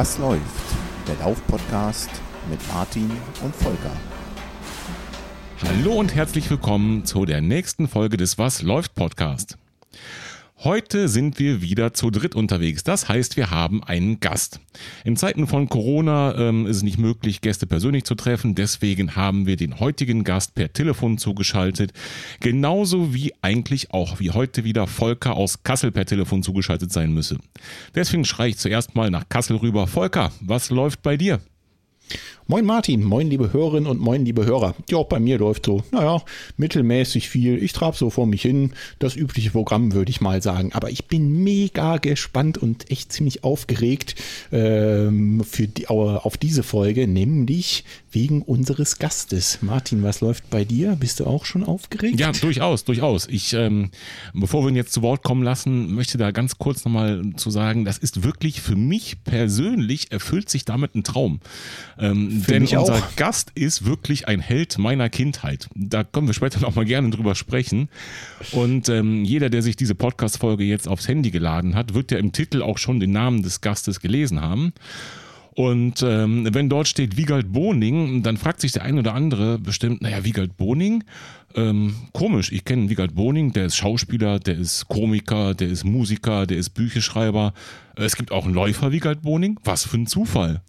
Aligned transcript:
Was 0.00 0.16
läuft? 0.16 0.40
Der 1.06 1.14
Lauf-Podcast 1.16 2.08
mit 2.48 2.58
Martin 2.72 3.10
und 3.44 3.54
Volker. 3.54 3.92
Hallo 5.62 5.92
und 5.92 6.14
herzlich 6.14 6.48
willkommen 6.48 7.04
zu 7.04 7.26
der 7.26 7.42
nächsten 7.42 7.86
Folge 7.86 8.16
des 8.16 8.38
Was 8.38 8.62
läuft 8.62 8.94
Podcast. 8.94 9.58
Heute 10.62 11.08
sind 11.08 11.38
wir 11.38 11.62
wieder 11.62 11.94
zu 11.94 12.10
dritt 12.10 12.34
unterwegs. 12.34 12.84
Das 12.84 13.08
heißt, 13.08 13.38
wir 13.38 13.50
haben 13.50 13.82
einen 13.82 14.20
Gast. 14.20 14.60
In 15.04 15.16
Zeiten 15.16 15.46
von 15.46 15.70
Corona 15.70 16.34
ähm, 16.36 16.66
ist 16.66 16.76
es 16.76 16.82
nicht 16.82 16.98
möglich, 16.98 17.40
Gäste 17.40 17.66
persönlich 17.66 18.04
zu 18.04 18.14
treffen. 18.14 18.54
Deswegen 18.54 19.16
haben 19.16 19.46
wir 19.46 19.56
den 19.56 19.80
heutigen 19.80 20.22
Gast 20.22 20.54
per 20.54 20.70
Telefon 20.70 21.16
zugeschaltet. 21.16 21.94
Genauso 22.40 23.14
wie 23.14 23.32
eigentlich 23.40 23.94
auch 23.94 24.20
wie 24.20 24.32
heute 24.32 24.62
wieder 24.62 24.86
Volker 24.86 25.34
aus 25.34 25.62
Kassel 25.62 25.92
per 25.92 26.04
Telefon 26.04 26.42
zugeschaltet 26.42 26.92
sein 26.92 27.14
müsse. 27.14 27.38
Deswegen 27.94 28.26
schreie 28.26 28.50
ich 28.50 28.58
zuerst 28.58 28.94
mal 28.94 29.10
nach 29.10 29.30
Kassel 29.30 29.56
rüber. 29.56 29.86
Volker, 29.86 30.30
was 30.42 30.68
läuft 30.68 31.00
bei 31.00 31.16
dir? 31.16 31.40
Moin 32.50 32.64
Martin, 32.64 33.04
moin 33.04 33.30
liebe 33.30 33.52
Hörerinnen 33.52 33.88
und 33.88 34.00
moin 34.00 34.24
liebe 34.24 34.44
Hörer. 34.44 34.74
Ja, 34.90 34.98
auch 34.98 35.06
bei 35.06 35.20
mir 35.20 35.38
läuft 35.38 35.66
so, 35.66 35.84
naja, 35.92 36.20
mittelmäßig 36.56 37.28
viel. 37.28 37.62
Ich 37.62 37.72
trab 37.72 37.96
so 37.96 38.10
vor 38.10 38.26
mich 38.26 38.42
hin. 38.42 38.72
Das 38.98 39.14
übliche 39.14 39.52
Programm, 39.52 39.92
würde 39.92 40.10
ich 40.10 40.20
mal 40.20 40.42
sagen. 40.42 40.72
Aber 40.72 40.90
ich 40.90 41.06
bin 41.06 41.44
mega 41.44 41.98
gespannt 41.98 42.58
und 42.58 42.90
echt 42.90 43.12
ziemlich 43.12 43.44
aufgeregt 43.44 44.16
ähm, 44.50 45.44
für 45.48 45.68
die, 45.68 45.86
auf 45.86 46.36
diese 46.36 46.64
Folge, 46.64 47.06
nämlich 47.06 47.84
wegen 48.10 48.42
unseres 48.42 48.98
Gastes. 48.98 49.62
Martin, 49.62 50.02
was 50.02 50.20
läuft 50.20 50.50
bei 50.50 50.64
dir? 50.64 50.96
Bist 50.96 51.20
du 51.20 51.26
auch 51.26 51.44
schon 51.44 51.62
aufgeregt? 51.62 52.18
Ja, 52.18 52.32
durchaus, 52.32 52.84
durchaus. 52.84 53.28
Ich, 53.28 53.52
ähm, 53.52 53.90
bevor 54.34 54.64
wir 54.64 54.70
ihn 54.70 54.76
jetzt 54.76 54.92
zu 54.92 55.02
Wort 55.02 55.22
kommen 55.22 55.44
lassen, 55.44 55.94
möchte 55.94 56.18
da 56.18 56.32
ganz 56.32 56.58
kurz 56.58 56.84
nochmal 56.84 57.22
zu 57.36 57.50
sagen, 57.50 57.84
das 57.84 57.98
ist 57.98 58.24
wirklich 58.24 58.60
für 58.60 58.74
mich 58.74 59.22
persönlich 59.22 60.10
erfüllt 60.10 60.50
sich 60.50 60.64
damit 60.64 60.96
ein 60.96 61.04
Traum. 61.04 61.38
Ähm, 62.00 62.42
denn 62.48 62.62
unser 62.62 62.94
auch. 62.94 63.16
Gast 63.16 63.52
ist 63.54 63.84
wirklich 63.84 64.26
ein 64.26 64.40
Held 64.40 64.78
meiner 64.78 65.10
Kindheit. 65.10 65.68
Da 65.74 66.02
können 66.02 66.26
wir 66.26 66.34
später 66.34 66.60
noch 66.60 66.74
mal 66.74 66.84
gerne 66.84 67.10
drüber 67.10 67.34
sprechen. 67.34 67.88
Und 68.52 68.88
ähm, 68.88 69.24
jeder, 69.24 69.50
der 69.50 69.62
sich 69.62 69.76
diese 69.76 69.94
Podcast-Folge 69.94 70.64
jetzt 70.64 70.88
aufs 70.88 71.08
Handy 71.08 71.30
geladen 71.30 71.74
hat, 71.74 71.94
wird 71.94 72.10
ja 72.10 72.18
im 72.18 72.32
Titel 72.32 72.62
auch 72.62 72.78
schon 72.78 73.00
den 73.00 73.12
Namen 73.12 73.42
des 73.42 73.60
Gastes 73.60 74.00
gelesen 74.00 74.40
haben. 74.40 74.72
Und 75.52 76.02
ähm, 76.02 76.48
wenn 76.52 76.70
dort 76.70 76.88
steht 76.88 77.16
Wiegald 77.16 77.52
Boning, 77.52 78.22
dann 78.22 78.38
fragt 78.38 78.60
sich 78.60 78.72
der 78.72 78.82
ein 78.82 78.98
oder 78.98 79.14
andere 79.14 79.58
bestimmt, 79.58 80.00
naja, 80.00 80.24
Wiegald 80.24 80.56
Boning? 80.56 81.04
Ähm, 81.54 81.96
komisch, 82.12 82.52
ich 82.52 82.64
kenne 82.64 82.88
Wiegald 82.88 83.14
Boning, 83.14 83.52
der 83.52 83.66
ist 83.66 83.76
Schauspieler, 83.76 84.38
der 84.38 84.56
ist 84.56 84.86
Komiker, 84.88 85.54
der 85.54 85.68
ist 85.68 85.84
Musiker, 85.84 86.46
der 86.46 86.56
ist 86.56 86.70
Bücherschreiber. 86.70 87.52
Es 87.96 88.16
gibt 88.16 88.30
auch 88.30 88.44
einen 88.46 88.54
Läufer, 88.54 88.92
Wiegald 88.92 89.22
Boning. 89.22 89.58
Was 89.64 89.84
für 89.84 89.98
ein 89.98 90.06
Zufall 90.06 90.62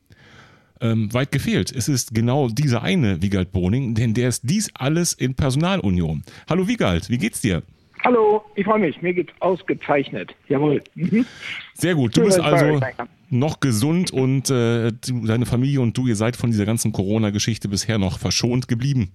ähm, 0.81 1.13
weit 1.13 1.31
gefehlt. 1.31 1.71
Es 1.71 1.87
ist 1.87 2.13
genau 2.13 2.49
dieser 2.49 2.81
eine 2.83 3.21
Wiegald 3.21 3.51
Boning, 3.51 3.93
denn 3.95 4.13
der 4.13 4.29
ist 4.29 4.41
dies 4.43 4.69
alles 4.73 5.13
in 5.13 5.35
Personalunion. 5.35 6.23
Hallo 6.49 6.67
Wiegald, 6.67 7.09
wie 7.09 7.17
geht's 7.17 7.41
dir? 7.41 7.63
Hallo, 8.03 8.43
ich 8.55 8.65
freue 8.65 8.79
mich. 8.79 9.01
Mir 9.01 9.13
geht's 9.13 9.31
ausgezeichnet. 9.39 10.33
Jawohl. 10.49 10.81
Mhm. 10.95 11.25
Sehr 11.75 11.93
gut. 11.93 12.17
Du 12.17 12.23
bist 12.23 12.39
also 12.39 12.79
noch 13.29 13.59
gesund 13.59 14.11
und 14.11 14.49
äh, 14.49 14.91
deine 15.07 15.45
Familie 15.45 15.81
und 15.81 15.95
du, 15.97 16.07
ihr 16.07 16.15
seid 16.15 16.35
von 16.35 16.49
dieser 16.49 16.65
ganzen 16.65 16.91
Corona-Geschichte 16.91 17.67
bisher 17.67 17.99
noch 17.99 18.17
verschont 18.17 18.67
geblieben. 18.67 19.11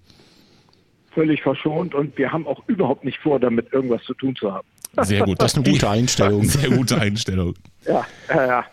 Völlig 1.11 1.43
verschont 1.43 1.95
und 1.95 2.17
wir 2.17 2.31
haben 2.31 2.47
auch 2.47 2.63
überhaupt 2.69 3.05
nicht 3.05 3.19
vor, 3.19 3.41
damit 3.41 3.73
irgendwas 3.73 4.03
zu 4.05 4.15
tun 4.15 4.37
zu 4.37 4.53
haben. 4.53 4.69
Sehr 5.03 5.25
gut. 5.25 5.41
Das 5.41 5.53
ist 5.53 5.59
eine 5.59 5.73
gute 5.73 5.91
Einstellung. 5.91 6.45
Sehr 6.45 6.71
gute 6.71 7.01
Einstellung. 7.01 7.55
Ja, 7.87 8.07
ja, 8.29 8.47
ja. 8.47 8.65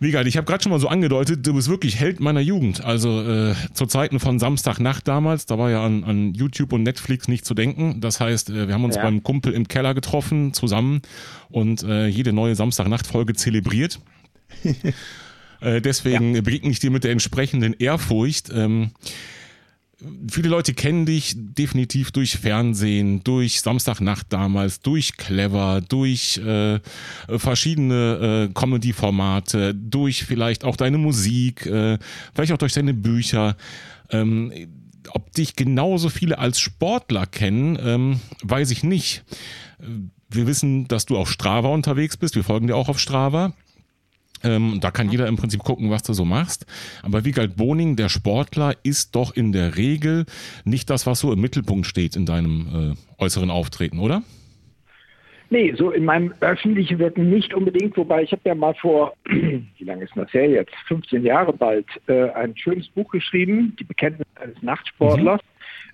Wie 0.00 0.12
geil, 0.12 0.28
ich 0.28 0.36
habe 0.36 0.46
gerade 0.46 0.62
schon 0.62 0.70
mal 0.70 0.78
so 0.78 0.88
angedeutet, 0.88 1.44
du 1.44 1.54
bist 1.54 1.68
wirklich 1.68 1.98
Held 1.98 2.20
meiner 2.20 2.40
Jugend. 2.40 2.84
Also 2.84 3.20
äh, 3.20 3.54
zu 3.74 3.86
Zeiten 3.86 4.20
von 4.20 4.38
Samstagnacht 4.38 5.08
damals, 5.08 5.46
da 5.46 5.58
war 5.58 5.70
ja 5.70 5.84
an, 5.84 6.04
an 6.04 6.34
YouTube 6.34 6.72
und 6.72 6.84
Netflix 6.84 7.26
nicht 7.26 7.44
zu 7.44 7.54
denken. 7.54 8.00
Das 8.00 8.20
heißt, 8.20 8.50
äh, 8.50 8.68
wir 8.68 8.74
haben 8.74 8.84
uns 8.84 8.94
ja. 8.94 9.02
beim 9.02 9.24
Kumpel 9.24 9.52
im 9.52 9.66
Keller 9.66 9.94
getroffen, 9.94 10.54
zusammen 10.54 11.02
und 11.50 11.82
äh, 11.82 12.06
jede 12.06 12.32
neue 12.32 12.54
Samstagnacht-Folge 12.54 13.34
zelebriert. 13.34 14.00
äh, 15.60 15.80
deswegen 15.80 16.36
ja. 16.36 16.42
begegne 16.42 16.70
ich 16.70 16.78
dir 16.78 16.92
mit 16.92 17.02
der 17.02 17.10
entsprechenden 17.10 17.72
Ehrfurcht. 17.72 18.50
Ähm, 18.54 18.92
viele 20.30 20.48
Leute 20.48 20.74
kennen 20.74 21.06
dich 21.06 21.34
definitiv 21.36 22.12
durch 22.12 22.38
Fernsehen, 22.38 23.24
durch 23.24 23.60
Samstagnacht 23.60 24.26
damals, 24.30 24.80
durch 24.80 25.16
Clever, 25.16 25.80
durch 25.86 26.38
äh, 26.38 26.78
verschiedene 27.26 28.48
äh, 28.48 28.52
Comedy-Formate, 28.54 29.74
durch 29.74 30.24
vielleicht 30.24 30.64
auch 30.64 30.76
deine 30.76 30.98
Musik, 30.98 31.66
äh, 31.66 31.98
vielleicht 32.34 32.52
auch 32.52 32.58
durch 32.58 32.74
deine 32.74 32.94
Bücher. 32.94 33.56
Ähm, 34.10 34.52
ob 35.10 35.32
dich 35.32 35.56
genauso 35.56 36.10
viele 36.10 36.38
als 36.38 36.60
Sportler 36.60 37.26
kennen, 37.26 37.78
ähm, 37.82 38.20
weiß 38.42 38.70
ich 38.70 38.84
nicht. 38.84 39.24
Wir 40.28 40.46
wissen, 40.46 40.86
dass 40.86 41.06
du 41.06 41.16
auf 41.16 41.30
Strava 41.30 41.68
unterwegs 41.68 42.16
bist. 42.16 42.36
Wir 42.36 42.44
folgen 42.44 42.66
dir 42.66 42.76
auch 42.76 42.88
auf 42.88 42.98
Strava. 42.98 43.54
Ähm, 44.44 44.78
da 44.80 44.90
kann 44.90 45.10
jeder 45.10 45.26
im 45.26 45.36
Prinzip 45.36 45.60
gucken, 45.60 45.90
was 45.90 46.02
du 46.02 46.12
so 46.12 46.24
machst. 46.24 46.66
Aber 47.02 47.24
Wiegald 47.24 47.56
Boning, 47.56 47.96
der 47.96 48.08
Sportler, 48.08 48.74
ist 48.82 49.14
doch 49.14 49.34
in 49.34 49.52
der 49.52 49.76
Regel 49.76 50.26
nicht 50.64 50.90
das, 50.90 51.06
was 51.06 51.20
so 51.20 51.32
im 51.32 51.40
Mittelpunkt 51.40 51.86
steht 51.86 52.16
in 52.16 52.26
deinem 52.26 52.96
äh, 53.18 53.22
äußeren 53.22 53.50
Auftreten, 53.50 53.98
oder? 53.98 54.22
Nee, 55.50 55.72
so 55.76 55.90
in 55.90 56.04
meinem 56.04 56.34
öffentlichen 56.40 56.98
Wirken 56.98 57.30
nicht 57.30 57.54
unbedingt, 57.54 57.96
wobei 57.96 58.22
ich 58.22 58.32
habe 58.32 58.42
ja 58.44 58.54
mal 58.54 58.74
vor, 58.74 59.14
wie 59.24 59.84
lange 59.84 60.04
ist 60.04 60.12
das 60.14 60.32
her 60.34 60.48
jetzt, 60.48 60.74
15 60.88 61.24
Jahre 61.24 61.52
bald, 61.52 61.86
äh, 62.06 62.30
ein 62.30 62.54
schönes 62.56 62.86
Buch 62.88 63.10
geschrieben, 63.10 63.74
Die 63.78 63.84
Bekenntnis 63.84 64.26
eines 64.34 64.60
Nachtsportlers. 64.62 65.40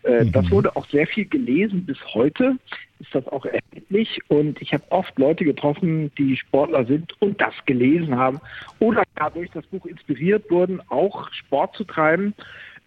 Mhm. 0.02 0.10
Äh, 0.10 0.26
das 0.26 0.46
mhm. 0.46 0.50
wurde 0.50 0.76
auch 0.76 0.86
sehr 0.88 1.06
viel 1.06 1.26
gelesen. 1.26 1.86
Bis 1.86 1.98
heute 2.14 2.56
ist 3.04 3.14
das 3.14 3.26
auch 3.28 3.44
erhältlich. 3.44 4.20
Und 4.28 4.60
ich 4.60 4.72
habe 4.72 4.84
oft 4.90 5.18
Leute 5.18 5.44
getroffen, 5.44 6.10
die 6.18 6.36
Sportler 6.36 6.84
sind 6.86 7.12
und 7.20 7.40
das 7.40 7.54
gelesen 7.66 8.16
haben 8.16 8.40
oder 8.78 9.02
dadurch 9.16 9.50
das 9.52 9.66
Buch 9.66 9.86
inspiriert 9.86 10.50
wurden, 10.50 10.80
auch 10.88 11.30
Sport 11.32 11.76
zu 11.76 11.84
treiben. 11.84 12.34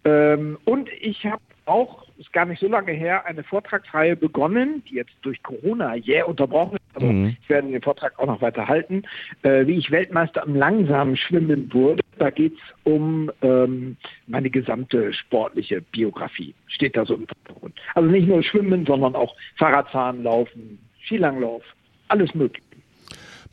Ähm, 0.04 0.58
und 0.64 0.88
ich 1.00 1.24
habe 1.24 1.42
auch, 1.68 2.06
ist 2.18 2.32
gar 2.32 2.46
nicht 2.46 2.60
so 2.60 2.68
lange 2.68 2.92
her, 2.92 3.26
eine 3.26 3.44
Vortragsreihe 3.44 4.16
begonnen, 4.16 4.82
die 4.88 4.96
jetzt 4.96 5.14
durch 5.22 5.42
Corona 5.42 5.94
jäh 5.94 6.22
unterbrochen 6.22 6.76
ist, 6.76 6.96
aber 6.96 7.06
mhm. 7.06 7.36
ich 7.40 7.48
werde 7.48 7.68
den 7.68 7.82
Vortrag 7.82 8.18
auch 8.18 8.26
noch 8.26 8.40
weiter 8.40 8.66
halten, 8.66 9.02
äh, 9.42 9.66
wie 9.66 9.76
ich 9.76 9.90
Weltmeister 9.90 10.42
am 10.42 10.54
langsamen 10.54 11.16
Schwimmen 11.16 11.72
wurde. 11.72 12.02
Da 12.18 12.30
geht 12.30 12.54
es 12.54 12.92
um 12.92 13.30
ähm, 13.42 13.96
meine 14.26 14.50
gesamte 14.50 15.12
sportliche 15.12 15.80
Biografie. 15.80 16.54
Steht 16.66 16.96
da 16.96 17.04
so 17.04 17.14
im 17.14 17.26
Hintergrund. 17.26 17.74
Also 17.94 18.08
nicht 18.08 18.26
nur 18.26 18.42
Schwimmen, 18.42 18.84
sondern 18.86 19.14
auch 19.14 19.36
Fahrradfahren, 19.56 20.24
Laufen, 20.24 20.78
Skilanglauf, 21.04 21.62
alles 22.08 22.34
möglich. 22.34 22.62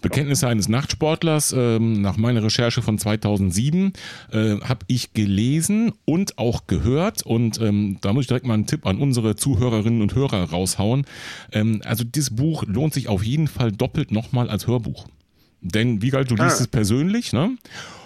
Bekenntnisse 0.09 0.47
eines 0.47 0.69
Nachtsportlers, 0.69 1.53
ähm, 1.57 2.01
nach 2.01 2.17
meiner 2.17 2.43
Recherche 2.43 2.81
von 2.81 2.97
2007, 2.97 3.93
äh, 4.31 4.59
habe 4.61 4.85
ich 4.87 5.13
gelesen 5.13 5.93
und 6.05 6.37
auch 6.37 6.67
gehört. 6.67 7.23
Und 7.23 7.59
ähm, 7.59 7.97
da 8.01 8.13
muss 8.13 8.23
ich 8.23 8.27
direkt 8.27 8.45
mal 8.45 8.53
einen 8.53 8.67
Tipp 8.67 8.85
an 8.85 8.97
unsere 8.97 9.35
Zuhörerinnen 9.35 10.01
und 10.01 10.13
Hörer 10.13 10.49
raushauen. 10.51 11.05
Ähm, 11.51 11.81
also 11.83 12.03
dieses 12.03 12.35
Buch 12.35 12.63
lohnt 12.67 12.93
sich 12.93 13.07
auf 13.07 13.23
jeden 13.23 13.47
Fall 13.47 13.71
doppelt 13.71 14.11
nochmal 14.11 14.49
als 14.49 14.67
Hörbuch. 14.67 15.07
Denn, 15.61 16.01
wie 16.01 16.09
galt, 16.09 16.29
du 16.29 16.35
liest 16.35 16.59
ah. 16.59 16.63
es 16.63 16.67
persönlich, 16.67 17.33
ne? 17.33 17.57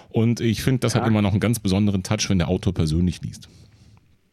Und 0.08 0.40
ich 0.40 0.62
finde, 0.62 0.80
das 0.80 0.94
ja. 0.94 1.00
hat 1.00 1.08
immer 1.08 1.22
noch 1.22 1.32
einen 1.32 1.40
ganz 1.40 1.60
besonderen 1.60 2.02
Touch, 2.02 2.28
wenn 2.28 2.38
der 2.38 2.48
Autor 2.48 2.72
persönlich 2.74 3.20
liest. 3.22 3.48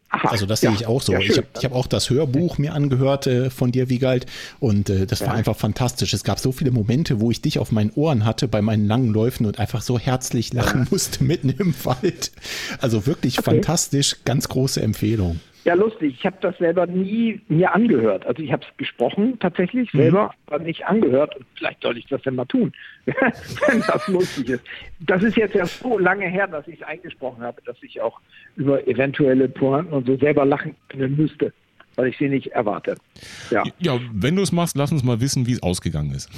Aha, 0.09 0.30
also 0.30 0.45
das 0.45 0.62
ja, 0.62 0.69
sehe 0.69 0.80
ich 0.80 0.88
auch 0.88 1.01
so. 1.01 1.13
Ja, 1.13 1.19
ich 1.19 1.38
habe 1.38 1.48
hab 1.62 1.74
auch 1.74 1.88
das 1.88 2.09
Hörbuch 2.09 2.57
mir 2.57 2.74
angehört 2.74 3.27
äh, 3.27 3.50
von 3.50 3.71
dir, 3.71 3.89
Wiegald, 3.89 4.25
und 4.59 4.89
äh, 4.89 5.06
das 5.06 5.21
war 5.21 5.33
einfach 5.33 5.57
fantastisch. 5.57 6.13
Es 6.13 6.24
gab 6.24 6.39
so 6.39 6.51
viele 6.54 6.71
Momente, 6.71 7.19
wo 7.19 7.30
ich 7.30 7.42
dich 7.42 7.59
auf 7.59 7.71
meinen 7.71 7.92
Ohren 7.92 8.24
hatte 8.24 8.48
bei 8.48 8.62
meinen 8.62 8.88
langen 8.88 9.12
Läufen 9.12 9.45
und 9.45 9.59
einfach 9.59 9.81
so 9.81 10.00
herzlich 10.00 10.54
lachen 10.54 10.88
musste 10.89 11.24
mitten 11.25 11.50
im 11.50 11.74
Wald. 11.83 12.31
Also 12.80 13.06
wirklich 13.06 13.39
okay. 13.39 13.51
fantastisch, 13.51 14.18
ganz 14.24 14.48
große 14.48 14.81
Empfehlung. 14.81 15.42
Ja, 15.67 15.73
lustig. 15.73 16.15
Ich 16.17 16.25
habe 16.25 16.37
das 16.39 16.57
selber 16.59 16.87
nie 16.87 17.41
mir 17.49 17.75
angehört. 17.75 18.25
Also 18.25 18.41
ich 18.41 18.53
habe 18.53 18.63
es 18.63 18.77
gesprochen 18.77 19.37
tatsächlich 19.41 19.93
mhm. 19.93 19.97
selber, 19.97 20.33
aber 20.45 20.59
nicht 20.59 20.85
angehört. 20.85 21.35
Und 21.35 21.45
vielleicht 21.55 21.81
sollte 21.83 21.99
ich 21.99 22.07
das 22.07 22.21
denn 22.21 22.35
mal 22.35 22.45
tun, 22.45 22.71
wenn 23.05 23.81
das 23.81 24.07
lustig 24.07 24.47
ist. 24.47 24.63
Das 25.01 25.21
ist 25.23 25.35
jetzt 25.35 25.55
ja 25.55 25.65
so 25.65 25.97
lange 25.99 26.25
her, 26.25 26.47
dass 26.47 26.65
ich 26.69 26.79
es 26.79 26.87
eingesprochen 26.87 27.43
habe, 27.43 27.61
dass 27.65 27.75
ich 27.81 27.99
auch 27.99 28.21
über 28.55 28.87
eventuelle 28.87 29.49
Pointen 29.49 29.91
und 29.91 30.07
so 30.07 30.15
selber 30.15 30.45
lachen 30.45 30.73
können 30.87 31.17
müsste, 31.17 31.51
weil 31.95 32.07
ich 32.07 32.17
sie 32.17 32.29
nicht 32.29 32.47
erwarte. 32.53 32.95
Ja, 33.49 33.63
ja 33.77 33.99
wenn 34.13 34.37
du 34.37 34.43
es 34.43 34.53
machst, 34.53 34.77
lass 34.77 34.93
uns 34.93 35.03
mal 35.03 35.19
wissen, 35.19 35.47
wie 35.47 35.51
es 35.51 35.61
ausgegangen 35.61 36.13
ist. 36.13 36.29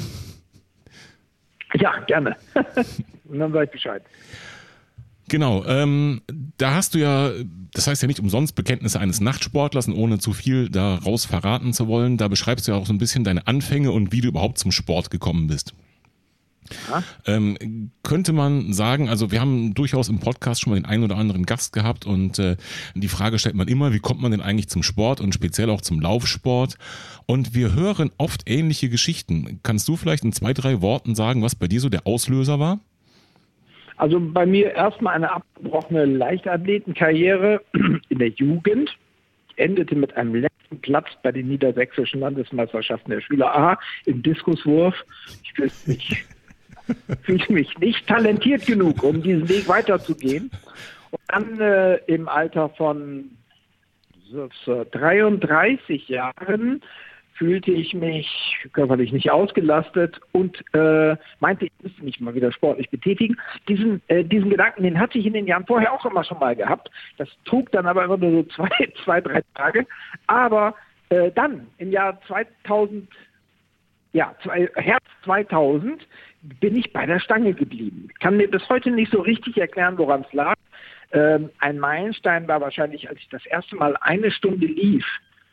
Ja, 1.76 2.00
gerne. 2.08 2.36
und 3.26 3.38
dann 3.38 3.54
sage 3.54 3.66
ich 3.66 3.72
Bescheid. 3.72 4.02
Genau, 5.30 5.64
ähm, 5.66 6.22
da 6.58 6.74
hast 6.74 6.96
du 6.96 7.00
ja, 7.00 7.32
das 7.74 7.88
heißt 7.88 8.02
ja 8.02 8.08
nicht 8.08 8.20
umsonst 8.20 8.56
Bekenntnisse 8.56 9.00
eines 9.00 9.22
Nachtsportlers 9.22 9.88
und 9.88 9.94
ohne 9.94 10.18
zu 10.18 10.34
viel 10.34 10.70
daraus 10.70 11.26
verraten 11.26 11.72
zu 11.72 11.88
wollen, 11.88 12.18
da 12.18 12.28
beschreibst 12.28 12.68
du 12.68 12.72
ja 12.72 12.78
auch 12.78 12.88
so 12.88 12.94
ein 12.94 12.98
bisschen 12.98 13.24
deine 13.24 13.48
Anfänge 13.48 13.92
und 13.92 14.12
wie 14.12 14.22
du 14.22 14.28
überhaupt 14.28 14.58
zum 14.58 14.72
Sport 14.72 15.12
gekommen 15.12 15.48
bist. 15.48 15.74
Ähm, 17.26 17.92
könnte 18.04 18.34
man 18.34 18.74
sagen, 18.74 19.10
also 19.10 19.32
wir 19.32 19.40
haben 19.40 19.74
durchaus 19.74 20.10
im 20.10 20.20
Podcast 20.20 20.62
schon 20.62 20.72
mal 20.72 20.80
den 20.80 20.86
einen 20.86 21.04
oder 21.04 21.18
anderen 21.18 21.46
Gast 21.46 21.74
gehabt 21.74 22.06
und 22.06 22.40
äh, 22.40 22.58
die 22.96 23.08
Frage 23.08 23.40
stellt 23.40 23.56
man 23.56 23.68
immer, 23.68 23.94
wie 23.94 24.00
kommt 24.00 24.22
man 24.22 24.32
denn 24.32 24.42
eigentlich 24.42 24.70
zum 24.70 24.84
Sport 24.84 25.22
und 25.22 25.34
speziell 25.34 25.70
auch 25.70 25.82
zum 25.82 26.00
Laufsport? 26.00 26.78
Und 27.26 27.54
wir 27.54 27.74
hören 27.74 28.12
oft 28.18 28.50
ähnliche 28.50 28.90
Geschichten. 28.90 29.60
Kannst 29.64 29.88
du 29.88 29.96
vielleicht 29.96 30.24
in 30.24 30.34
zwei, 30.34 30.54
drei 30.54 30.82
Worten 30.82 31.16
sagen, 31.16 31.42
was 31.42 31.56
bei 31.56 31.68
dir 31.68 31.82
so 31.82 31.90
der 31.90 32.06
Auslöser 32.08 32.60
war? 32.60 32.80
Also 34.00 34.18
bei 34.18 34.46
mir 34.46 34.72
erstmal 34.72 35.16
eine 35.16 35.30
abgebrochene 35.30 36.06
Leichtathletenkarriere 36.06 37.62
in 38.10 38.18
der 38.18 38.30
Jugend 38.30 38.98
endete 39.58 39.94
mit 39.94 40.16
einem 40.16 40.36
letzten 40.36 40.80
Platz 40.80 41.08
bei 41.22 41.34
den 41.34 41.50
niedersächsischen 41.50 42.22
Landesmeisterschaften 42.22 43.12
der 43.12 43.20
Schüler 43.20 43.54
A 43.54 43.78
im 44.06 44.24
Diskuswurf. 44.24 44.96
Ich 45.44 45.52
fühlte 45.54 45.76
mich, 45.86 46.26
fühlte 47.24 47.52
mich 47.52 47.78
nicht 47.80 48.08
talentiert 48.08 48.66
genug, 48.66 49.04
um 49.04 49.22
diesen 49.22 49.50
Weg 49.50 49.68
weiterzugehen. 49.68 50.50
Und 51.12 51.22
dann 51.28 51.60
äh, 51.60 51.96
im 52.08 52.30
Alter 52.30 52.70
von 52.70 53.32
33 54.64 56.08
Jahren 56.08 56.82
fühlte 57.40 57.72
ich 57.72 57.94
mich 57.94 58.28
körperlich 58.74 59.14
nicht 59.14 59.32
ausgelastet 59.32 60.20
und 60.34 60.62
äh, 60.74 61.16
meinte, 61.40 61.66
ich 61.66 61.72
müsste 61.82 62.04
mich 62.04 62.20
mal 62.20 62.36
wieder 62.36 62.52
sportlich 62.52 62.90
betätigen. 62.90 63.38
Diesen, 63.70 64.02
äh, 64.10 64.26
diesen 64.26 64.50
Gedanken, 64.50 64.84
den 64.84 65.00
hatte 65.00 65.18
ich 65.18 65.26
in 65.26 65.34
den 65.34 65.48
Jahren 65.48 65.66
vorher 65.66 65.94
auch 65.94 66.06
immer 66.06 66.26
schon 66.26 66.40
mal 66.40 66.56
gehabt. 66.56 66.92
Das 67.18 67.30
trug 67.46 67.72
dann 67.72 67.88
aber 67.88 68.04
immer 68.04 68.18
nur 68.18 68.44
so 68.44 68.44
zwei, 68.44 68.70
zwei 69.06 69.22
drei 69.22 69.42
Tage. 69.56 69.88
Aber 70.28 70.76
äh, 71.08 71.32
dann, 71.32 71.68
im 71.78 71.92
Jahr 71.92 72.20
2000, 72.28 73.10
ja, 74.12 74.36
zwei, 74.44 74.70
Herbst 74.76 75.10
2000, 75.24 76.06
bin 76.60 76.76
ich 76.76 76.92
bei 76.92 77.06
der 77.06 77.22
Stange 77.22 77.54
geblieben. 77.54 78.10
Ich 78.12 78.20
kann 78.20 78.36
mir 78.36 78.52
bis 78.52 78.68
heute 78.68 78.92
nicht 78.92 79.14
so 79.14 79.22
richtig 79.22 79.58
erklären, 79.58 79.98
woran 79.98 80.26
es 80.28 80.34
lag. 80.34 80.56
Ähm, 81.14 81.50
ein 81.60 81.80
Meilenstein 81.80 82.50
war 82.50 82.60
wahrscheinlich, 82.60 83.10
als 83.10 83.20
ich 83.20 83.30
das 83.30 83.46
erste 83.46 83.78
Mal 83.78 83.96
eine 84.02 84.30
Stunde 84.30 84.68
lief 84.68 85.06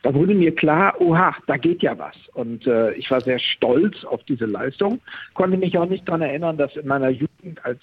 da 0.07 0.15
wurde 0.15 0.35
mir 0.35 0.55
klar, 0.55 0.95
oha, 1.01 1.35
da 1.49 1.57
geht 1.57 1.83
ja 1.83 1.99
was. 1.99 2.15
Und 2.35 2.65
äh, 2.65 2.93
ich 2.93 3.11
war 3.11 3.21
sehr 3.21 3.41
stolz 3.41 4.05
auf 4.05 4.23
diese 4.23 4.47
Leistung, 4.47 5.01
konnte 5.35 5.57
mich 5.57 5.77
auch 5.77 5.89
nicht 5.89 6.07
daran 6.07 6.23
erinnern, 6.23 6.57
das 6.57 6.77
in 6.77 6.87
meiner 6.87 7.09
Jugend 7.09 7.65
als 7.65 7.81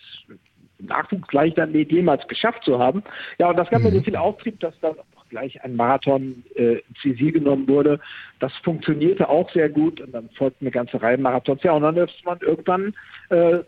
Nachwuchsleichtathlet 0.80 1.92
jemals 1.92 2.26
geschafft 2.30 2.64
zu 2.64 2.80
haben. 2.80 3.04
Ja, 3.40 3.50
und 3.50 3.58
das 3.58 3.70
gab 3.70 3.82
mir 3.82 3.92
so 3.92 3.98
mhm. 3.98 4.06
viel 4.06 4.16
Auftrieb, 4.16 4.58
dass 4.62 4.74
dann 4.80 4.94
auch 4.94 5.28
gleich 5.28 5.62
ein 5.66 5.76
Marathon 5.76 6.46
äh, 6.56 6.78
ins 7.04 7.34
genommen 7.34 7.68
wurde. 7.68 8.00
Das 8.40 8.54
funktionierte 8.64 9.28
auch 9.28 9.52
sehr 9.52 9.68
gut 9.68 10.00
und 10.00 10.14
dann 10.14 10.30
folgten 10.30 10.64
eine 10.64 10.72
ganze 10.72 11.02
Reihe 11.02 11.18
Marathons. 11.18 11.62
Ja, 11.64 11.74
und 11.74 11.82
dann 11.82 11.98
ist 11.98 12.24
man 12.24 12.40
irgendwann 12.40 12.94
äh, 13.32 13.60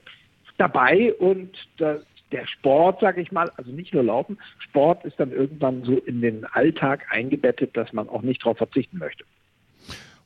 dabei 0.57 1.13
und 1.15 1.51
das 1.75 1.99
der 2.35 2.47
Sport, 2.47 2.99
sage 2.99 3.21
ich 3.21 3.31
mal, 3.31 3.49
also 3.55 3.71
nicht 3.71 3.93
nur 3.93 4.03
Laufen, 4.03 4.37
Sport 4.59 5.05
ist 5.05 5.19
dann 5.19 5.31
irgendwann 5.31 5.83
so 5.83 5.97
in 5.97 6.21
den 6.21 6.45
Alltag 6.45 7.05
eingebettet, 7.09 7.77
dass 7.77 7.93
man 7.93 8.09
auch 8.09 8.21
nicht 8.21 8.41
darauf 8.41 8.57
verzichten 8.57 8.97
möchte. 8.97 9.23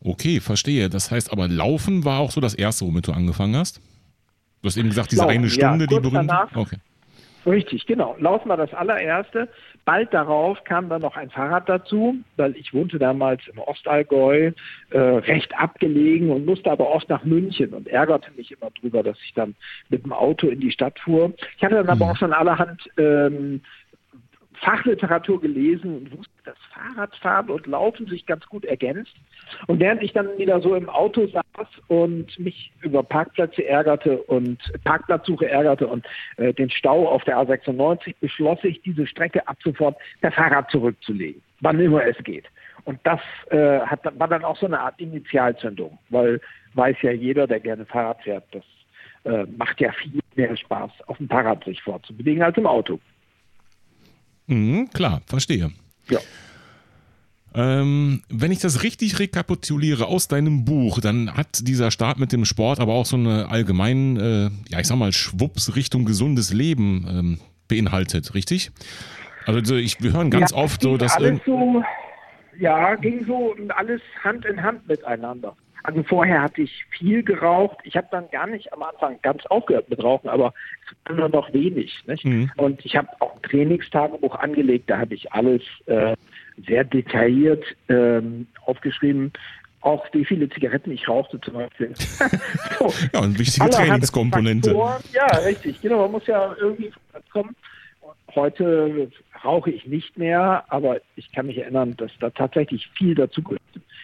Okay, 0.01 0.39
verstehe. 0.39 0.89
Das 0.89 1.11
heißt 1.11 1.31
aber, 1.31 1.47
Laufen 1.47 2.05
war 2.05 2.19
auch 2.19 2.31
so 2.31 2.41
das 2.41 2.55
Erste, 2.55 2.85
womit 2.85 3.07
du 3.07 3.11
angefangen 3.11 3.55
hast? 3.55 3.79
Du 4.61 4.67
hast 4.67 4.77
eben 4.77 4.89
gesagt, 4.89 5.11
diese 5.11 5.21
Laufen, 5.21 5.35
eine 5.35 5.49
Stunde, 5.49 5.85
ja, 5.85 5.87
die 5.87 5.99
berühmte. 5.99 6.27
Danach, 6.27 6.55
okay. 6.55 6.77
Richtig, 7.49 7.87
genau. 7.87 8.15
Laufen 8.19 8.47
war 8.49 8.57
das 8.57 8.73
allererste. 8.73 9.49
Bald 9.83 10.13
darauf 10.13 10.63
kam 10.65 10.87
dann 10.87 11.01
noch 11.01 11.15
ein 11.17 11.31
Fahrrad 11.31 11.67
dazu, 11.67 12.15
weil 12.37 12.55
ich 12.55 12.73
wohnte 12.73 12.99
damals 12.99 13.41
im 13.47 13.57
Ostallgäu, 13.57 14.51
äh, 14.91 14.99
recht 14.99 15.57
abgelegen 15.57 16.29
und 16.29 16.45
musste 16.45 16.69
aber 16.69 16.89
oft 16.89 17.09
nach 17.09 17.23
München 17.23 17.73
und 17.73 17.87
ärgerte 17.87 18.31
mich 18.35 18.51
immer 18.51 18.69
drüber, 18.79 19.01
dass 19.01 19.17
ich 19.25 19.33
dann 19.33 19.55
mit 19.89 20.03
dem 20.03 20.13
Auto 20.13 20.47
in 20.47 20.59
die 20.59 20.71
Stadt 20.71 20.99
fuhr. 20.99 21.33
Ich 21.57 21.63
hatte 21.63 21.75
dann 21.75 21.85
mhm. 21.85 21.89
aber 21.89 22.11
auch 22.11 22.17
schon 22.17 22.33
allerhand 22.33 22.87
ähm, 22.97 23.61
Fachliteratur 24.61 25.39
gelesen 25.39 25.97
und 25.97 26.17
wusste, 26.17 26.33
dass 26.43 26.57
Fahrradfahren 26.73 27.49
und 27.49 27.65
Laufen 27.67 28.07
sich 28.07 28.25
ganz 28.25 28.45
gut 28.47 28.65
ergänzt. 28.65 29.13
Und 29.67 29.79
während 29.79 30.03
ich 30.03 30.13
dann 30.13 30.37
wieder 30.37 30.59
so 30.61 30.75
im 30.75 30.89
Auto 30.89 31.27
saß 31.27 31.67
und 31.87 32.37
mich 32.39 32.71
über 32.81 33.03
Parkplätze 33.03 33.65
ärgerte 33.65 34.17
und 34.23 34.59
Parkplatzsuche 34.83 35.49
ärgerte 35.49 35.87
und 35.87 36.05
äh, 36.37 36.53
den 36.53 36.69
Stau 36.69 37.07
auf 37.07 37.23
der 37.23 37.37
A96, 37.37 38.15
beschloss 38.19 38.59
ich, 38.63 38.81
diese 38.81 39.07
Strecke 39.07 39.47
ab 39.47 39.57
sofort 39.63 39.97
per 40.21 40.31
Fahrrad 40.31 40.69
zurückzulegen, 40.71 41.41
wann 41.61 41.79
immer 41.79 42.05
es 42.05 42.17
geht. 42.23 42.45
Und 42.85 42.99
das 43.03 43.19
äh, 43.49 43.79
hat, 43.79 44.01
war 44.19 44.27
dann 44.27 44.43
auch 44.43 44.57
so 44.57 44.65
eine 44.65 44.79
Art 44.79 44.99
Initialzündung, 44.99 45.97
weil 46.09 46.41
weiß 46.73 46.97
ja 47.01 47.11
jeder, 47.11 47.47
der 47.47 47.59
gerne 47.59 47.85
Fahrrad 47.85 48.21
fährt, 48.23 48.43
das 48.51 48.63
äh, 49.25 49.45
macht 49.57 49.79
ja 49.79 49.91
viel 49.91 50.19
mehr 50.35 50.55
Spaß, 50.55 50.91
auf 51.07 51.17
dem 51.17 51.29
Fahrrad 51.29 51.63
sich 51.63 51.81
vorzubewegen 51.81 52.43
als 52.43 52.57
im 52.57 52.65
Auto. 52.65 52.99
Mhm, 54.49 54.89
klar, 54.91 55.21
verstehe. 55.27 55.71
Ja. 56.09 56.19
Ähm, 57.53 58.21
wenn 58.29 58.51
ich 58.51 58.59
das 58.59 58.83
richtig 58.83 59.19
rekapituliere 59.19 60.07
aus 60.07 60.27
deinem 60.27 60.65
Buch, 60.65 60.99
dann 60.99 61.35
hat 61.35 61.67
dieser 61.67 61.91
Start 61.91 62.19
mit 62.19 62.31
dem 62.31 62.45
Sport 62.45 62.79
aber 62.79 62.93
auch 62.93 63.05
so 63.05 63.15
eine 63.15 63.49
allgemein, 63.49 64.17
äh, 64.17 64.49
ja 64.69 64.79
ich 64.79 64.87
sag 64.87 64.97
mal, 64.97 65.11
Schwupps 65.11 65.75
Richtung 65.75 66.05
gesundes 66.05 66.51
Leben 66.53 67.05
ähm, 67.09 67.39
beinhaltet, 67.67 68.33
richtig? 68.33 68.71
Also 69.45 69.75
ich, 69.75 70.01
wir 70.01 70.13
hören 70.13 70.29
ganz 70.31 70.51
ja, 70.51 70.57
oft 70.57 70.81
so, 70.81 70.97
dass... 70.97 71.15
Alles 71.15 71.39
so, 71.45 71.83
ja, 72.59 72.95
ging 72.95 73.25
so 73.25 73.55
alles 73.75 74.01
Hand 74.23 74.45
in 74.45 74.61
Hand 74.61 74.87
miteinander. 74.87 75.55
Also 75.83 76.03
vorher 76.03 76.41
hatte 76.41 76.61
ich 76.61 76.85
viel 76.89 77.23
geraucht. 77.23 77.77
Ich 77.83 77.95
habe 77.95 78.07
dann 78.11 78.29
gar 78.31 78.47
nicht 78.47 78.71
am 78.73 78.83
Anfang 78.83 79.19
ganz 79.21 79.45
aufgehört 79.47 79.89
mit 79.89 80.03
Rauchen, 80.03 80.29
aber 80.29 80.53
es 80.85 81.09
war 81.09 81.15
nur 81.15 81.29
noch 81.29 81.53
wenig. 81.53 82.03
Mhm. 82.23 82.51
Und 82.57 82.85
ich 82.85 82.95
habe 82.95 83.07
auch 83.19 83.35
ein 83.35 83.41
Trainingstagebuch 83.43 84.35
angelegt. 84.35 84.89
Da 84.89 84.99
habe 84.99 85.15
ich 85.15 85.31
alles 85.31 85.61
äh, 85.85 86.15
sehr 86.67 86.83
detailliert 86.83 87.63
ähm, 87.87 88.47
aufgeschrieben. 88.65 89.31
Auch 89.81 90.05
wie 90.11 90.25
viele 90.25 90.49
Zigaretten 90.49 90.91
ich 90.91 91.07
rauchte 91.07 91.39
zum 91.39 91.53
Beispiel. 91.53 91.93
so. 92.79 92.93
Ja, 93.13 93.21
eine 93.21 93.39
wichtige 93.39 93.69
Trainingskomponente. 93.69 94.75
Ja, 95.13 95.25
richtig. 95.45 95.79
Genau, 95.81 96.01
man 96.03 96.11
muss 96.11 96.27
ja 96.27 96.53
irgendwie 96.59 96.91
kommen. 97.31 97.55
Heute 98.35 99.09
rauche 99.43 99.71
ich 99.71 99.85
nicht 99.85 100.17
mehr, 100.17 100.63
aber 100.69 100.99
ich 101.15 101.31
kann 101.31 101.47
mich 101.47 101.57
erinnern, 101.57 101.95
dass 101.97 102.11
da 102.19 102.29
tatsächlich 102.29 102.87
viel 102.97 103.15
dazu 103.15 103.41
gehört. 103.41 103.61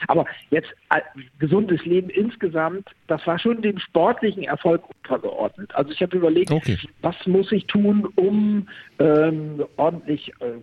Aber 0.07 0.25
jetzt 0.49 0.69
äh, 0.89 1.01
gesundes 1.39 1.83
Leben 1.85 2.09
insgesamt, 2.09 2.89
das 3.07 3.25
war 3.25 3.39
schon 3.39 3.61
dem 3.61 3.79
sportlichen 3.79 4.43
Erfolg 4.43 4.83
untergeordnet. 4.89 5.73
Also 5.75 5.91
ich 5.91 6.01
habe 6.01 6.17
überlegt, 6.17 6.51
okay. 6.51 6.77
was 7.01 7.15
muss 7.25 7.51
ich 7.51 7.65
tun, 7.67 8.07
um 8.15 8.67
ähm, 8.99 9.63
ordentlich, 9.77 10.31
äh, 10.39 10.61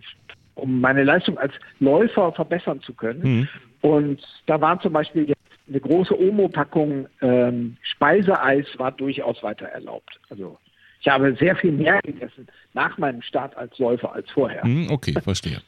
um 0.55 0.79
meine 0.79 1.03
Leistung 1.03 1.37
als 1.37 1.53
Läufer 1.79 2.31
verbessern 2.33 2.81
zu 2.81 2.93
können. 2.93 3.21
Mhm. 3.21 3.47
Und 3.81 4.21
da 4.45 4.61
war 4.61 4.79
zum 4.79 4.93
Beispiel 4.93 5.27
jetzt 5.27 5.41
eine 5.67 5.79
große 5.79 6.17
Omo-Packung 6.19 7.07
ähm, 7.21 7.77
Speiseeis 7.81 8.67
war 8.77 8.91
durchaus 8.91 9.41
weiter 9.43 9.65
erlaubt. 9.67 10.19
Also 10.29 10.57
ich 11.03 11.11
habe 11.11 11.35
sehr 11.35 11.53
viel 11.57 11.73
mehr 11.73 11.99
gegessen 12.01 12.47
nach 12.73 12.97
meinem 12.97 13.21
Start 13.21 13.57
als 13.57 13.77
Läufer 13.77 14.13
als 14.13 14.29
vorher. 14.31 14.63
Hm, 14.63 14.89
okay, 14.89 15.13
verstehe. 15.21 15.61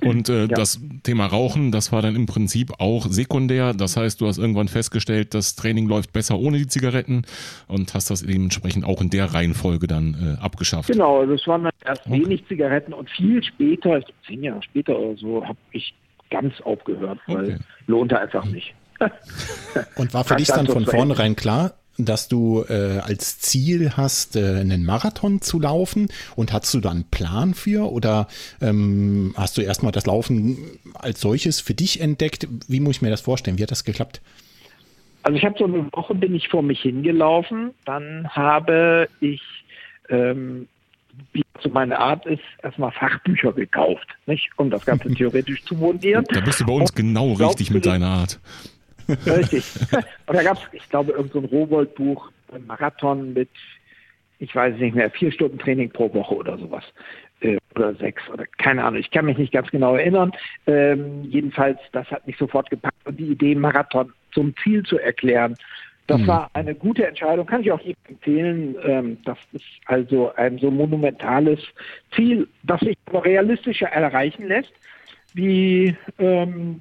Und 0.00 0.28
äh, 0.28 0.40
ja. 0.42 0.46
das 0.46 0.80
Thema 1.02 1.26
Rauchen, 1.26 1.72
das 1.72 1.90
war 1.90 2.00
dann 2.00 2.14
im 2.14 2.26
Prinzip 2.26 2.72
auch 2.78 3.06
sekundär. 3.06 3.74
Das 3.74 3.96
heißt, 3.96 4.20
du 4.20 4.28
hast 4.28 4.38
irgendwann 4.38 4.68
festgestellt, 4.68 5.34
das 5.34 5.56
Training 5.56 5.88
läuft 5.88 6.12
besser 6.12 6.38
ohne 6.38 6.58
die 6.58 6.68
Zigaretten 6.68 7.22
und 7.66 7.92
hast 7.92 8.10
das 8.10 8.22
dementsprechend 8.22 8.84
auch 8.84 9.00
in 9.00 9.10
der 9.10 9.34
Reihenfolge 9.34 9.88
dann 9.88 10.36
äh, 10.38 10.42
abgeschafft. 10.42 10.88
Genau, 10.88 11.20
also 11.20 11.34
es 11.34 11.46
waren 11.48 11.64
dann 11.64 11.72
erst 11.84 12.06
okay. 12.06 12.22
wenig 12.22 12.46
Zigaretten 12.46 12.92
und 12.92 13.10
viel 13.10 13.42
später, 13.42 13.98
ich 13.98 14.04
glaube 14.04 14.20
zehn 14.28 14.44
Jahre 14.44 14.62
später 14.62 14.96
oder 14.96 15.18
so, 15.18 15.44
habe 15.44 15.58
ich 15.72 15.92
ganz 16.30 16.60
aufgehört, 16.60 17.18
weil 17.26 17.44
okay. 17.44 17.56
lohnte 17.88 18.18
einfach 18.18 18.44
nicht. 18.44 18.74
und 19.96 20.14
war 20.14 20.22
für 20.22 20.36
dich 20.36 20.48
dann 20.48 20.66
von 20.66 20.84
vornherein 20.84 21.34
klar, 21.34 21.72
dass 21.98 22.28
du 22.28 22.64
äh, 22.68 23.00
als 23.00 23.40
Ziel 23.40 23.92
hast, 23.96 24.36
äh, 24.36 24.60
einen 24.60 24.84
Marathon 24.84 25.40
zu 25.40 25.60
laufen 25.60 26.08
und 26.36 26.52
hast 26.52 26.72
du 26.72 26.80
da 26.80 26.90
einen 26.90 27.04
Plan 27.04 27.54
für 27.54 27.90
oder 27.90 28.28
ähm, 28.60 29.34
hast 29.36 29.58
du 29.58 29.62
erstmal 29.62 29.92
das 29.92 30.06
Laufen 30.06 30.58
als 30.94 31.20
solches 31.20 31.60
für 31.60 31.74
dich 31.74 32.00
entdeckt? 32.00 32.46
Wie 32.68 32.80
muss 32.80 32.96
ich 32.96 33.02
mir 33.02 33.10
das 33.10 33.20
vorstellen? 33.20 33.58
Wie 33.58 33.62
hat 33.62 33.70
das 33.70 33.84
geklappt? 33.84 34.20
Also 35.24 35.36
ich 35.36 35.44
habe 35.44 35.56
so 35.58 35.64
eine 35.64 35.92
Woche 35.92 36.14
bin 36.14 36.34
ich 36.34 36.48
vor 36.48 36.62
mich 36.62 36.80
hingelaufen, 36.80 37.74
dann 37.84 38.28
habe 38.28 39.08
ich 39.20 39.42
ähm, 40.08 40.68
wie 41.32 41.42
so 41.60 41.68
meine 41.70 41.98
Art 41.98 42.26
ist, 42.26 42.42
erstmal 42.62 42.92
Fachbücher 42.92 43.52
gekauft, 43.52 44.06
nicht? 44.26 44.48
um 44.56 44.70
das 44.70 44.84
Ganze 44.86 45.10
theoretisch 45.14 45.64
zu 45.64 45.74
montieren. 45.74 46.24
Da 46.30 46.40
bist 46.40 46.60
du 46.60 46.66
bei 46.66 46.72
uns 46.72 46.90
und 46.90 46.96
genau 46.96 47.32
richtig 47.32 47.70
mit 47.70 47.86
deiner 47.86 48.06
Art. 48.06 48.40
Richtig. 49.08 49.64
Und 50.26 50.36
da 50.36 50.42
gab 50.42 50.58
es, 50.58 50.62
ich 50.72 50.88
glaube, 50.88 51.12
irgendein 51.12 51.42
so 51.42 51.48
Rowold-Buch, 51.48 52.30
ein 52.52 52.66
Marathon 52.66 53.32
mit, 53.32 53.48
ich 54.38 54.54
weiß 54.54 54.76
nicht 54.76 54.94
mehr, 54.94 55.10
vier 55.10 55.32
Stunden 55.32 55.58
Training 55.58 55.90
pro 55.90 56.12
Woche 56.12 56.34
oder 56.34 56.58
sowas. 56.58 56.84
Äh, 57.40 57.58
oder 57.74 57.94
sechs 57.94 58.22
oder 58.30 58.44
keine 58.58 58.84
Ahnung, 58.84 58.98
ich 59.00 59.10
kann 59.10 59.26
mich 59.26 59.38
nicht 59.38 59.52
ganz 59.52 59.70
genau 59.70 59.94
erinnern. 59.96 60.32
Ähm, 60.66 61.24
jedenfalls, 61.24 61.78
das 61.92 62.10
hat 62.10 62.26
mich 62.26 62.36
sofort 62.36 62.68
gepackt 62.70 63.06
und 63.06 63.18
die 63.18 63.28
Idee, 63.28 63.54
Marathon 63.54 64.12
zum 64.32 64.54
Ziel 64.62 64.82
zu 64.82 64.98
erklären, 64.98 65.56
Das 66.08 66.20
mhm. 66.22 66.26
war 66.26 66.50
eine 66.54 66.74
gute 66.74 67.06
Entscheidung, 67.06 67.46
kann 67.46 67.60
ich 67.60 67.70
auch 67.70 67.80
jedem 67.80 68.00
empfehlen. 68.08 68.76
Ähm, 68.82 69.18
das 69.24 69.38
ist 69.52 69.64
also 69.84 70.34
ein 70.34 70.58
so 70.58 70.70
monumentales 70.70 71.60
Ziel, 72.16 72.48
das 72.62 72.80
sich 72.80 72.96
aber 73.06 73.24
realistischer 73.24 73.88
erreichen 73.88 74.48
lässt, 74.48 74.72
wie, 75.34 75.94
ähm, 76.18 76.80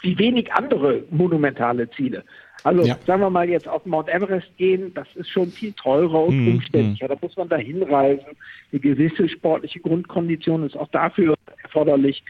wie 0.00 0.18
wenig 0.18 0.52
andere 0.52 1.04
monumentale 1.10 1.90
Ziele. 1.90 2.24
Also 2.64 2.82
ja. 2.82 2.96
sagen 3.06 3.22
wir 3.22 3.30
mal 3.30 3.48
jetzt 3.48 3.68
auf 3.68 3.86
Mount 3.86 4.08
Everest 4.08 4.48
gehen, 4.56 4.92
das 4.94 5.06
ist 5.14 5.30
schon 5.30 5.50
viel 5.50 5.72
teurer 5.72 6.24
und 6.24 6.36
mhm. 6.36 6.54
umständlicher. 6.54 7.08
Da 7.08 7.16
muss 7.20 7.36
man 7.36 7.48
da 7.48 7.56
hinreisen. 7.56 8.26
Eine 8.72 8.80
gewisse 8.80 9.28
sportliche 9.28 9.80
Grundkondition 9.80 10.64
ist 10.64 10.76
auch 10.76 10.88
dafür 10.88 11.36
erforderlich. 11.62 12.22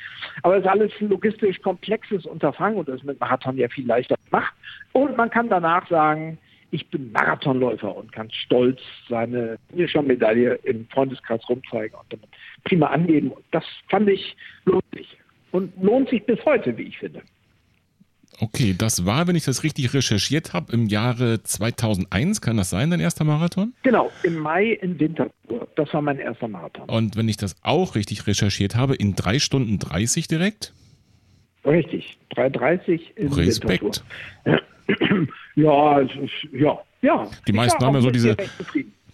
Aber 0.42 0.56
es 0.56 0.64
ist 0.64 0.70
alles 0.70 0.92
ein 1.00 1.08
logistisch 1.08 1.60
komplexes 1.62 2.26
Unterfangen 2.26 2.78
und 2.78 2.88
das 2.88 2.96
ist 2.96 3.04
mit 3.04 3.18
Marathon 3.20 3.56
ja 3.56 3.68
viel 3.68 3.86
leichter 3.86 4.16
gemacht. 4.30 4.52
Und 4.92 5.16
man 5.16 5.30
kann 5.30 5.48
danach 5.48 5.88
sagen, 5.88 6.38
ich 6.70 6.86
bin 6.88 7.10
Marathonläufer 7.12 7.96
und 7.96 8.12
kann 8.12 8.30
stolz 8.30 8.80
seine 9.08 9.58
Medaille 9.72 10.58
im 10.64 10.86
Freundeskreis 10.88 11.40
rumzeigen 11.48 11.98
und 11.98 12.12
damit 12.12 12.28
prima 12.64 12.88
angeben. 12.88 13.32
Das 13.50 13.64
fand 13.88 14.10
ich 14.10 14.36
lohnt 14.66 14.84
und 15.52 15.72
lohnt 15.82 16.10
sich 16.10 16.24
bis 16.26 16.44
heute, 16.44 16.76
wie 16.76 16.82
ich 16.82 16.98
finde. 16.98 17.22
Okay, 18.40 18.74
das 18.76 19.04
war, 19.04 19.26
wenn 19.26 19.34
ich 19.34 19.44
das 19.44 19.64
richtig 19.64 19.94
recherchiert 19.94 20.52
habe, 20.52 20.72
im 20.72 20.86
Jahre 20.86 21.42
2001. 21.42 22.40
Kann 22.40 22.56
das 22.56 22.70
sein, 22.70 22.90
dein 22.90 23.00
erster 23.00 23.24
Marathon? 23.24 23.74
Genau, 23.82 24.12
im 24.22 24.38
Mai 24.38 24.78
in 24.80 24.98
Winterthur. 25.00 25.66
Das 25.74 25.92
war 25.92 26.02
mein 26.02 26.18
erster 26.18 26.46
Marathon. 26.46 26.88
Und 26.88 27.16
wenn 27.16 27.28
ich 27.28 27.36
das 27.36 27.56
auch 27.62 27.96
richtig 27.96 28.26
recherchiert 28.26 28.76
habe, 28.76 28.94
in 28.94 29.16
drei 29.16 29.40
Stunden 29.40 29.78
30 29.78 30.28
direkt? 30.28 30.72
Richtig, 31.64 32.18
3,30 32.36 33.00
in 33.16 33.32
Respekt. 33.32 34.02
Winterthur. 34.44 35.28
Ja, 35.54 36.00
ja, 36.52 36.78
ja. 37.02 37.30
Die 37.48 37.52
meisten 37.52 37.84
haben 37.84 37.94
ja 37.96 38.00
so 38.00 38.12
diese, 38.12 38.36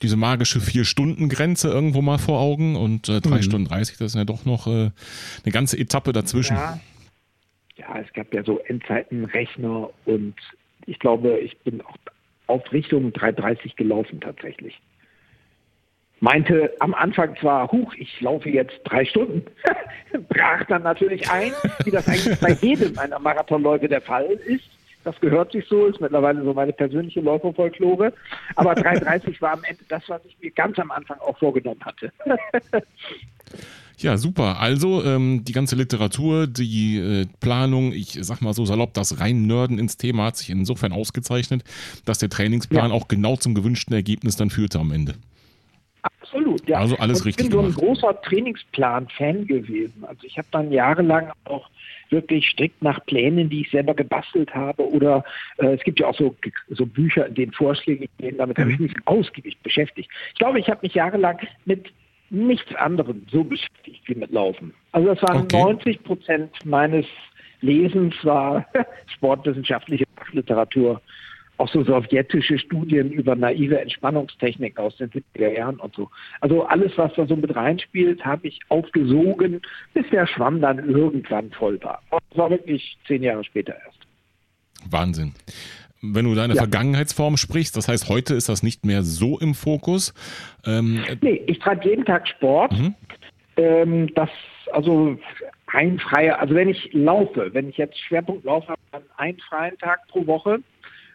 diese 0.03 0.17
magische 0.17 0.61
Vier-Stunden-Grenze 0.61 1.69
irgendwo 1.69 2.03
mal 2.03 2.19
vor 2.19 2.39
Augen 2.39 2.77
und 2.77 3.09
äh, 3.09 3.23
3 3.23 3.37
mhm. 3.37 3.43
Stunden 3.43 3.69
30, 3.69 3.97
das 3.97 4.09
ist 4.09 4.15
ja 4.15 4.25
doch 4.25 4.45
noch 4.45 4.67
äh, 4.67 4.71
eine 4.71 5.53
ganze 5.53 5.79
Etappe 5.79 6.13
dazwischen. 6.13 6.57
Ja 6.57 6.79
ja, 7.77 7.99
es 7.99 8.13
gab 8.13 8.33
ja 8.33 8.43
so 8.45 8.59
Endzeitenrechner 8.61 9.91
und 10.05 10.35
ich 10.87 10.99
glaube, 10.99 11.39
ich 11.39 11.57
bin 11.59 11.81
auch 11.81 11.97
auf 12.47 12.73
Richtung 12.73 13.11
3,30 13.11 13.77
gelaufen 13.77 14.21
tatsächlich. 14.21 14.81
Meinte 16.21 16.73
am 16.79 16.95
Anfang 16.95 17.37
zwar, 17.37 17.71
huch, 17.71 17.95
ich 17.95 18.21
laufe 18.21 18.49
jetzt 18.49 18.81
drei 18.85 19.05
Stunden, 19.05 19.45
brach 20.29 20.65
dann 20.67 20.83
natürlich 20.83 21.29
ein, 21.31 21.53
wie 21.85 21.91
das 21.91 22.09
eigentlich 22.09 22.39
bei 22.41 22.53
jedem 22.53 22.99
einer 22.99 23.19
Marathonläufe 23.19 23.89
der 23.89 24.01
Fall 24.01 24.27
ist. 24.47 24.65
Das 25.03 25.21
gehört 25.21 25.53
sich 25.53 25.67
so, 25.67 25.87
ist 25.87 26.01
mittlerweile 26.01 26.43
so 26.43 26.55
meine 26.55 26.73
persönliche 26.73 27.21
Läuferfolklore. 27.21 28.13
Aber 28.57 28.73
3,30 28.73 29.39
war 29.43 29.53
am 29.53 29.65
Ende 29.65 29.85
das, 29.89 30.03
was 30.09 30.25
ich 30.25 30.39
mir 30.41 30.51
ganz 30.51 30.79
am 30.79 30.91
Anfang 30.91 31.19
auch 31.19 31.37
vorgenommen 31.39 31.85
hatte. 31.85 32.11
Ja, 33.99 34.17
super. 34.17 34.61
Also 34.61 35.05
ähm, 35.05 35.45
die 35.45 35.53
ganze 35.53 35.77
Literatur, 35.77 36.47
die 36.47 36.99
äh, 36.99 37.27
Planung, 37.41 37.93
ich 37.93 38.19
sag 38.21 38.41
mal 38.43 38.53
so 38.53 38.65
salopp, 38.65 38.95
das 38.95 39.21
rein 39.21 39.47
Nörden 39.47 39.79
ins 39.79 39.97
Thema 39.97 40.27
hat 40.27 40.37
sich 40.37 40.51
insofern 40.51 40.93
ausgezeichnet, 40.93 41.65
dass 42.05 42.19
der 42.19 42.29
Trainingsplan 42.29 42.91
ja. 42.91 42.95
auch 42.95 43.09
genau 43.09 43.37
zum 43.37 43.55
gewünschten 43.55 43.95
Ergebnis 43.95 44.37
dann 44.37 44.51
führte 44.51 44.79
am 44.79 44.93
Ende. 44.93 45.15
Absolut, 46.03 46.69
ja. 46.69 46.79
Also 46.79 46.97
alles 46.99 47.25
richtig. 47.25 47.47
Ich 47.47 47.51
bin 47.51 47.61
so 47.61 47.65
ein 47.65 47.73
großer 47.73 48.21
Trainingsplan-Fan 48.23 49.47
gewesen. 49.47 50.05
Also 50.05 50.27
ich 50.27 50.37
habe 50.37 50.49
dann 50.51 50.71
jahrelang 50.71 51.31
auch 51.45 51.71
wirklich 52.11 52.49
strikt 52.49 52.83
nach 52.83 53.05
Plänen, 53.07 53.49
die 53.49 53.63
ich 53.63 53.71
selber 53.71 53.95
gebastelt 53.95 54.55
habe. 54.55 54.87
Oder 54.87 55.25
äh, 55.59 55.75
es 55.75 55.83
gibt 55.83 56.01
ja 56.01 56.09
auch 56.09 56.17
so, 56.17 56.35
so 56.69 56.85
Bücher, 56.85 57.27
in 57.27 57.35
denen 57.35 57.53
Vorschläge 57.53 58.09
stehen. 58.17 58.37
Damit 58.37 58.59
habe 58.59 58.73
ich 58.73 58.79
mhm. 58.79 58.87
mich 58.87 58.95
ausgiebig 59.07 59.57
beschäftigt. 59.63 60.11
Ich 60.33 60.39
glaube, 60.39 60.59
ich 60.59 60.69
habe 60.69 60.81
mich 60.83 60.95
jahrelang 60.95 61.39
mit 61.65 61.91
nichts 62.31 62.75
anderem 62.77 63.27
so 63.31 63.45
beschäftigt 63.45 64.03
wie 64.07 64.15
mit 64.15 64.31
Laufen. 64.31 64.75
Also 64.93 65.15
das 65.15 65.23
waren 65.23 65.43
okay. 65.43 65.63
90 65.63 66.03
Prozent 66.05 66.51
meines 66.65 67.07
Lesens 67.61 68.15
war 68.23 68.67
sportwissenschaftliche 69.07 70.05
Literatur, 70.33 71.01
auch 71.57 71.69
so 71.69 71.85
sowjetische 71.85 72.59
Studien 72.59 73.13
über 73.13 73.37
naive 73.37 73.81
Entspannungstechniken 73.81 74.85
aus 74.85 74.97
den 74.97 75.11
70er 75.11 75.57
Jahren 75.57 75.79
und 75.79 75.95
so. 75.95 76.11
Also 76.41 76.65
alles, 76.65 76.93
was 76.97 77.15
da 77.15 77.27
so 77.27 77.37
mit 77.37 77.55
reinspielt, 77.55 78.25
habe 78.25 78.49
ich 78.49 78.59
aufgesogen, 78.69 79.63
bis 79.93 80.09
der 80.11 80.27
Schwamm 80.27 80.61
dann 80.61 80.79
irgendwann 80.79 81.51
voll 81.53 81.81
war. 81.83 82.03
Das 82.11 82.39
war 82.39 82.51
wirklich 82.51 82.99
zehn 83.07 83.23
Jahre 83.23 83.45
später 83.45 83.75
erst. 83.87 84.01
Wahnsinn 84.91 85.33
wenn 86.13 86.25
du 86.25 86.35
deine 86.35 86.55
ja. 86.55 86.63
Vergangenheitsform 86.63 87.37
sprichst, 87.37 87.77
das 87.77 87.89
heißt, 87.89 88.09
heute 88.09 88.35
ist 88.35 88.49
das 88.49 88.63
nicht 88.63 88.85
mehr 88.85 89.03
so 89.03 89.39
im 89.39 89.55
Fokus. 89.55 90.13
Ähm, 90.67 91.05
nee, 91.21 91.43
ich 91.47 91.59
treibe 91.59 91.89
jeden 91.89 92.05
Tag 92.05 92.29
Sport. 92.29 92.73
Mhm. 92.73 92.95
Ähm, 93.57 94.15
das, 94.15 94.31
also 94.73 95.19
ein 95.69 95.99
freier, 95.99 96.41
also 96.41 96.55
wenn 96.55 96.69
ich 96.69 96.93
laufe, 96.93 97.53
wenn 97.53 97.69
ich 97.69 97.77
jetzt 97.77 97.99
Schwerpunkt 97.99 98.45
laufe, 98.45 98.69
habe, 98.69 98.81
dann 98.93 99.03
einen 99.17 99.39
freien 99.39 99.77
Tag 99.79 100.07
pro 100.09 100.27
Woche, 100.27 100.59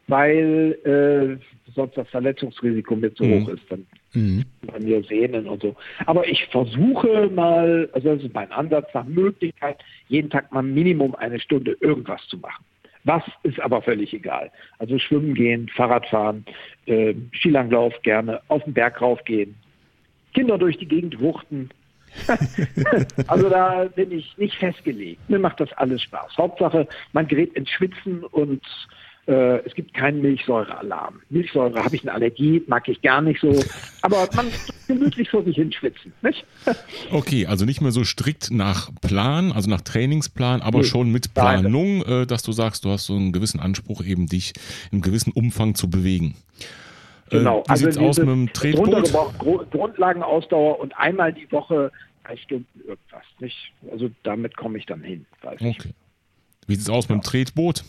weil 0.08 0.78
äh, 0.84 1.72
sonst 1.74 1.96
das 1.96 2.08
Verletzungsrisiko 2.10 2.96
mir 2.96 3.14
zu 3.14 3.24
mhm. 3.24 3.46
hoch 3.46 3.50
ist. 3.50 3.64
Dann 3.70 3.86
mhm. 4.14 4.46
bei 4.66 4.80
mir 4.80 5.04
Sehnen 5.04 5.48
und 5.48 5.62
so. 5.62 5.76
Aber 6.06 6.28
ich 6.28 6.46
versuche 6.48 7.30
mal, 7.30 7.90
also 7.94 8.16
das 8.16 8.24
ist 8.24 8.34
mein 8.34 8.52
Ansatz 8.52 8.88
nach 8.94 9.06
Möglichkeit, 9.06 9.78
jeden 10.08 10.30
Tag 10.30 10.52
mal 10.52 10.64
Minimum 10.64 11.16
eine 11.16 11.40
Stunde 11.40 11.78
irgendwas 11.80 12.22
zu 12.28 12.38
machen. 12.38 12.66
Was 13.10 13.24
ist 13.42 13.60
aber 13.60 13.82
völlig 13.82 14.14
egal. 14.14 14.52
Also 14.78 15.00
schwimmen 15.00 15.34
gehen, 15.34 15.68
Fahrrad 15.70 16.06
fahren, 16.06 16.46
äh, 16.86 17.16
Skilanglauf 17.32 18.00
gerne, 18.04 18.40
auf 18.50 18.64
den 18.66 18.74
Berg 18.76 19.02
raufgehen, 19.02 19.56
Kinder 20.36 20.60
durch 20.60 20.78
die 20.78 20.88
Gegend 20.88 21.20
wuchten. 21.20 21.72
also 23.28 23.50
da 23.50 23.86
bin 23.86 24.12
ich 24.12 24.38
nicht 24.38 24.54
festgelegt. 24.58 25.28
Mir 25.28 25.40
macht 25.40 25.60
das 25.60 25.74
alles 25.74 26.04
Spaß. 26.04 26.38
Hauptsache, 26.38 26.88
man 27.12 27.28
gerät 27.28 27.54
ins 27.54 27.72
Schwitzen 27.72 28.24
und 28.26 28.62
äh, 29.30 29.58
es 29.64 29.76
gibt 29.76 29.94
keinen 29.94 30.22
Milchsäurealarm. 30.22 31.22
Milchsäure 31.30 31.84
habe 31.84 31.96
ich 31.96 32.02
eine 32.02 32.14
Allergie, 32.14 32.64
mag 32.66 32.88
ich 32.90 33.00
gar 33.04 33.22
nicht 33.22 33.40
so. 33.40 33.64
Aber 34.02 34.28
man 34.36 34.48
gemütlich 34.88 35.30
vor 35.30 35.44
sich 35.44 35.56
hinschwitzen. 35.56 36.12
Nicht? 36.22 36.46
Okay, 37.12 37.46
also 37.46 37.66
nicht 37.66 37.82
mehr 37.82 37.92
so 37.92 38.04
strikt 38.04 38.52
nach 38.52 38.90
Plan, 39.02 39.52
also 39.52 39.70
nach 39.70 39.82
Trainingsplan, 39.82 40.62
aber 40.62 40.80
nee, 40.80 40.84
schon 40.84 41.12
mit 41.12 41.34
Planung, 41.34 42.04
äh, 42.04 42.26
dass 42.26 42.44
du 42.44 42.52
sagst, 42.52 42.86
du 42.86 42.90
hast 42.90 43.06
so 43.06 43.16
einen 43.16 43.32
gewissen 43.32 43.60
Anspruch, 43.60 44.04
eben 44.04 44.28
dich 44.28 44.54
im 44.92 45.02
gewissen 45.02 45.32
Umfang 45.32 45.76
zu 45.76 45.90
bewegen. 45.90 46.36
Äh, 47.30 47.38
genau, 47.38 47.62
äh, 47.62 47.80
wie 47.80 47.86
also 47.86 48.02
aus 48.02 48.18
mit 48.18 48.28
dem 48.28 48.54
Tretboot? 48.54 49.70
Grundlagenausdauer 49.72 50.80
und 50.80 50.98
einmal 50.98 51.34
die 51.34 51.52
Woche 51.52 51.92
drei 52.24 52.38
Stunden 52.38 52.80
irgendwas. 52.80 53.24
Nicht? 53.40 53.58
Also 53.92 54.10
damit 54.24 54.56
komme 54.58 54.78
ich 54.78 54.86
dann 54.86 55.02
hin. 55.02 55.26
okay. 55.44 55.94
Wie 56.68 56.76
sieht 56.76 56.84
es 56.84 56.90
aus 56.90 57.08
ja. 57.08 57.16
mit 57.16 57.24
dem 57.24 57.28
Tretboot? 57.28 57.84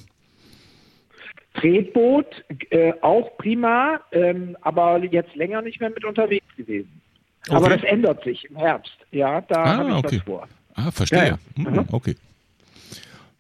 Tretboot 1.55 2.27
äh, 2.71 2.93
auch 3.01 3.37
prima, 3.37 4.01
ähm, 4.13 4.57
aber 4.61 4.99
jetzt 5.05 5.35
länger 5.35 5.63
nicht 5.63 5.81
mehr 5.81 5.91
mit 5.91 6.05
unterwegs 6.05 6.47
gewesen. 6.57 7.01
Okay. 7.47 7.57
Aber 7.57 7.69
das 7.71 7.83
ändert 7.83 8.23
sich 8.25 8.45
im 8.51 8.57
Herbst. 8.57 8.97
Ja, 9.11 9.41
da 9.41 9.65
ah, 9.65 9.77
habe 9.79 9.89
ich 9.89 9.95
okay. 9.97 10.17
was 10.17 10.25
vor. 10.25 10.49
Ah, 10.75 10.91
verstehe. 10.91 11.19
Ja, 11.19 11.25
ja. 11.27 11.39
Mhm, 11.57 11.87
okay. 11.91 12.17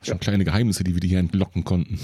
Schon 0.02 0.18
kleine 0.18 0.44
Geheimnisse, 0.44 0.82
die 0.82 0.94
wir 0.94 1.06
hier 1.06 1.18
entlocken 1.18 1.62
konnten. 1.62 1.98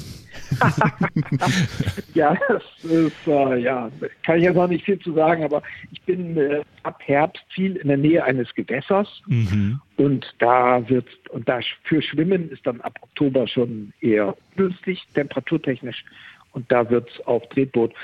ja, 2.14 2.36
das 2.48 2.62
ist, 2.82 3.26
äh, 3.26 3.58
ja, 3.58 3.90
kann 4.22 4.36
ich 4.36 4.44
jetzt 4.44 4.58
auch 4.58 4.68
nicht 4.68 4.84
viel 4.84 4.98
zu 4.98 5.14
sagen, 5.14 5.42
aber 5.42 5.62
ich 5.90 6.02
bin 6.02 6.36
äh, 6.36 6.62
ab 6.82 7.00
Herbst 7.06 7.42
viel 7.54 7.76
in 7.76 7.88
der 7.88 7.96
Nähe 7.96 8.22
eines 8.22 8.52
Gewässers 8.54 9.08
mhm. 9.26 9.80
und 9.96 10.26
da 10.40 10.86
wird, 10.90 11.06
und 11.30 11.48
da 11.48 11.60
für 11.84 12.02
Schwimmen 12.02 12.50
ist 12.50 12.66
dann 12.66 12.82
ab 12.82 12.98
Oktober 13.00 13.48
schon 13.48 13.94
eher 14.02 14.36
günstig, 14.56 15.02
temperaturtechnisch, 15.14 16.04
und 16.52 16.70
da 16.70 16.88
wird 16.90 17.08
es 17.10 17.26
auf 17.26 17.48
Tretboot 17.48 17.94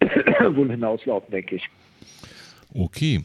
wohl 0.54 0.70
hinauslaufen, 0.70 1.30
denke 1.30 1.56
ich. 1.56 1.68
Okay. 2.74 3.24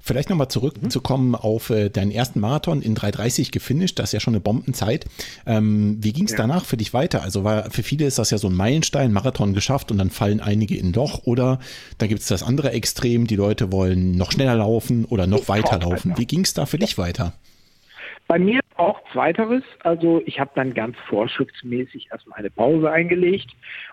Vielleicht 0.00 0.30
nochmal 0.30 0.48
zurückzukommen 0.48 1.28
mhm. 1.28 1.34
auf 1.34 1.70
äh, 1.70 1.88
deinen 1.88 2.10
ersten 2.10 2.40
Marathon 2.40 2.82
in 2.82 2.96
3,30 2.96 3.52
gefinisht, 3.52 3.98
das 3.98 4.10
ist 4.10 4.12
ja 4.12 4.20
schon 4.20 4.34
eine 4.34 4.40
Bombenzeit. 4.40 5.06
Ähm, 5.46 5.98
wie 6.00 6.12
ging 6.12 6.24
es 6.24 6.32
ja. 6.32 6.38
danach 6.38 6.64
für 6.64 6.76
dich 6.76 6.94
weiter? 6.94 7.22
Also 7.22 7.44
war, 7.44 7.70
für 7.70 7.82
viele 7.82 8.06
ist 8.06 8.18
das 8.18 8.30
ja 8.30 8.38
so 8.38 8.48
ein 8.48 8.54
Meilenstein, 8.54 9.12
Marathon 9.12 9.54
geschafft 9.54 9.90
und 9.90 9.98
dann 9.98 10.10
fallen 10.10 10.40
einige 10.40 10.76
in 10.76 10.92
Loch 10.92 11.22
oder 11.24 11.58
da 11.98 12.06
gibt 12.06 12.20
es 12.20 12.28
das 12.28 12.42
andere 12.42 12.72
Extrem, 12.72 13.26
die 13.26 13.36
Leute 13.36 13.72
wollen 13.72 14.12
noch 14.12 14.32
schneller 14.32 14.56
laufen 14.56 15.04
oder 15.04 15.26
noch 15.26 15.48
weiter 15.48 15.78
laufen. 15.78 16.14
Wie 16.16 16.26
ging 16.26 16.40
es 16.40 16.54
da 16.54 16.66
für 16.66 16.78
dich 16.78 16.98
weiter? 16.98 17.32
Bei 18.28 18.38
mir 18.38 18.60
auch 18.76 19.00
zweiteres. 19.12 19.62
Also 19.80 20.22
ich 20.26 20.38
habe 20.38 20.50
dann 20.54 20.74
ganz 20.74 20.96
vorschriftsmäßig 21.08 22.08
erstmal 22.12 22.38
eine 22.38 22.50
Pause 22.50 22.90
eingelegt 22.90 23.50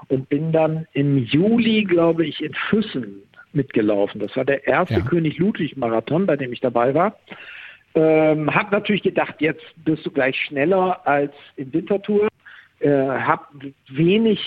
und 0.09 0.29
bin 0.29 0.51
dann 0.51 0.87
im 0.93 1.17
Juli, 1.17 1.85
glaube 1.85 2.25
ich, 2.25 2.43
in 2.43 2.53
Füssen 2.69 3.23
mitgelaufen. 3.55 4.19
Das 4.21 4.35
war 4.35 4.45
der 4.45 4.67
erste 4.67 4.95
ja. 4.95 5.01
König 5.01 5.37
Ludwig 5.37 5.77
Marathon, 5.77 6.25
bei 6.25 6.35
dem 6.35 6.53
ich 6.53 6.61
dabei 6.61 6.93
war. 6.93 7.17
Ähm, 7.95 8.53
hab 8.53 8.71
natürlich 8.71 9.03
gedacht, 9.03 9.35
jetzt 9.39 9.63
bist 9.83 10.05
du 10.05 10.11
gleich 10.11 10.35
schneller 10.41 11.05
als 11.07 11.33
in 11.55 11.71
Winterthur. 11.73 12.27
Äh, 12.79 12.91
hab 12.91 13.49
wenig 13.87 14.41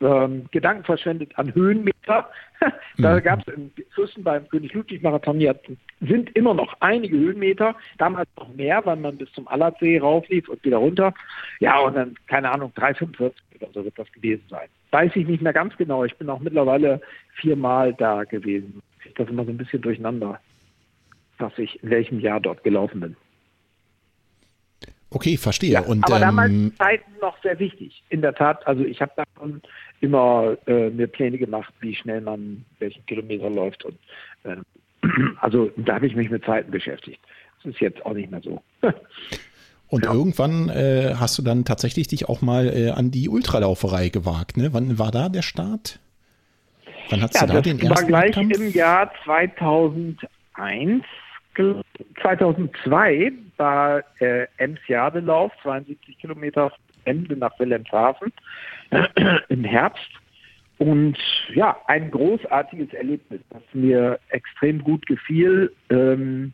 ähm, 0.00 0.46
Gedanken 0.50 0.84
verschwendet 0.84 1.32
an 1.36 1.54
Höhenmeter. 1.54 2.30
da 2.98 3.14
mhm. 3.14 3.22
gab 3.22 3.46
es 3.46 3.54
in 3.54 3.72
Fürsten 3.90 4.24
beim 4.24 4.48
König 4.48 4.72
Ludwig 4.74 5.02
Marathon, 5.02 5.40
ja, 5.40 5.54
sind 6.00 6.34
immer 6.36 6.54
noch 6.54 6.74
einige 6.80 7.16
Höhenmeter, 7.16 7.76
damals 7.98 8.28
noch 8.36 8.52
mehr, 8.54 8.84
weil 8.84 8.96
man 8.96 9.16
bis 9.16 9.30
zum 9.32 9.46
Allersee 9.48 9.98
rauflief 9.98 10.48
und 10.48 10.64
wieder 10.64 10.78
runter. 10.78 11.14
Ja, 11.60 11.78
und 11.80 11.94
dann, 11.94 12.14
keine 12.26 12.50
Ahnung, 12.50 12.72
3,45 12.76 13.32
oder 13.62 13.72
so 13.72 13.84
wird 13.84 13.98
das 13.98 14.10
gewesen 14.12 14.44
sein. 14.48 14.68
Weiß 14.90 15.12
ich 15.14 15.26
nicht 15.26 15.42
mehr 15.42 15.52
ganz 15.52 15.76
genau. 15.76 16.04
Ich 16.04 16.16
bin 16.16 16.30
auch 16.30 16.40
mittlerweile 16.40 17.00
viermal 17.34 17.94
da 17.94 18.24
gewesen. 18.24 18.82
Ich 19.04 19.14
das 19.14 19.28
immer 19.28 19.44
so 19.44 19.50
ein 19.50 19.56
bisschen 19.56 19.82
durcheinander, 19.82 20.40
dass 21.38 21.56
ich 21.58 21.82
in 21.82 21.90
welchem 21.90 22.20
Jahr 22.20 22.40
dort 22.40 22.64
gelaufen 22.64 23.00
bin. 23.00 23.16
Okay, 25.10 25.36
verstehe. 25.38 25.72
Ja, 25.72 25.80
und, 25.80 26.04
aber 26.04 26.20
damals 26.20 26.50
ähm, 26.50 26.72
Zeiten 26.76 27.10
noch 27.20 27.40
sehr 27.42 27.58
wichtig. 27.58 28.02
In 28.10 28.20
der 28.20 28.34
Tat, 28.34 28.66
also 28.66 28.84
ich 28.84 29.00
habe 29.00 29.12
davon 29.16 29.62
immer 30.00 30.56
äh, 30.66 30.90
mir 30.90 31.06
Pläne 31.06 31.38
gemacht, 31.38 31.72
wie 31.80 31.94
schnell 31.94 32.20
man 32.20 32.64
welchen 32.78 33.04
Kilometer 33.06 33.48
läuft. 33.48 33.84
Und 33.84 33.98
äh, 34.44 34.56
also 35.40 35.70
da 35.76 35.94
habe 35.94 36.06
ich 36.06 36.14
mich 36.14 36.28
mit 36.28 36.44
Zeiten 36.44 36.70
beschäftigt. 36.70 37.20
Das 37.56 37.72
ist 37.72 37.80
jetzt 37.80 38.04
auch 38.04 38.12
nicht 38.12 38.30
mehr 38.30 38.42
so. 38.42 38.62
Und 39.88 40.04
ja. 40.04 40.12
irgendwann 40.12 40.68
äh, 40.68 41.14
hast 41.18 41.38
du 41.38 41.42
dann 41.42 41.64
tatsächlich 41.64 42.08
dich 42.08 42.28
auch 42.28 42.42
mal 42.42 42.68
äh, 42.68 42.90
an 42.90 43.10
die 43.10 43.28
Ultralauferei 43.28 44.10
gewagt. 44.10 44.56
Ne? 44.56 44.72
Wann 44.72 44.98
war 44.98 45.10
da 45.10 45.28
der 45.28 45.42
Start? 45.42 45.98
Wann 47.10 47.22
hast 47.22 47.34
ja, 47.34 47.46
du 47.46 47.54
da 47.54 47.60
den 47.62 47.80
ersten 47.80 47.96
war 47.96 48.04
gleich 48.04 48.36
Wettkampf? 48.36 48.58
im 48.58 48.72
Jahr 48.72 49.10
2001 49.24 51.04
2002 52.22 53.32
war 53.56 54.02
äh, 54.20 54.46
Ems 54.58 54.78
Jadelauf, 54.86 55.52
72 55.62 56.18
Kilometer 56.18 56.72
Ende 57.04 57.36
nach 57.36 57.58
Wilhelmshaven 57.58 58.32
im 59.48 59.64
Herbst. 59.64 60.10
Und 60.78 61.18
ja, 61.54 61.76
ein 61.86 62.10
großartiges 62.10 62.92
Erlebnis, 62.94 63.40
das 63.50 63.62
mir 63.72 64.20
extrem 64.28 64.84
gut 64.84 65.04
gefiel. 65.06 65.72
Ähm, 65.90 66.52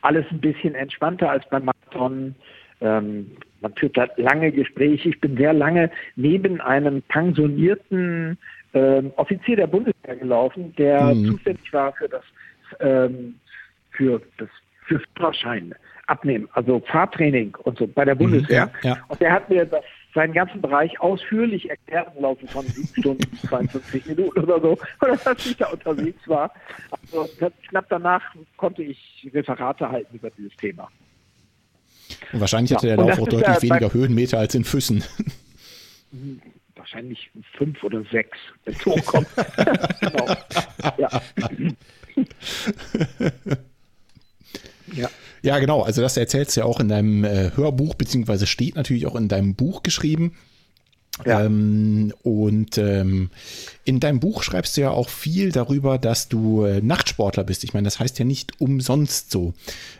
alles 0.00 0.26
ein 0.30 0.40
bisschen 0.40 0.74
entspannter 0.74 1.30
als 1.30 1.48
beim 1.50 1.66
Marathon. 1.66 2.34
Ähm, 2.80 3.32
man 3.60 3.74
führt 3.74 3.96
da 3.96 4.06
lange 4.16 4.52
Gespräche. 4.52 5.10
Ich 5.10 5.20
bin 5.20 5.36
sehr 5.36 5.52
lange 5.52 5.90
neben 6.16 6.60
einem 6.60 7.02
pensionierten 7.02 8.38
ähm, 8.72 9.12
Offizier 9.16 9.56
der 9.56 9.66
Bundeswehr 9.66 10.16
gelaufen, 10.16 10.74
der 10.76 11.14
mhm. 11.14 11.26
zuständig 11.26 11.72
war 11.72 11.92
für 11.92 12.08
das 12.08 12.24
ähm, 12.80 13.34
für 13.90 14.22
das 14.38 14.48
für 14.86 15.00
Führerschein 15.16 15.74
abnehmen, 16.06 16.48
also 16.52 16.80
Fahrtraining 16.80 17.54
und 17.62 17.78
so 17.78 17.86
bei 17.86 18.04
der 18.04 18.14
mhm, 18.14 18.20
Bundeswehr. 18.20 18.70
Ja, 18.82 18.90
ja. 18.90 18.98
Und 19.08 19.20
der 19.20 19.32
hat 19.32 19.48
mir 19.48 19.64
das, 19.64 19.84
seinen 20.12 20.32
ganzen 20.32 20.60
Bereich 20.60 21.00
ausführlich 21.00 21.70
erklärt 21.70 22.08
im 22.16 22.22
Laufe 22.22 22.46
von 22.48 22.66
sieben 22.66 23.00
Stunden, 23.00 23.38
52 23.48 24.06
Minuten 24.06 24.40
oder 24.40 24.60
so, 24.60 24.72
oder 25.02 25.16
dass 25.16 25.46
ich 25.46 25.56
da 25.56 25.68
unterwegs 25.68 26.26
war. 26.26 26.52
Also 26.90 27.28
knapp 27.68 27.86
danach 27.88 28.22
konnte 28.56 28.82
ich 28.82 29.30
Referate 29.32 29.88
halten 29.88 30.16
über 30.16 30.30
dieses 30.30 30.56
Thema. 30.56 30.88
Und 32.32 32.40
wahrscheinlich 32.40 32.72
hatte 32.72 32.88
ja, 32.88 32.96
der 32.96 33.06
Lauf 33.06 33.18
auch 33.18 33.28
deutlich 33.28 33.56
ja 33.56 33.62
weniger 33.62 33.92
Höhenmeter 33.92 34.38
als 34.38 34.54
in 34.54 34.64
Füssen. 34.64 35.04
Wahrscheinlich 36.74 37.30
fünf 37.56 37.82
oder 37.84 38.02
sechs, 38.10 38.38
wenn 38.64 38.74
es 38.74 38.86
hochkommt. 38.86 39.28
genau. 40.00 40.36
Ja. 40.98 41.22
Ja. 44.92 45.10
Ja, 45.42 45.58
genau. 45.58 45.82
Also 45.82 46.02
das 46.02 46.16
erzählst 46.16 46.56
du 46.56 46.60
ja 46.60 46.66
auch 46.66 46.80
in 46.80 46.88
deinem 46.88 47.24
äh, 47.24 47.50
Hörbuch, 47.54 47.94
beziehungsweise 47.94 48.46
steht 48.46 48.76
natürlich 48.76 49.06
auch 49.06 49.16
in 49.16 49.28
deinem 49.28 49.54
Buch 49.54 49.82
geschrieben. 49.82 50.36
Ja. 51.26 51.44
Ähm, 51.44 52.12
und 52.22 52.78
ähm, 52.78 53.30
in 53.84 54.00
deinem 54.00 54.20
Buch 54.20 54.42
schreibst 54.42 54.76
du 54.76 54.82
ja 54.82 54.90
auch 54.90 55.08
viel 55.08 55.52
darüber, 55.52 55.98
dass 55.98 56.28
du 56.28 56.64
äh, 56.64 56.80
Nachtsportler 56.80 57.44
bist. 57.44 57.64
Ich 57.64 57.74
meine, 57.74 57.84
das 57.84 57.98
heißt 57.98 58.18
ja 58.18 58.24
nicht 58.24 58.60
umsonst 58.60 59.30
so. 59.30 59.52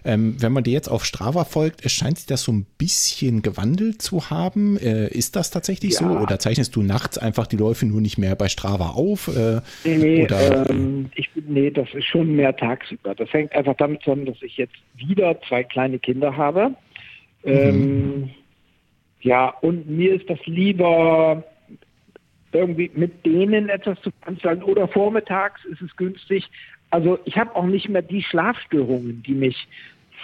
Ähm, 0.04 0.37
wenn 0.38 0.52
man 0.52 0.64
dir 0.64 0.72
jetzt 0.72 0.88
auf 0.88 1.04
Strava 1.04 1.44
folgt, 1.44 1.88
scheint 1.90 2.18
sich 2.18 2.26
das 2.26 2.42
so 2.42 2.52
ein 2.52 2.66
bisschen 2.78 3.42
gewandelt 3.42 4.00
zu 4.02 4.30
haben. 4.30 4.78
Äh, 4.78 5.09
ist 5.09 5.37
das 5.37 5.50
tatsächlich 5.50 5.94
ja. 5.94 5.98
so? 6.00 6.06
Oder 6.18 6.38
zeichnest 6.38 6.76
du 6.76 6.83
nachts 6.83 7.18
einfach 7.18 7.46
die 7.46 7.56
Läufe 7.56 7.87
nur 7.87 8.00
nicht 8.00 8.18
mehr 8.18 8.37
bei 8.37 8.48
Strava 8.48 8.90
auf? 8.90 9.28
Äh, 9.28 9.61
nee, 9.85 9.96
nee, 9.96 10.26
ähm, 10.30 11.11
ich, 11.14 11.28
nee, 11.46 11.70
das 11.70 11.88
ist 11.94 12.06
schon 12.06 12.37
mehr 12.37 12.56
tagsüber. 12.56 13.14
Das 13.14 13.33
hängt 13.33 13.52
einfach 13.52 13.76
damit 13.76 14.02
zusammen, 14.02 14.26
dass 14.26 14.40
ich 14.42 14.56
jetzt 14.56 14.76
wieder 14.96 15.37
zwei 15.48 15.64
kleine 15.64 15.98
Kinder 15.98 16.37
habe. 16.37 16.74
Mhm. 17.44 18.30
Ja, 19.20 19.50
und 19.61 19.88
mir 19.88 20.14
ist 20.14 20.28
das 20.30 20.38
lieber 20.46 21.44
irgendwie 22.52 22.90
mit 22.94 23.24
denen 23.24 23.68
etwas 23.68 24.00
zu 24.00 24.11
veranstalten 24.20 24.62
oder 24.62 24.88
vormittags 24.88 25.64
ist 25.66 25.83
es 25.83 25.94
günstig. 25.96 26.48
Also 26.90 27.18
ich 27.24 27.37
habe 27.37 27.54
auch 27.54 27.66
nicht 27.66 27.88
mehr 27.88 28.02
die 28.02 28.22
Schlafstörungen, 28.22 29.22
die 29.22 29.35
mich 29.35 29.68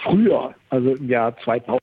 früher, 0.03 0.53
also 0.69 0.95
im 0.95 1.09
Jahr 1.09 1.37
2000, 1.37 1.81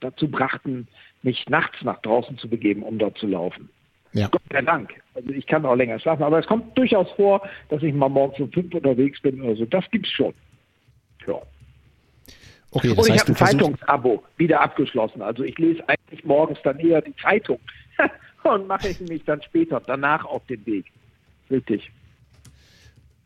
dazu 0.00 0.28
brachten, 0.28 0.86
mich 1.22 1.48
nachts 1.48 1.82
nach 1.82 2.00
draußen 2.02 2.38
zu 2.38 2.48
begeben, 2.48 2.82
um 2.82 2.98
dort 2.98 3.18
zu 3.18 3.26
laufen. 3.26 3.68
Ja. 4.12 4.28
Gott 4.28 4.42
sei 4.50 4.62
Dank. 4.62 4.92
Also 5.14 5.30
ich 5.30 5.46
kann 5.46 5.64
auch 5.64 5.74
länger 5.74 5.98
schlafen, 5.98 6.22
aber 6.22 6.38
es 6.38 6.46
kommt 6.46 6.76
durchaus 6.76 7.10
vor, 7.12 7.42
dass 7.70 7.82
ich 7.82 7.94
mal 7.94 8.08
morgens 8.08 8.38
um 8.40 8.52
fünf 8.52 8.74
unterwegs 8.74 9.20
bin 9.20 9.40
oder 9.40 9.56
so. 9.56 9.64
Das 9.64 9.84
gibt's 9.90 10.10
schon. 10.10 10.34
Ja. 11.26 11.40
Okay, 12.72 12.94
das 12.94 13.06
Und 13.06 13.14
ich 13.14 13.20
habe 13.20 13.32
ein 13.32 13.36
Zeitungsabo 13.36 14.22
wieder 14.36 14.60
abgeschlossen. 14.60 15.22
Also 15.22 15.44
ich 15.44 15.56
lese 15.58 15.86
eigentlich 15.88 16.24
morgens 16.24 16.58
dann 16.64 16.78
eher 16.78 17.02
die 17.02 17.14
Zeitung 17.16 17.60
und 18.42 18.66
mache 18.66 18.88
ich 18.88 19.00
mich 19.00 19.24
dann 19.24 19.42
später 19.42 19.80
danach 19.86 20.24
auf 20.24 20.44
den 20.46 20.64
Weg. 20.66 20.86
Richtig. 21.50 21.90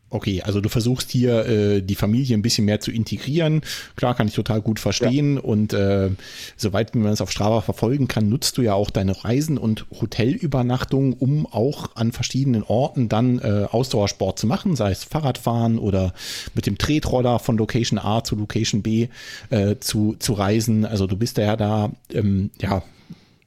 Okay, 0.09 0.41
also 0.43 0.61
du 0.61 0.69
versuchst 0.69 1.11
hier 1.11 1.47
äh, 1.47 1.83
die 1.83 1.97
Familie 1.97 2.37
ein 2.37 2.43
bisschen 2.43 2.65
mehr 2.65 2.79
zu 2.79 2.93
integrieren. 2.93 3.63
Klar, 3.97 4.15
kann 4.15 4.29
ich 4.29 4.35
total 4.35 4.63
gut 4.63 4.79
verstehen. 4.79 5.35
Ja. 5.35 5.43
Und 5.43 5.73
äh, 5.73 6.11
soweit 6.57 6.95
man 6.95 7.13
es 7.13 7.21
auf 7.21 7.33
Strava 7.33 7.61
verfolgen 7.61 8.07
kann, 8.07 8.29
nutzt 8.29 8.57
du 8.57 8.63
ja 8.63 8.75
auch 8.75 8.91
deine 8.91 9.25
Reisen 9.25 9.59
und 9.59 9.85
Hotelübernachtungen, 10.01 11.13
um 11.13 11.47
auch 11.47 11.97
an 11.97 12.13
verschiedenen 12.13 12.63
Orten 12.63 13.09
dann 13.09 13.41
äh, 13.41 13.67
Ausdauersport 13.69 14.39
zu 14.39 14.47
machen, 14.47 14.77
sei 14.77 14.93
es 14.93 15.03
Fahrradfahren 15.03 15.77
oder 15.77 16.15
mit 16.55 16.67
dem 16.67 16.79
Tretroller 16.79 17.41
von 17.41 17.59
Location 17.59 17.99
A 17.99 18.23
zu 18.23 18.37
Location 18.37 18.83
B 18.83 19.09
äh, 19.51 19.75
zu, 19.81 20.15
zu 20.21 20.35
reisen. 20.35 20.85
Also 20.85 21.09
du 21.09 21.17
bist 21.17 21.37
ja 21.39 21.57
da 21.57 21.91
ähm, 22.13 22.51
ja 22.61 22.85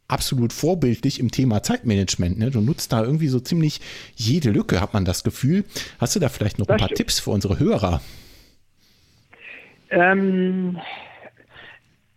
absolut 0.09 0.51
vorbildlich 0.51 1.19
im 1.19 1.31
Thema 1.31 1.63
Zeitmanagement. 1.63 2.37
Ne? 2.37 2.51
Du 2.51 2.61
nutzt 2.61 2.91
da 2.91 3.03
irgendwie 3.03 3.27
so 3.27 3.39
ziemlich 3.39 3.79
jede 4.15 4.49
Lücke, 4.51 4.81
hat 4.81 4.93
man 4.93 5.05
das 5.05 5.23
Gefühl. 5.23 5.63
Hast 5.99 6.15
du 6.15 6.19
da 6.19 6.29
vielleicht 6.29 6.59
noch 6.59 6.65
das 6.65 6.75
ein 6.75 6.79
paar 6.79 6.87
stimmt. 6.87 6.97
Tipps 6.97 7.19
für 7.19 7.31
unsere 7.31 7.59
Hörer? 7.59 8.01
Ähm, 9.91 10.77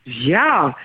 ja, 0.05 0.77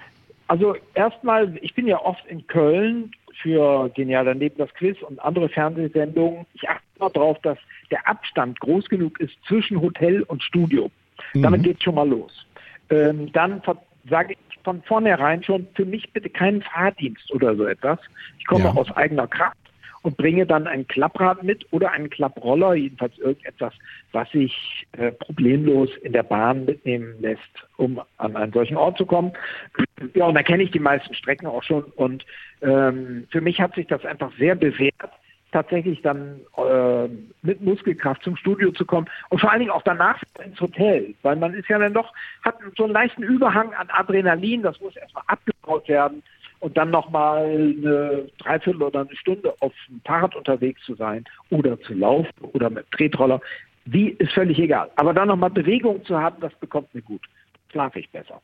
also 0.48 0.76
erstmal, 0.93 1.58
ich 1.62 1.74
bin 1.74 1.88
ja 1.88 2.00
oft 2.02 2.26
in 2.28 2.46
Köln 2.48 3.12
für 3.41 3.89
Genial 3.89 4.26
daneben 4.26 4.58
das 4.58 4.74
Quiz 4.74 5.02
und 5.02 5.20
andere 5.20 5.50
Fernsehsendungen. 5.50 6.46
Ich 6.54 6.67
achte 6.67 6.84
immer 6.98 7.10
darauf, 7.10 7.39
dass 7.41 7.58
der 7.91 8.08
Abstand 8.08 8.60
groß 8.60 8.89
genug 8.89 9.20
ist 9.20 9.36
zwischen 9.48 9.82
Hotel 9.82 10.24
und 10.24 10.41
Studio. 10.43 10.89
Damit 11.34 11.62
mhm. 11.62 11.65
geht 11.65 11.84
schon 11.84 11.96
mal 11.96 12.08
los. 12.08 12.46
Ähm, 12.89 13.32
dann 13.34 13.62
sage 14.10 14.34
ich 14.34 14.47
von 14.68 14.84
vornherein 14.84 15.42
schon, 15.44 15.66
für 15.76 15.86
mich 15.86 16.12
bitte 16.12 16.30
keinen 16.30 16.62
Fahrdienst 16.62 17.32
oder 17.32 17.56
so 17.56 17.66
etwas. 17.66 18.00
Ich 18.38 18.46
komme 18.48 18.66
ja. 18.66 18.72
aus 18.72 18.92
eigener 18.98 19.26
Kraft 19.26 19.56
und 20.02 20.18
bringe 20.18 20.46
dann 20.46 20.68
ein 20.68 20.86
Klapprad 20.86 21.42
mit 21.42 21.66
oder 21.72 21.92
einen 21.92 22.10
Klapproller, 22.10 22.74
jedenfalls 22.74 23.18
irgendetwas, 23.18 23.74
was 24.12 24.30
sich 24.32 24.86
äh, 24.98 25.14
problemlos 25.14 25.90
in 26.04 26.12
der 26.12 26.24
Bahn 26.24 26.66
mitnehmen 26.66 27.16
lässt, 27.22 27.40
um 27.78 28.02
an 28.18 28.36
einen 28.36 28.52
solchen 28.52 28.76
Ort 28.76 28.98
zu 28.98 29.06
kommen. 29.06 29.32
Ja, 30.16 30.26
und 30.26 30.36
da 30.36 30.44
kenne 30.44 30.64
ich 30.64 30.72
die 30.72 30.80
meisten 30.80 31.14
Strecken 31.14 31.48
auch 31.48 31.64
schon 31.64 31.86
und 31.96 32.26
ähm, 32.62 33.26
für 33.32 33.40
mich 33.40 33.62
hat 33.62 33.74
sich 33.76 33.88
das 33.88 34.04
einfach 34.04 34.34
sehr 34.38 34.56
bewährt, 34.56 35.12
tatsächlich 35.52 36.02
dann 36.02 36.42
äh, 36.58 37.08
mit 37.42 37.62
Muskelkraft 37.62 38.24
zum 38.24 38.36
Studio 38.36 38.72
zu 38.72 38.86
kommen 38.86 39.08
und 39.30 39.40
vor 39.40 39.52
allen 39.52 39.60
Dingen 39.60 39.72
auch 39.72 39.84
danach 39.84 40.22
ins 40.44 40.60
Hotel, 40.60 41.14
weil 41.22 41.36
man 41.36 41.54
ist 41.54 41.70
ja 41.70 41.80
dann 41.80 41.94
doch, 41.94 42.14
hat 42.44 42.56
so 42.76 42.84
einen 42.84 42.94
leichten 42.94 43.24
Überhang 43.24 43.74
an 43.74 43.88
Adrenalin, 43.90 44.62
das 44.62 44.80
muss 44.82 44.96
erstmal 44.96 45.24
abgebaut 45.28 45.88
werden 45.88 46.22
und 46.60 46.76
dann 46.78 46.90
nochmal 46.90 47.46
eine 47.46 48.30
Dreiviertel 48.40 48.84
oder 48.84 49.02
eine 49.02 49.16
Stunde 49.16 49.54
auf 49.60 49.74
dem 49.88 50.02
Fahrrad 50.02 50.36
unterwegs 50.36 50.82
zu 50.84 50.96
sein 50.96 51.24
oder 51.50 51.80
zu 51.82 51.94
laufen 51.94 52.34
oder 52.54 52.70
mit 52.70 52.90
Tretroller, 52.92 53.40
die 53.86 54.12
ist 54.12 54.34
völlig 54.34 54.60
egal. 54.60 54.92
Aber 54.96 55.14
dann 55.14 55.30
nochmal 55.30 55.50
Bewegung 55.50 56.04
zu 56.06 56.20
haben, 56.20 56.40
das 56.42 56.54
bekommt 56.56 56.94
mir 56.94 57.02
gut. 57.02 57.22
Schlafe 57.72 58.00
ich 58.00 58.10
besser. 58.10 58.42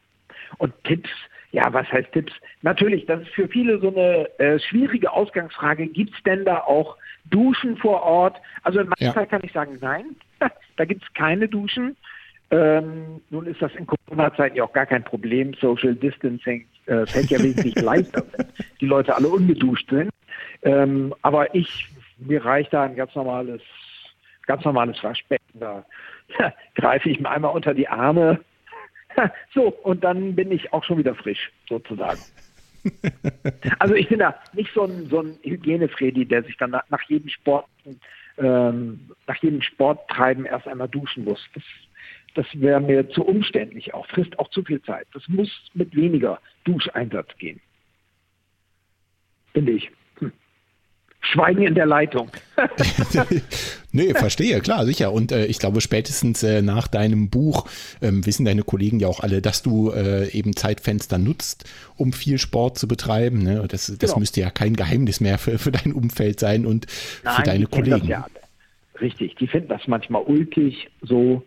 Und 0.57 0.73
Tipps, 0.83 1.09
ja, 1.53 1.71
was 1.71 1.89
heißt 1.91 2.11
Tipps? 2.11 2.33
Natürlich, 2.63 3.05
das 3.05 3.21
ist 3.21 3.29
für 3.29 3.47
viele 3.47 3.79
so 3.79 3.89
eine 3.89 4.27
äh, 4.39 4.59
schwierige 4.59 5.11
Ausgangsfrage. 5.11 5.87
Gibt 5.87 6.13
es 6.15 6.23
denn 6.23 6.45
da 6.45 6.57
auch 6.57 6.97
Duschen 7.25 7.77
vor 7.77 8.01
Ort? 8.01 8.37
Also 8.63 8.79
in 8.79 8.87
meinem 8.87 8.95
ja. 9.07 9.13
Fall 9.13 9.27
kann 9.27 9.41
ich 9.43 9.53
sagen, 9.53 9.77
nein, 9.79 10.15
da 10.77 10.85
gibt 10.85 11.03
es 11.03 11.13
keine 11.13 11.47
Duschen. 11.47 11.95
Ähm, 12.49 13.21
nun 13.29 13.45
ist 13.45 13.61
das 13.61 13.73
in 13.75 13.85
Corona-Zeiten 13.85 14.57
ja 14.57 14.63
auch 14.63 14.73
gar 14.73 14.87
kein 14.87 15.03
Problem. 15.03 15.53
Social 15.61 15.93
Distancing 15.93 16.65
äh, 16.87 17.05
fällt 17.05 17.29
ja 17.29 17.39
wesentlich 17.41 17.75
leichter, 17.81 18.25
wenn 18.35 18.47
die 18.81 18.87
Leute 18.87 19.15
alle 19.15 19.27
ungeduscht 19.27 19.89
sind. 19.91 20.09
Ähm, 20.63 21.13
aber 21.21 21.53
ich 21.53 21.87
mir 22.17 22.43
reicht 22.43 22.73
da 22.73 22.83
ein 22.83 22.95
ganz 22.95 23.13
normales, 23.13 23.61
ganz 24.47 24.65
normales 24.65 25.03
Waschbecken. 25.03 25.59
Da 25.59 25.85
ja, 26.39 26.51
greife 26.75 27.09
ich 27.09 27.19
mir 27.19 27.29
einmal 27.29 27.53
unter 27.53 27.75
die 27.75 27.87
Arme. 27.87 28.39
So, 29.53 29.67
und 29.67 30.03
dann 30.03 30.35
bin 30.35 30.51
ich 30.51 30.73
auch 30.73 30.83
schon 30.83 30.97
wieder 30.97 31.15
frisch, 31.15 31.51
sozusagen. 31.69 32.19
also 33.79 33.93
ich 33.93 34.09
bin 34.09 34.19
da 34.19 34.35
nicht 34.53 34.71
so 34.73 34.83
ein, 34.83 35.07
so 35.09 35.21
ein 35.21 35.37
Hygienefredi, 35.43 36.25
der 36.25 36.43
sich 36.43 36.57
dann 36.57 36.71
nach, 36.71 36.83
nach 36.89 37.01
jedem 37.03 37.29
Sport, 37.29 37.65
ähm, 38.37 39.11
nach 39.27 39.37
jedem 39.37 39.61
Sporttreiben 39.61 40.45
erst 40.45 40.67
einmal 40.67 40.89
duschen 40.89 41.23
muss. 41.23 41.45
Das, 41.53 41.63
das 42.35 42.45
wäre 42.53 42.81
mir 42.81 43.09
zu 43.09 43.23
umständlich 43.23 43.93
auch, 43.93 44.07
frisst 44.07 44.37
auch 44.39 44.49
zu 44.49 44.63
viel 44.63 44.81
Zeit. 44.81 45.07
Das 45.13 45.27
muss 45.27 45.49
mit 45.73 45.95
weniger 45.95 46.39
Duscheinsatz 46.65 47.29
gehen. 47.37 47.61
Finde 49.53 49.73
ich. 49.73 49.91
Schweigen 51.23 51.63
in 51.63 51.73
der 51.73 51.85
Leitung. 51.85 52.29
nee, 53.91 54.13
verstehe, 54.13 54.59
klar, 54.59 54.85
sicher. 54.85 55.11
Und 55.13 55.31
äh, 55.31 55.45
ich 55.45 55.57
glaube, 55.57 55.81
spätestens 55.81 56.43
äh, 56.43 56.61
nach 56.61 56.87
deinem 56.87 57.29
Buch 57.29 57.67
ähm, 58.01 58.25
wissen 58.25 58.45
deine 58.45 58.63
Kollegen 58.63 58.99
ja 58.99 59.07
auch 59.07 59.21
alle, 59.21 59.41
dass 59.41 59.63
du 59.63 59.91
äh, 59.91 60.29
eben 60.31 60.55
Zeitfenster 60.55 61.17
nutzt, 61.17 61.65
um 61.95 62.11
viel 62.11 62.37
Sport 62.37 62.77
zu 62.77 62.87
betreiben. 62.87 63.39
Ne? 63.39 63.65
Das, 63.69 63.87
das 63.87 63.97
genau. 63.97 64.19
müsste 64.19 64.41
ja 64.41 64.49
kein 64.49 64.75
Geheimnis 64.75 65.21
mehr 65.21 65.37
für, 65.37 65.57
für 65.57 65.71
dein 65.71 65.93
Umfeld 65.93 66.39
sein 66.39 66.65
und 66.65 66.87
Nein, 67.23 67.35
für 67.35 67.43
deine 67.43 67.65
Kollegen. 67.67 68.07
Ja 68.07 68.27
Richtig, 69.01 69.35
die 69.35 69.47
finden 69.47 69.69
das 69.69 69.87
manchmal 69.87 70.23
ulkig 70.23 70.87
so. 71.01 71.43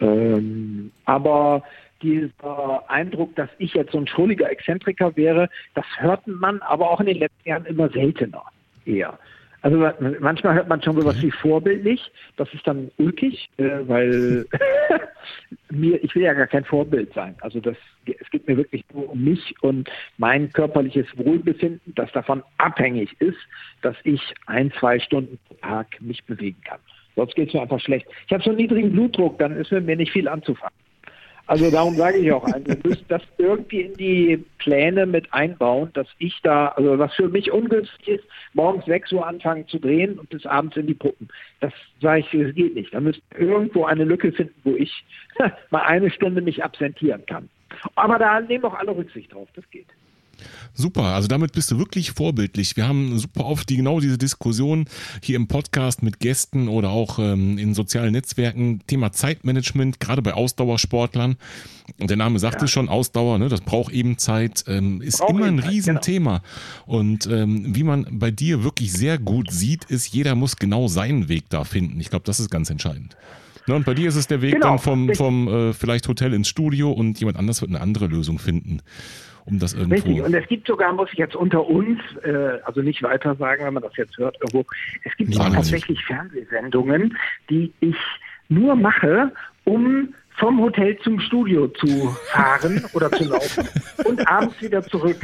Ähm, 0.00 0.90
aber 1.04 1.62
dieser 2.02 2.90
Eindruck, 2.90 3.36
dass 3.36 3.50
ich 3.58 3.74
jetzt 3.74 3.92
so 3.92 3.98
ein 3.98 4.06
schrulliger 4.06 4.50
Exzentriker 4.50 5.14
wäre, 5.16 5.48
das 5.74 5.84
hört 5.98 6.26
man 6.26 6.62
aber 6.62 6.90
auch 6.90 7.00
in 7.00 7.06
den 7.06 7.18
letzten 7.18 7.48
Jahren 7.48 7.66
immer 7.66 7.90
seltener 7.90 8.44
eher. 8.90 9.18
Also 9.62 9.90
manchmal 10.20 10.54
hört 10.54 10.68
man 10.68 10.82
schon 10.82 10.98
sowas 10.98 11.16
mhm. 11.16 11.22
wie 11.22 11.30
vorbildlich. 11.30 12.10
Das 12.36 12.52
ist 12.54 12.66
dann 12.66 12.90
ulkig, 12.96 13.50
äh, 13.58 13.80
weil 13.86 14.46
mir, 15.70 16.02
ich 16.02 16.14
will 16.14 16.22
ja 16.22 16.32
gar 16.32 16.46
kein 16.46 16.64
Vorbild 16.64 17.12
sein. 17.12 17.34
Also 17.40 17.60
das, 17.60 17.76
es 18.06 18.30
geht 18.30 18.48
mir 18.48 18.56
wirklich 18.56 18.84
nur 18.92 19.10
um 19.10 19.22
mich 19.22 19.54
und 19.60 19.90
mein 20.16 20.50
körperliches 20.52 21.06
Wohlbefinden, 21.16 21.92
das 21.94 22.10
davon 22.12 22.42
abhängig 22.56 23.14
ist, 23.20 23.38
dass 23.82 23.96
ich 24.04 24.34
ein, 24.46 24.72
zwei 24.72 24.98
Stunden 24.98 25.38
pro 25.46 25.54
Tag 25.56 26.00
mich 26.00 26.24
bewegen 26.24 26.60
kann. 26.64 26.80
Sonst 27.16 27.34
geht 27.34 27.48
es 27.48 27.54
mir 27.54 27.62
einfach 27.62 27.80
schlecht. 27.80 28.06
Ich 28.26 28.32
habe 28.32 28.42
so 28.42 28.50
einen 28.50 28.58
niedrigen 28.58 28.92
Blutdruck, 28.92 29.38
dann 29.38 29.56
ist 29.56 29.72
mir 29.72 29.96
nicht 29.96 30.12
viel 30.12 30.28
anzufangen. 30.28 30.79
Also 31.50 31.68
darum 31.68 31.96
sage 31.96 32.18
ich 32.18 32.30
auch, 32.30 32.44
also, 32.44 32.60
ihr 32.64 32.78
müsst 32.84 33.04
das 33.08 33.22
irgendwie 33.36 33.80
in 33.80 33.94
die 33.94 34.44
Pläne 34.58 35.04
mit 35.04 35.34
einbauen, 35.34 35.90
dass 35.94 36.06
ich 36.18 36.38
da, 36.44 36.68
also 36.68 36.96
was 36.96 37.12
für 37.14 37.28
mich 37.28 37.50
ungünstig 37.50 38.06
ist, 38.06 38.24
morgens 38.54 38.84
6 38.84 39.10
Uhr 39.14 39.26
anfangen 39.26 39.66
zu 39.66 39.80
drehen 39.80 40.16
und 40.20 40.30
bis 40.30 40.46
abends 40.46 40.76
in 40.76 40.86
die 40.86 40.94
Puppen. 40.94 41.26
Das 41.58 41.72
sage 42.00 42.20
ich, 42.20 42.30
das 42.30 42.54
geht 42.54 42.76
nicht. 42.76 42.94
Da 42.94 43.00
müsst 43.00 43.20
ihr 43.32 43.48
irgendwo 43.48 43.84
eine 43.84 44.04
Lücke 44.04 44.30
finden, 44.30 44.54
wo 44.62 44.76
ich 44.76 45.04
mal 45.70 45.82
eine 45.82 46.08
Stunde 46.12 46.40
mich 46.40 46.62
absentieren 46.62 47.26
kann. 47.26 47.48
Aber 47.96 48.20
da 48.20 48.40
nehmen 48.40 48.64
auch 48.64 48.74
alle 48.74 48.96
Rücksicht 48.96 49.34
drauf, 49.34 49.48
das 49.56 49.68
geht. 49.72 49.88
Super, 50.74 51.02
also 51.02 51.28
damit 51.28 51.52
bist 51.52 51.70
du 51.70 51.78
wirklich 51.78 52.12
vorbildlich. 52.12 52.76
Wir 52.76 52.86
haben 52.86 53.18
super 53.18 53.44
oft 53.44 53.68
die, 53.68 53.76
genau 53.76 54.00
diese 54.00 54.18
Diskussion 54.18 54.86
hier 55.22 55.36
im 55.36 55.46
Podcast 55.46 56.02
mit 56.02 56.20
Gästen 56.20 56.68
oder 56.68 56.90
auch 56.90 57.18
ähm, 57.18 57.58
in 57.58 57.74
sozialen 57.74 58.12
Netzwerken. 58.12 58.80
Thema 58.86 59.12
Zeitmanagement, 59.12 60.00
gerade 60.00 60.22
bei 60.22 60.34
Ausdauersportlern. 60.34 61.36
Und 61.98 62.08
der 62.10 62.16
Name 62.16 62.38
sagt 62.38 62.56
ja. 62.56 62.64
es 62.64 62.70
schon, 62.70 62.88
Ausdauer, 62.88 63.38
ne, 63.38 63.48
das 63.48 63.60
braucht 63.60 63.92
eben 63.92 64.16
Zeit, 64.18 64.64
ähm, 64.68 65.02
ist 65.02 65.18
brauch 65.18 65.30
immer 65.30 65.46
ein 65.46 65.56
genau. 65.56 65.68
Riesenthema. 65.68 66.42
Genau. 66.86 66.98
Und 66.98 67.26
ähm, 67.26 67.74
wie 67.74 67.82
man 67.82 68.06
bei 68.10 68.30
dir 68.30 68.62
wirklich 68.62 68.92
sehr 68.92 69.18
gut 69.18 69.50
sieht, 69.50 69.84
ist, 69.84 70.08
jeder 70.08 70.34
muss 70.34 70.56
genau 70.56 70.88
seinen 70.88 71.28
Weg 71.28 71.44
da 71.50 71.64
finden. 71.64 72.00
Ich 72.00 72.10
glaube, 72.10 72.24
das 72.24 72.40
ist 72.40 72.50
ganz 72.50 72.70
entscheidend. 72.70 73.16
Ne, 73.66 73.74
und 73.74 73.84
bei 73.84 73.94
dir 73.94 74.08
ist 74.08 74.16
es 74.16 74.26
der 74.26 74.40
Weg 74.40 74.54
genau. 74.54 74.68
dann 74.68 74.78
vom, 74.78 75.14
vom 75.14 75.48
äh, 75.48 75.72
vielleicht 75.72 76.08
Hotel 76.08 76.32
ins 76.32 76.48
Studio 76.48 76.90
und 76.90 77.18
jemand 77.20 77.38
anders 77.38 77.60
wird 77.60 77.70
eine 77.70 77.80
andere 77.80 78.06
Lösung 78.06 78.38
finden 78.38 78.80
um 79.50 79.58
das 79.58 79.74
irgendwo. 79.74 79.94
Richtig, 79.94 80.22
und 80.22 80.34
es 80.34 80.46
gibt 80.48 80.66
sogar, 80.66 80.92
muss 80.92 81.08
ich 81.12 81.18
jetzt 81.18 81.36
unter 81.36 81.66
uns, 81.66 81.98
äh, 82.22 82.58
also 82.64 82.82
nicht 82.82 83.02
weiter 83.02 83.34
sagen, 83.36 83.64
wenn 83.64 83.74
man 83.74 83.82
das 83.82 83.96
jetzt 83.96 84.16
hört, 84.18 84.36
irgendwo, 84.40 84.64
es 85.04 85.16
gibt 85.16 85.34
sogar 85.34 85.52
tatsächlich 85.52 86.04
Fernsehsendungen, 86.04 87.16
die 87.48 87.72
ich 87.80 87.96
nur 88.48 88.74
mache, 88.76 89.32
um 89.64 90.14
vom 90.40 90.58
Hotel 90.58 90.98
zum 91.00 91.20
Studio 91.20 91.68
zu 91.68 92.16
fahren 92.32 92.84
oder 92.94 93.12
zu 93.12 93.24
laufen 93.24 93.68
und 94.04 94.26
abends 94.26 94.60
wieder 94.60 94.82
zurück. 94.82 95.20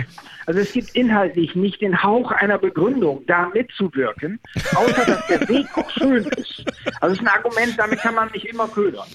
Also 0.47 0.61
es 0.61 0.73
gibt 0.73 0.95
inhaltlich 0.95 1.57
nicht 1.57 1.81
den 1.81 2.03
Hauch 2.03 2.31
einer 2.31 2.59
Begründung, 2.59 3.25
da 3.27 3.49
mitzuwirken, 3.53 4.39
außer 4.75 5.05
dass 5.05 5.27
der 5.27 5.49
Weg 5.49 5.67
auch 5.75 5.91
schön 5.91 6.25
ist. 6.37 6.65
Also 7.01 7.15
es 7.15 7.21
ist 7.21 7.27
ein 7.27 7.29
Argument, 7.29 7.75
damit 7.77 7.99
kann 7.99 8.15
man 8.15 8.31
nicht 8.31 8.45
immer 8.45 8.69
ködern. 8.69 9.07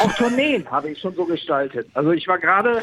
Auch 0.00 0.12
Tourneen 0.14 0.68
habe 0.70 0.90
ich 0.90 0.98
schon 0.98 1.14
so 1.14 1.24
gestaltet. 1.24 1.88
Also 1.94 2.10
ich 2.10 2.26
war 2.26 2.38
gerade, 2.38 2.82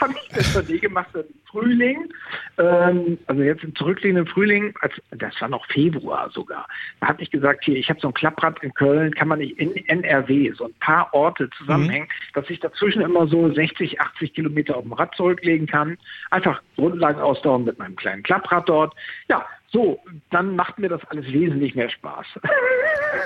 habe 0.00 0.14
ich 0.14 0.28
das 0.34 0.52
Tournee 0.52 0.78
gemacht 0.78 1.10
im 1.14 1.24
Frühling, 1.56 2.12
ähm, 2.58 3.18
also 3.26 3.42
jetzt 3.42 3.64
im 3.64 3.74
zurückliegenden 3.74 4.26
Frühling, 4.26 4.74
als, 4.80 4.94
das 5.10 5.40
war 5.40 5.48
noch 5.48 5.64
Februar 5.66 6.28
sogar, 6.30 6.66
da 7.00 7.08
hatte 7.08 7.22
ich 7.22 7.30
gesagt, 7.30 7.64
hier, 7.64 7.76
ich 7.76 7.88
habe 7.88 8.00
so 8.00 8.08
ein 8.08 8.14
Klapprad 8.14 8.62
in 8.62 8.74
Köln, 8.74 9.14
kann 9.14 9.28
man 9.28 9.38
nicht 9.38 9.58
in 9.58 9.74
NRW 9.88 10.52
so 10.52 10.64
ein 10.64 10.74
paar 10.80 11.12
Orte 11.14 11.48
zusammenhängen, 11.50 12.08
mhm. 12.08 12.32
dass 12.34 12.50
ich 12.50 12.60
dazwischen 12.60 13.02
immer 13.02 13.26
so 13.28 13.52
60, 13.52 14.00
80 14.00 14.34
Kilometer 14.34 14.76
auf 14.76 14.82
dem 14.82 14.92
Rad 14.92 15.14
zurücklegen 15.14 15.66
kann. 15.66 15.96
Einfach 16.30 16.60
Grundlagen 16.76 17.20
aus 17.20 17.36
ausdauern 17.36 17.64
mit 17.64 17.78
meinem 17.78 17.96
kleinen 17.96 18.22
Klapprad 18.22 18.68
dort. 18.68 18.94
Ja, 19.28 19.46
so, 19.76 20.00
dann 20.30 20.56
macht 20.56 20.78
mir 20.78 20.88
das 20.88 21.04
alles 21.08 21.30
wesentlich 21.30 21.74
mehr 21.74 21.90
Spaß. 21.90 22.26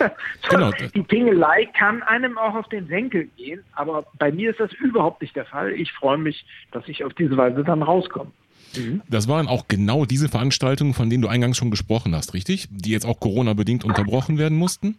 genau. 0.51 0.73
Die 0.73 1.03
Pingelei 1.03 1.67
kann 1.79 2.03
einem 2.03 2.37
auch 2.39 2.57
auf 2.57 2.69
den 2.71 2.89
Senkel 2.89 3.29
gehen, 3.37 3.63
aber 3.75 4.05
bei 4.19 4.33
mir 4.33 4.51
ist 4.51 4.59
das 4.59 4.73
überhaupt 4.73 5.23
nicht 5.23 5.37
der 5.37 5.45
Fall. 5.45 5.71
Ich 5.71 5.93
freue 5.93 6.19
mich, 6.19 6.45
dass 6.73 6.89
ich 6.89 7.05
auf 7.05 7.15
diese 7.15 7.37
Weise 7.37 7.63
dann 7.63 7.85
rauskomme. 7.85 8.33
Mhm. 8.77 9.01
Das 9.09 9.29
waren 9.29 9.47
auch 9.47 9.69
genau 9.69 10.07
diese 10.07 10.29
Veranstaltungen, 10.29 10.93
von 10.93 11.09
denen 11.09 11.23
du 11.23 11.29
eingangs 11.29 11.57
schon 11.57 11.71
gesprochen 11.71 12.17
hast, 12.17 12.35
richtig? 12.35 12.67
Die 12.73 12.91
jetzt 12.91 13.07
auch 13.07 13.21
Corona-bedingt 13.21 13.85
unterbrochen 13.85 14.37
werden 14.37 14.59
mussten? 14.59 14.97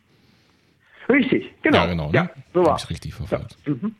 Richtig, 1.09 1.51
genau. 1.63 1.79
Ja, 1.79 1.85
genau. 1.87 2.07
Ne? 2.11 2.15
Ja, 2.15 2.29
so 2.53 2.65
war. 2.65 2.77
Ich 2.77 2.89
richtig 2.89 3.13
verfolgt. 3.13 3.57
Ja. 3.65 3.73
Mhm. 3.73 3.95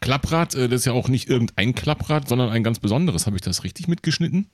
Klapprad, 0.00 0.54
äh, 0.54 0.68
das 0.68 0.80
ist 0.80 0.86
ja 0.86 0.92
auch 0.94 1.08
nicht 1.08 1.28
irgendein 1.28 1.74
Klapprad, 1.74 2.28
sondern 2.28 2.48
ein 2.48 2.64
ganz 2.64 2.78
besonderes. 2.78 3.26
Habe 3.26 3.36
ich 3.36 3.42
das 3.42 3.62
richtig 3.62 3.88
mitgeschnitten? 3.88 4.46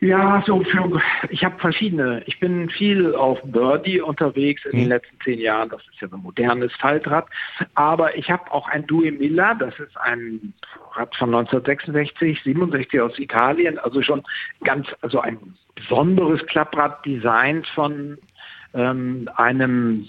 Ja, 0.00 0.42
so 0.46 0.62
für, 0.62 1.00
ich 1.30 1.42
habe 1.42 1.58
verschiedene. 1.58 2.22
Ich 2.26 2.38
bin 2.38 2.68
viel 2.68 3.14
auf 3.14 3.38
Birdie 3.44 4.00
unterwegs 4.00 4.64
in 4.66 4.72
hm. 4.72 4.78
den 4.80 4.88
letzten 4.88 5.18
zehn 5.24 5.40
Jahren. 5.40 5.70
Das 5.70 5.80
ist 5.80 6.00
ja 6.00 6.08
so 6.08 6.16
ein 6.16 6.22
modernes 6.22 6.72
Faltrad. 6.74 7.26
Aber 7.74 8.16
ich 8.16 8.30
habe 8.30 8.52
auch 8.52 8.68
ein 8.68 8.86
Due 8.86 9.10
Miller. 9.10 9.56
Das 9.58 9.78
ist 9.78 9.96
ein 9.96 10.52
Rad 10.92 11.16
von 11.16 11.34
1966, 11.34 12.42
67 12.42 13.00
aus 13.00 13.18
Italien. 13.18 13.78
Also 13.78 14.02
schon 14.02 14.22
ganz, 14.64 14.86
also 15.00 15.20
ein 15.20 15.38
besonderes 15.74 16.44
Klapprad 16.46 17.04
designt 17.06 17.66
von 17.68 18.18
ähm, 18.74 19.30
einem 19.36 20.06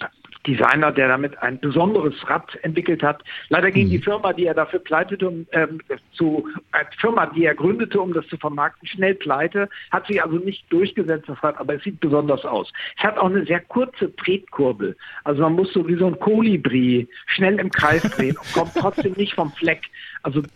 Designer, 0.48 0.90
der 0.90 1.08
damit 1.08 1.38
ein 1.42 1.60
besonderes 1.60 2.14
Rad 2.28 2.58
entwickelt 2.62 3.02
hat. 3.02 3.22
Leider 3.50 3.70
ging 3.70 3.86
mhm. 3.86 3.90
die 3.90 3.98
Firma, 3.98 4.32
die 4.32 4.46
er 4.46 4.54
dafür 4.54 4.80
pleitete, 4.80 5.28
um, 5.28 5.46
ähm, 5.52 5.80
zu, 6.12 6.48
äh, 6.72 6.84
Firma, 6.98 7.26
die 7.26 7.44
er 7.44 7.54
gründete, 7.54 8.00
um 8.00 8.14
das 8.14 8.26
zu 8.28 8.38
vermarkten, 8.38 8.88
schnell 8.88 9.14
pleite, 9.14 9.68
hat 9.90 10.06
sich 10.06 10.22
also 10.22 10.36
nicht 10.36 10.64
durchgesetzt, 10.72 11.28
das 11.28 11.42
Rad, 11.42 11.58
aber 11.58 11.74
es 11.74 11.82
sieht 11.82 12.00
besonders 12.00 12.44
aus. 12.46 12.72
Es 12.96 13.04
hat 13.04 13.18
auch 13.18 13.28
eine 13.28 13.44
sehr 13.44 13.60
kurze 13.60 14.14
Tretkurbel. 14.16 14.96
Also 15.24 15.42
man 15.42 15.52
muss 15.52 15.72
so 15.74 15.86
wie 15.86 15.96
so 15.96 16.06
ein 16.06 16.18
Kolibri 16.18 17.06
schnell 17.26 17.60
im 17.60 17.70
Kreis 17.70 18.02
drehen 18.16 18.38
und 18.38 18.52
kommt 18.54 18.72
trotzdem 18.74 19.12
nicht 19.12 19.34
vom 19.34 19.52
Fleck. 19.52 19.82
Also 20.22 20.42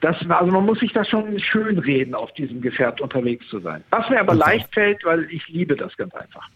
Das, 0.00 0.16
also 0.28 0.52
man 0.52 0.64
muss 0.64 0.78
sich 0.78 0.92
da 0.92 1.04
schon 1.04 1.40
schön 1.40 1.76
reden, 1.76 2.14
auf 2.14 2.32
diesem 2.34 2.60
Gefährt 2.60 3.00
unterwegs 3.00 3.48
zu 3.48 3.58
sein. 3.58 3.82
Was 3.90 4.08
mir 4.08 4.20
aber 4.20 4.34
leicht 4.34 4.72
fällt, 4.72 5.04
weil 5.04 5.24
ich 5.24 5.48
liebe 5.48 5.74
das 5.74 5.96
ganz 5.96 6.14
einfach. 6.14 6.48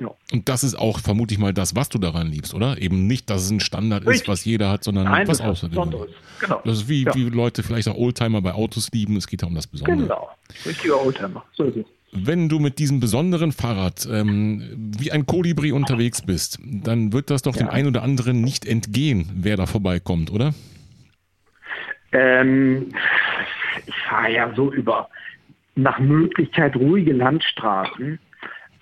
Ja. 0.00 0.08
Und 0.32 0.48
das 0.48 0.64
ist 0.64 0.78
auch, 0.78 0.98
vermute 0.98 1.34
ich 1.34 1.38
mal, 1.38 1.52
das, 1.52 1.76
was 1.76 1.90
du 1.90 1.98
daran 1.98 2.28
liebst, 2.28 2.54
oder? 2.54 2.80
Eben 2.80 3.06
nicht, 3.06 3.28
dass 3.28 3.42
es 3.42 3.50
ein 3.50 3.60
Standard 3.60 4.06
Richtig. 4.06 4.22
ist, 4.22 4.28
was 4.28 4.44
jeder 4.46 4.70
hat, 4.70 4.82
sondern 4.82 5.04
Nein, 5.04 5.28
was 5.28 5.42
Außergewöhnliches. 5.42 6.08
Genau. 6.40 6.62
Das 6.64 6.78
ist 6.78 6.88
wie, 6.88 7.04
ja. 7.04 7.14
wie 7.14 7.24
Leute 7.28 7.62
vielleicht 7.62 7.86
auch 7.86 7.96
Oldtimer 7.96 8.40
bei 8.40 8.54
Autos 8.54 8.90
lieben. 8.92 9.16
Es 9.16 9.26
geht 9.26 9.42
ja 9.42 9.48
um 9.48 9.54
das 9.54 9.66
Besondere. 9.66 9.98
Genau. 9.98 10.30
Richtiger 10.64 11.04
Oldtimer. 11.04 11.44
So 11.52 11.64
ist 11.64 11.76
es. 11.76 11.84
Wenn 12.12 12.48
du 12.48 12.58
mit 12.58 12.78
diesem 12.78 12.98
besonderen 12.98 13.52
Fahrrad 13.52 14.08
ähm, 14.10 14.94
wie 14.98 15.12
ein 15.12 15.26
Kolibri 15.26 15.70
unterwegs 15.70 16.22
bist, 16.22 16.58
dann 16.60 17.12
wird 17.12 17.30
das 17.30 17.42
doch 17.42 17.54
ja. 17.54 17.62
dem 17.62 17.68
einen 17.68 17.88
oder 17.88 18.02
anderen 18.02 18.40
nicht 18.40 18.66
entgehen, 18.66 19.30
wer 19.34 19.56
da 19.56 19.66
vorbeikommt, 19.66 20.32
oder? 20.32 20.52
Ähm, 22.12 22.88
ich 23.86 23.94
fahre 24.08 24.32
ja 24.32 24.52
so 24.56 24.72
über 24.72 25.08
nach 25.76 26.00
Möglichkeit 26.00 26.74
ruhige 26.74 27.12
Landstraßen 27.12 28.18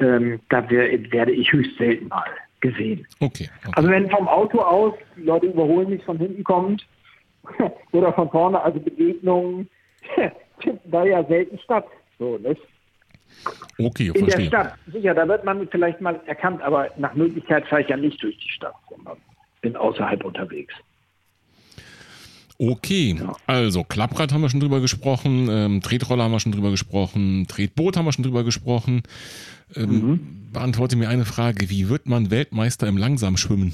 ähm, 0.00 0.40
da 0.48 0.68
wär, 0.70 0.90
werde 1.12 1.32
ich 1.32 1.52
höchst 1.52 1.76
selten 1.78 2.08
mal 2.08 2.28
gesehen. 2.61 3.06
Okay, 3.20 3.48
okay, 3.58 3.72
Also 3.74 3.88
wenn 3.88 4.11
vom 4.11 4.28
Auto 4.28 4.61
aus 4.61 4.94
die 5.16 5.22
Leute 5.22 5.46
überholen 5.46 5.90
mich 5.90 6.04
von 6.04 6.18
hinten 6.18 6.44
kommt 6.44 6.87
oder 7.92 8.12
von 8.12 8.30
vorne, 8.30 8.61
also 8.61 8.80
Begegnungen, 8.80 9.68
da 10.84 11.04
ja 11.04 11.24
selten 11.24 11.58
statt. 11.58 11.87
So, 12.18 12.38
nicht? 12.38 12.61
Okay, 13.78 14.11
In 14.14 14.26
der 14.26 14.40
Stadt, 14.40 14.74
sicher, 14.92 15.14
da 15.14 15.28
wird 15.28 15.44
man 15.44 15.68
vielleicht 15.68 16.00
mal 16.00 16.20
erkannt, 16.26 16.62
aber 16.62 16.88
nach 16.96 17.14
Möglichkeit 17.14 17.66
fahre 17.68 17.82
ich 17.82 17.88
ja 17.88 17.96
nicht 17.96 18.20
durch 18.22 18.37
die 18.38 18.48
Stadt, 18.48 18.74
sondern 18.88 19.18
bin 19.61 19.76
außerhalb 19.76 20.24
unterwegs. 20.24 20.74
Okay, 22.60 23.16
ja. 23.18 23.36
also 23.46 23.84
Klapprad 23.84 24.32
haben 24.32 24.40
wir 24.40 24.50
schon 24.50 24.58
drüber 24.58 24.80
gesprochen, 24.80 25.48
ähm, 25.48 25.80
Tretroller 25.80 26.24
haben 26.24 26.32
wir 26.32 26.40
schon 26.40 26.50
drüber 26.50 26.72
gesprochen, 26.72 27.46
Tretboot 27.46 27.96
haben 27.96 28.04
wir 28.04 28.12
schon 28.12 28.24
drüber 28.24 28.42
gesprochen. 28.42 29.04
Ähm, 29.76 29.90
mhm. 29.90 30.20
Beantworte 30.52 30.96
mir 30.96 31.08
eine 31.08 31.24
Frage, 31.24 31.70
wie 31.70 31.88
wird 31.88 32.06
man 32.06 32.32
Weltmeister 32.32 32.88
im 32.88 32.96
Langsamschwimmen? 32.96 33.72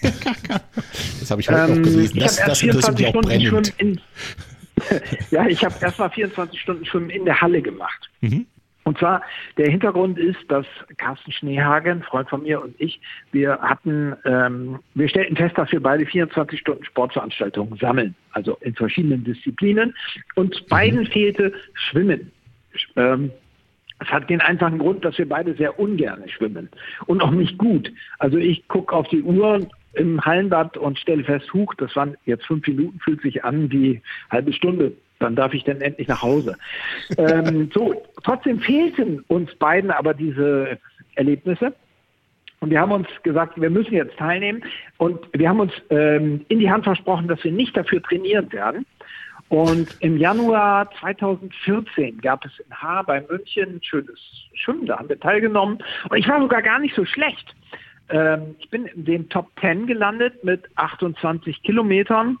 das 1.20 1.30
habe 1.30 1.42
ich 1.42 1.50
heute 1.50 1.72
ähm, 1.72 1.82
noch 1.82 1.90
gelesen. 1.90 2.18
Das, 2.18 2.36
das 2.36 2.62
interessiert 2.62 2.98
mich 2.98 3.06
auch 3.08 3.20
brennend. 3.20 3.74
In, 3.76 4.00
ja, 5.30 5.46
ich 5.46 5.62
habe 5.62 5.74
erst 5.80 5.98
mal 5.98 6.08
24 6.08 6.58
Stunden 6.58 6.86
Schwimmen 6.86 7.10
in 7.10 7.26
der 7.26 7.40
Halle 7.40 7.60
gemacht. 7.60 8.08
Mhm. 8.22 8.46
Und 8.84 8.98
zwar, 8.98 9.22
der 9.56 9.70
Hintergrund 9.70 10.18
ist, 10.18 10.38
dass 10.48 10.66
Carsten 10.98 11.32
Schneehagen, 11.32 12.02
Freund 12.02 12.28
von 12.28 12.42
mir 12.42 12.62
und 12.62 12.74
ich, 12.78 13.00
wir 13.32 13.58
hatten, 13.60 14.14
ähm, 14.24 14.78
wir 14.94 15.08
stellten 15.08 15.36
fest, 15.36 15.56
dass 15.56 15.72
wir 15.72 15.82
beide 15.82 16.04
24 16.04 16.60
Stunden 16.60 16.84
Sportveranstaltungen 16.84 17.78
sammeln, 17.78 18.14
also 18.32 18.58
in 18.60 18.74
verschiedenen 18.74 19.24
Disziplinen. 19.24 19.94
Und 20.34 20.66
beiden 20.68 21.00
mhm. 21.00 21.06
fehlte 21.06 21.52
Schwimmen. 21.72 22.30
Ähm, 22.96 23.30
es 24.00 24.08
hat 24.08 24.28
den 24.28 24.40
einfachen 24.40 24.78
Grund, 24.78 25.04
dass 25.04 25.16
wir 25.16 25.28
beide 25.28 25.54
sehr 25.54 25.78
ungern 25.78 26.28
schwimmen 26.28 26.68
und 27.06 27.22
auch 27.22 27.30
nicht 27.30 27.56
gut. 27.56 27.90
Also 28.18 28.36
ich 28.36 28.66
gucke 28.68 28.94
auf 28.94 29.08
die 29.08 29.22
Uhr 29.22 29.66
im 29.94 30.20
Hallenbad 30.20 30.76
und 30.76 30.98
stelle 30.98 31.24
fest, 31.24 31.52
huch, 31.54 31.72
das 31.74 31.94
waren 31.96 32.16
jetzt 32.26 32.44
fünf 32.46 32.66
Minuten, 32.66 32.98
fühlt 32.98 33.22
sich 33.22 33.44
an 33.44 33.70
wie 33.70 34.02
halbe 34.30 34.52
Stunde 34.52 34.92
dann 35.18 35.36
darf 35.36 35.54
ich 35.54 35.64
dann 35.64 35.80
endlich 35.80 36.08
nach 36.08 36.22
Hause. 36.22 36.56
ähm, 37.16 37.70
so, 37.74 38.02
trotzdem 38.22 38.60
fehlten 38.60 39.24
uns 39.28 39.54
beiden 39.56 39.90
aber 39.90 40.14
diese 40.14 40.78
Erlebnisse. 41.14 41.74
Und 42.60 42.70
wir 42.70 42.80
haben 42.80 42.92
uns 42.92 43.08
gesagt, 43.22 43.60
wir 43.60 43.70
müssen 43.70 43.92
jetzt 43.92 44.16
teilnehmen. 44.16 44.64
Und 44.96 45.20
wir 45.32 45.48
haben 45.48 45.60
uns 45.60 45.72
ähm, 45.90 46.46
in 46.48 46.60
die 46.60 46.70
Hand 46.70 46.84
versprochen, 46.84 47.28
dass 47.28 47.42
wir 47.44 47.52
nicht 47.52 47.76
dafür 47.76 48.02
trainieren 48.02 48.50
werden. 48.52 48.86
Und 49.48 49.94
im 50.00 50.16
Januar 50.16 50.90
2014 51.00 52.20
gab 52.20 52.44
es 52.44 52.52
in 52.58 52.72
Haar 52.72 53.04
bei 53.04 53.20
München 53.20 53.76
ein 53.76 53.82
schönes 53.82 54.18
Schwimmen, 54.54 54.86
da 54.86 54.98
haben 54.98 55.08
wir 55.08 55.20
teilgenommen. 55.20 55.78
Und 56.08 56.16
ich 56.16 56.26
war 56.26 56.40
sogar 56.40 56.62
gar 56.62 56.78
nicht 56.78 56.94
so 56.94 57.04
schlecht. 57.04 57.54
Ähm, 58.08 58.56
ich 58.58 58.70
bin 58.70 58.86
in 58.86 59.04
den 59.04 59.28
Top 59.28 59.50
10 59.60 59.86
gelandet 59.86 60.42
mit 60.42 60.64
28 60.76 61.62
Kilometern 61.62 62.38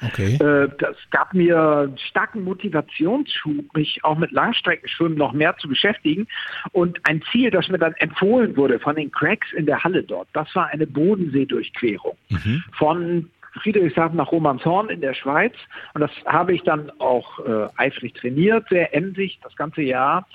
Okay. 0.00 0.34
Äh, 0.34 0.68
das 0.78 0.96
gab 1.10 1.34
mir 1.34 1.60
einen 1.60 1.98
starken 1.98 2.44
Motivationsschub, 2.44 3.74
mich 3.76 4.02
auch 4.04 4.18
mit 4.18 4.32
Langstreckenschwimmen 4.32 5.18
noch 5.18 5.32
mehr 5.32 5.56
zu 5.58 5.68
beschäftigen. 5.68 6.26
Und 6.72 6.98
ein 7.04 7.22
Ziel, 7.30 7.50
das 7.50 7.68
mir 7.68 7.78
dann 7.78 7.94
empfohlen 7.94 8.56
wurde 8.56 8.78
von 8.78 8.96
den 8.96 9.10
Cracks 9.10 9.52
in 9.52 9.66
der 9.66 9.84
Halle 9.84 10.02
dort, 10.02 10.28
das 10.32 10.54
war 10.54 10.68
eine 10.68 10.86
Bodenseedurchquerung 10.86 12.16
mhm. 12.30 12.64
von 12.72 13.30
Friedrichshafen 13.60 14.16
nach 14.16 14.32
Romanshorn 14.32 14.88
in 14.88 15.00
der 15.00 15.14
Schweiz. 15.14 15.52
Und 15.94 16.00
das 16.00 16.10
habe 16.26 16.54
ich 16.54 16.62
dann 16.62 16.90
auch 16.98 17.38
äh, 17.40 17.68
eifrig 17.76 18.14
trainiert, 18.14 18.66
sehr 18.70 18.94
emsig 18.94 19.38
das 19.42 19.54
ganze 19.56 19.82
Jahr 19.82 20.26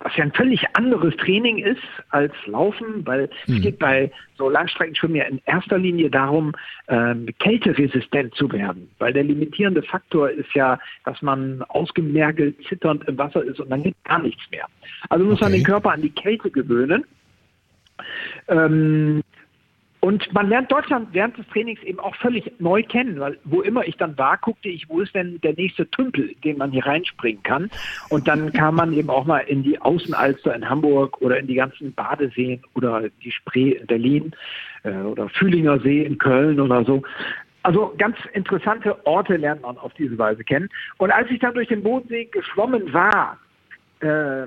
was 0.00 0.14
ja 0.16 0.24
ein 0.24 0.32
völlig 0.32 0.62
anderes 0.74 1.16
Training 1.16 1.58
ist 1.58 1.82
als 2.10 2.32
Laufen, 2.46 3.06
weil 3.06 3.30
mhm. 3.46 3.56
es 3.56 3.62
geht 3.62 3.78
bei 3.78 4.10
so 4.36 4.48
Langstreckenschwimmen 4.48 5.16
ja 5.16 5.24
in 5.24 5.40
erster 5.46 5.78
Linie 5.78 6.10
darum, 6.10 6.52
ähm, 6.88 7.28
kälteresistent 7.38 8.34
zu 8.34 8.50
werden, 8.52 8.90
weil 8.98 9.12
der 9.12 9.24
limitierende 9.24 9.82
Faktor 9.82 10.30
ist 10.30 10.52
ja, 10.54 10.78
dass 11.04 11.22
man 11.22 11.62
ausgemergelt, 11.68 12.56
zitternd 12.68 13.08
im 13.08 13.16
Wasser 13.16 13.42
ist 13.42 13.58
und 13.58 13.70
dann 13.70 13.82
geht 13.82 13.96
gar 14.04 14.20
nichts 14.20 14.42
mehr. 14.50 14.66
Also 15.08 15.24
muss 15.24 15.34
okay. 15.34 15.44
man 15.44 15.52
den 15.52 15.64
Körper 15.64 15.92
an 15.92 16.02
die 16.02 16.10
Kälte 16.10 16.50
gewöhnen. 16.50 17.04
Ähm, 18.48 19.22
und 20.00 20.32
man 20.32 20.48
lernt 20.48 20.70
Deutschland 20.70 21.08
während 21.12 21.36
des 21.36 21.46
Trainings 21.48 21.82
eben 21.82 21.98
auch 21.98 22.14
völlig 22.16 22.52
neu 22.60 22.82
kennen, 22.82 23.18
weil 23.18 23.38
wo 23.44 23.62
immer 23.62 23.86
ich 23.86 23.96
dann 23.96 24.16
war, 24.18 24.36
guckte 24.38 24.68
ich, 24.68 24.88
wo 24.88 25.00
ist 25.00 25.14
denn 25.14 25.40
der 25.40 25.54
nächste 25.54 25.90
Tümpel, 25.90 26.34
den 26.44 26.58
man 26.58 26.70
hier 26.70 26.86
reinspringen 26.86 27.42
kann. 27.42 27.70
Und 28.08 28.28
dann 28.28 28.52
kam 28.52 28.76
man 28.76 28.92
eben 28.92 29.10
auch 29.10 29.24
mal 29.24 29.38
in 29.38 29.62
die 29.62 29.80
Außenalster 29.80 30.54
in 30.54 30.68
Hamburg 30.68 31.20
oder 31.20 31.38
in 31.38 31.46
die 31.46 31.54
ganzen 31.54 31.92
Badeseen 31.92 32.62
oder 32.74 33.08
die 33.24 33.32
Spree 33.32 33.72
in 33.72 33.86
Berlin 33.86 34.32
äh, 34.84 34.92
oder 34.92 35.28
Fühlinger 35.28 35.80
See 35.80 36.02
in 36.02 36.18
Köln 36.18 36.60
oder 36.60 36.84
so. 36.84 37.02
Also 37.62 37.92
ganz 37.98 38.16
interessante 38.32 39.04
Orte 39.06 39.36
lernt 39.36 39.62
man 39.62 39.76
auf 39.76 39.92
diese 39.94 40.16
Weise 40.18 40.44
kennen. 40.44 40.68
Und 40.98 41.10
als 41.10 41.28
ich 41.30 41.40
dann 41.40 41.54
durch 41.54 41.68
den 41.68 41.82
Bodensee 41.82 42.26
geschwommen 42.26 42.92
war, 42.92 43.38
äh, 44.00 44.44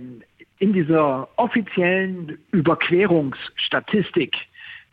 in 0.60 0.74
dieser 0.74 1.28
offiziellen 1.38 2.38
Überquerungsstatistik, 2.52 4.36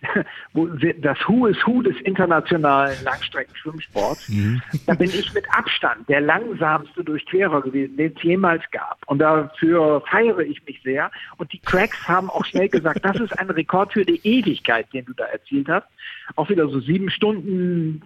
wo 0.53 0.67
das 0.67 1.19
Who 1.27 1.47
is 1.47 1.57
Who 1.67 1.83
des 1.83 1.99
internationalen 2.03 2.97
Langstreckenschwimmsports, 3.05 4.29
mhm. 4.29 4.63
da 4.87 4.95
bin 4.95 5.09
ich 5.09 5.33
mit 5.35 5.45
Abstand 5.51 6.09
der 6.09 6.21
langsamste 6.21 7.03
Durchquerer 7.03 7.63
gewesen, 7.63 7.97
den 7.97 8.13
es 8.15 8.23
jemals 8.23 8.63
gab. 8.71 8.99
Und 9.07 9.19
dafür 9.19 10.03
feiere 10.03 10.41
ich 10.41 10.65
mich 10.67 10.81
sehr. 10.83 11.11
Und 11.39 11.53
die 11.53 11.61
Cracks 11.61 12.07
haben 12.07 12.31
auch 12.31 12.45
schnell 12.45 12.69
gesagt, 12.69 13.05
das 13.05 13.19
ist 13.19 13.39
ein 13.39 13.51
Rekord 13.51 13.93
für 13.93 14.05
die 14.05 14.21
Ewigkeit, 14.23 14.93
den 14.93 15.05
du 15.07 15.13
da 15.15 15.25
erzielt 15.25 15.69
hast. 15.69 15.87
Auch 16.37 16.49
wieder 16.49 16.69
so 16.69 16.81
sieben 16.81 17.11
Stunden 17.11 18.03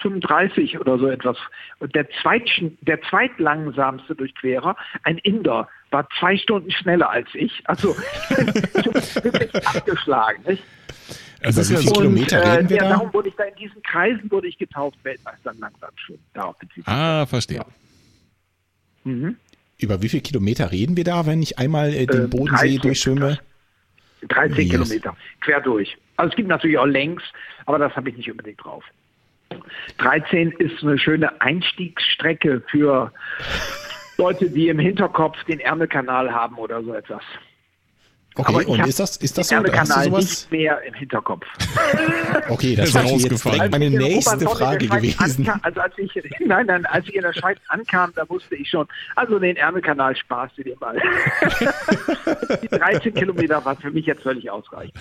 35 0.00 0.78
oder 0.80 0.98
so 0.98 1.08
etwas. 1.08 1.36
Und 1.78 1.94
der, 1.94 2.08
Zweit, 2.22 2.48
der 2.80 3.00
zweitlangsamste 3.02 4.14
Durchquerer, 4.14 4.76
ein 5.02 5.18
Inder, 5.18 5.68
war 5.90 6.08
zwei 6.18 6.36
Stunden 6.36 6.70
schneller 6.70 7.10
als 7.10 7.28
ich. 7.34 7.62
Also 7.64 7.96
wirklich 8.36 9.66
abgeschlagen. 9.66 10.42
Nicht? 10.46 10.62
Also 11.42 11.62
wie 11.62 11.76
viele 11.76 11.92
Kilometer 11.92 12.38
äh, 12.38 12.50
reden 12.50 12.68
wir 12.68 12.76
ja, 12.76 12.82
da? 12.82 12.88
Darum 12.90 13.12
wurde 13.12 13.28
ich 13.28 13.34
da 13.36 13.44
in 13.44 13.54
diesen 13.56 13.82
Kreisen 13.82 14.30
wurde 14.30 14.48
ich 14.48 14.58
getauft, 14.58 14.98
Weltmeister 15.02 15.52
langsam 15.58 15.90
schon. 15.96 16.18
Darauf 16.34 16.56
ah, 16.84 17.26
verstehe. 17.26 17.58
Ja. 17.58 17.66
Mhm. 19.04 19.36
Über 19.78 20.02
wie 20.02 20.08
viele 20.08 20.22
Kilometer 20.22 20.70
reden 20.70 20.96
wir 20.96 21.04
da, 21.04 21.26
wenn 21.26 21.42
ich 21.42 21.58
einmal 21.58 21.94
äh, 21.94 22.06
den 22.06 22.24
äh, 22.24 22.28
Bodensee 22.28 22.78
durchschwimme? 22.78 23.38
13 24.28 24.58
yes. 24.58 24.70
Kilometer, 24.70 25.16
quer 25.40 25.60
durch. 25.60 25.96
Also 26.16 26.30
es 26.30 26.36
gibt 26.36 26.48
natürlich 26.48 26.76
auch 26.76 26.86
längs, 26.86 27.22
aber 27.64 27.78
das 27.78 27.94
habe 27.96 28.10
ich 28.10 28.16
nicht 28.16 28.30
unbedingt 28.30 28.62
drauf. 28.62 28.84
13 29.98 30.52
ist 30.52 30.82
eine 30.82 30.98
schöne 30.98 31.40
Einstiegsstrecke 31.40 32.62
für 32.70 33.12
Leute, 34.18 34.50
die 34.50 34.68
im 34.68 34.78
Hinterkopf 34.78 35.42
den 35.44 35.60
Ärmelkanal 35.60 36.30
haben 36.30 36.56
oder 36.56 36.82
so 36.82 36.92
etwas. 36.92 37.22
Okay, 38.36 38.64
und 38.64 38.86
ist 38.86 39.00
das, 39.00 39.16
ist 39.16 39.36
das 39.36 39.48
so? 39.48 39.56
Hast 39.56 39.96
du 39.96 40.02
sowas? 40.02 40.24
nicht 40.24 40.52
mehr 40.52 40.80
im 40.82 40.94
Hinterkopf. 40.94 41.44
okay, 42.48 42.76
das 42.76 42.94
wäre 42.94 43.06
jetzt 43.06 43.44
direkt 43.44 43.72
meine 43.72 43.90
nächste 43.90 44.48
Frage 44.48 44.86
gewesen. 44.86 45.48
Ankam, 45.48 45.60
also 45.62 45.80
als 45.80 45.94
ich, 45.98 46.12
nein, 46.46 46.66
nein, 46.66 46.86
als 46.86 47.08
ich 47.08 47.16
in 47.16 47.22
der 47.22 47.32
Schweiz 47.32 47.58
ankam, 47.68 48.12
da 48.14 48.28
wusste 48.28 48.54
ich 48.54 48.70
schon, 48.70 48.86
also 49.16 49.38
den 49.38 49.56
Ärmelkanal 49.56 50.14
sparst 50.16 50.56
du 50.56 50.62
dir 50.62 50.76
mal. 50.78 50.96
Die 52.62 52.68
13 52.68 53.14
Kilometer 53.14 53.64
waren 53.64 53.78
für 53.78 53.90
mich 53.90 54.06
jetzt 54.06 54.22
völlig 54.22 54.48
ausreichend. 54.48 54.94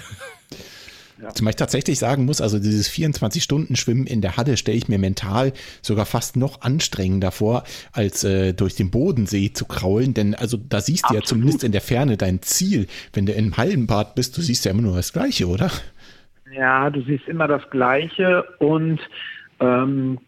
Ja. 1.22 1.30
Zumal 1.30 1.52
ich 1.52 1.58
tatsächlich 1.58 2.00
sagen 2.00 2.26
muss, 2.26 2.40
also 2.40 2.60
dieses 2.60 2.90
24-Stunden-Schwimmen 2.90 4.08
in 4.08 4.22
der 4.22 4.38
Halle 4.38 4.56
stelle 4.56 4.78
ich 4.78 4.88
mir 4.88 5.00
mental 5.00 5.52
sogar 5.82 6.06
fast 6.06 6.38
noch 6.38 6.62
anstrengender 6.62 7.32
vor, 7.32 7.64
als 7.92 8.24
äh, 8.24 8.54
durch 8.54 8.76
den 8.76 8.90
Bodensee 8.90 9.52
zu 9.52 9.66
kraulen. 9.66 10.14
Denn 10.14 10.34
also 10.34 10.58
da 10.58 10.80
siehst 10.80 11.06
Absolut. 11.06 11.24
du 11.24 11.26
ja 11.26 11.28
zumindest 11.28 11.64
in 11.64 11.72
der 11.74 11.82
Ferne 11.82 12.16
dein 12.16 12.42
Ziel. 12.42 12.88
Wenn 13.12 13.26
du 13.26 13.34
im 13.34 13.58
Hallenbad 13.58 14.16
bist, 14.16 14.38
du 14.38 14.42
siehst 14.42 14.64
ja 14.64 14.72
immer 14.72 14.82
nur 14.82 14.96
das 14.96 15.12
Gleiche, 15.12 15.48
oder? 15.48 15.70
Ja, 16.56 16.90
du 16.90 17.02
siehst 17.02 17.28
immer 17.28 17.48
das 17.48 17.70
Gleiche 17.70 18.44
und 18.60 19.00
ähm, 19.60 20.20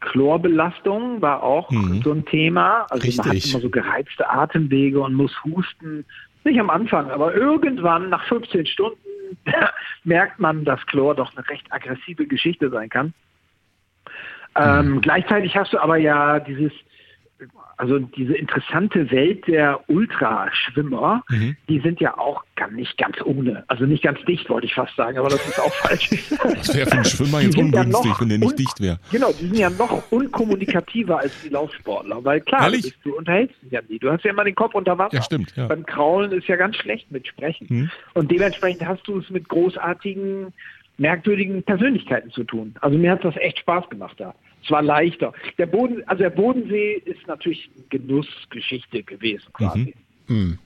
Chlorbelastung 0.00 1.22
war 1.22 1.42
auch 1.42 1.70
mhm. 1.70 2.02
so 2.02 2.12
ein 2.12 2.24
Thema. 2.24 2.86
Also 2.90 3.04
Richtig. 3.04 3.18
man 3.18 3.36
hat 3.36 3.44
immer 3.44 3.60
so 3.60 3.70
gereizte 3.70 4.28
Atemwege 4.28 5.00
und 5.00 5.14
muss 5.14 5.32
husten. 5.44 6.04
Nicht 6.42 6.58
am 6.58 6.70
Anfang, 6.70 7.10
aber 7.10 7.34
irgendwann 7.34 8.08
nach 8.08 8.26
15 8.26 8.66
Stunden 8.66 9.09
merkt 10.04 10.38
man, 10.38 10.64
dass 10.64 10.84
Chlor 10.86 11.14
doch 11.14 11.36
eine 11.36 11.48
recht 11.48 11.70
aggressive 11.72 12.26
Geschichte 12.26 12.70
sein 12.70 12.88
kann. 12.88 13.14
Ähm, 14.56 14.94
mhm. 14.94 15.00
Gleichzeitig 15.00 15.56
hast 15.56 15.72
du 15.72 15.78
aber 15.78 15.96
ja 15.96 16.40
dieses 16.40 16.72
also 17.76 17.98
diese 17.98 18.34
interessante 18.34 19.10
Welt 19.10 19.46
der 19.46 19.80
Ultraschwimmer, 19.88 21.22
mhm. 21.28 21.56
die 21.68 21.80
sind 21.80 22.00
ja 22.00 22.18
auch 22.18 22.44
gar 22.56 22.70
nicht 22.70 22.98
ganz 22.98 23.16
ohne, 23.24 23.64
also 23.68 23.86
nicht 23.86 24.02
ganz 24.02 24.22
dicht, 24.24 24.48
wollte 24.50 24.66
ich 24.66 24.74
fast 24.74 24.94
sagen, 24.96 25.18
aber 25.18 25.30
das 25.30 25.46
ist 25.46 25.58
auch 25.58 25.72
falsch. 25.72 26.10
Das 26.10 26.74
wäre 26.74 26.86
für 26.86 26.92
einen 26.92 27.04
Schwimmer 27.06 27.40
jetzt 27.40 27.56
ungünstig, 27.56 28.04
ja 28.04 28.20
wenn 28.20 28.28
der 28.28 28.38
nicht 28.38 28.58
dicht 28.58 28.80
wäre. 28.80 28.98
Genau, 29.10 29.32
die 29.32 29.46
sind 29.46 29.58
ja 29.58 29.70
noch 29.70 30.02
unkommunikativer 30.10 31.18
als 31.18 31.32
die 31.42 31.48
Laufsportler, 31.48 32.22
weil 32.24 32.40
klar, 32.42 32.70
du, 32.70 32.76
bist, 32.76 32.94
du, 33.02 33.16
unterhältst 33.16 33.56
dich 33.62 33.72
ja 33.72 33.80
nie. 33.88 33.98
Du 33.98 34.10
hast 34.10 34.24
ja 34.24 34.30
immer 34.30 34.44
den 34.44 34.54
Kopf 34.54 34.74
unter 34.74 34.98
Wasser. 34.98 35.16
Ja, 35.16 35.22
stimmt. 35.22 35.54
Ja. 35.56 35.66
Beim 35.66 35.86
Kraulen 35.86 36.32
ist 36.32 36.46
ja 36.48 36.56
ganz 36.56 36.76
schlecht 36.76 37.10
mit 37.10 37.26
Sprechen. 37.26 37.66
Mhm. 37.70 37.90
Und 38.14 38.30
dementsprechend 38.30 38.86
hast 38.86 39.06
du 39.06 39.18
es 39.18 39.30
mit 39.30 39.48
großartigen, 39.48 40.52
merkwürdigen 40.98 41.62
Persönlichkeiten 41.62 42.30
zu 42.30 42.44
tun. 42.44 42.74
Also 42.80 42.98
mir 42.98 43.12
hat 43.12 43.24
das 43.24 43.36
echt 43.36 43.60
Spaß 43.60 43.88
gemacht 43.88 44.16
da. 44.18 44.34
Es 44.62 44.70
war 44.70 44.82
leichter. 44.82 45.32
Der 45.58 45.66
Boden, 45.66 46.02
also 46.06 46.22
der 46.22 46.30
Bodensee 46.30 47.02
ist 47.04 47.26
natürlich 47.26 47.70
Genussgeschichte 47.88 49.02
gewesen 49.02 49.52
quasi. 49.52 49.94
Mhm. 50.26 50.36
Mhm. 50.36 50.58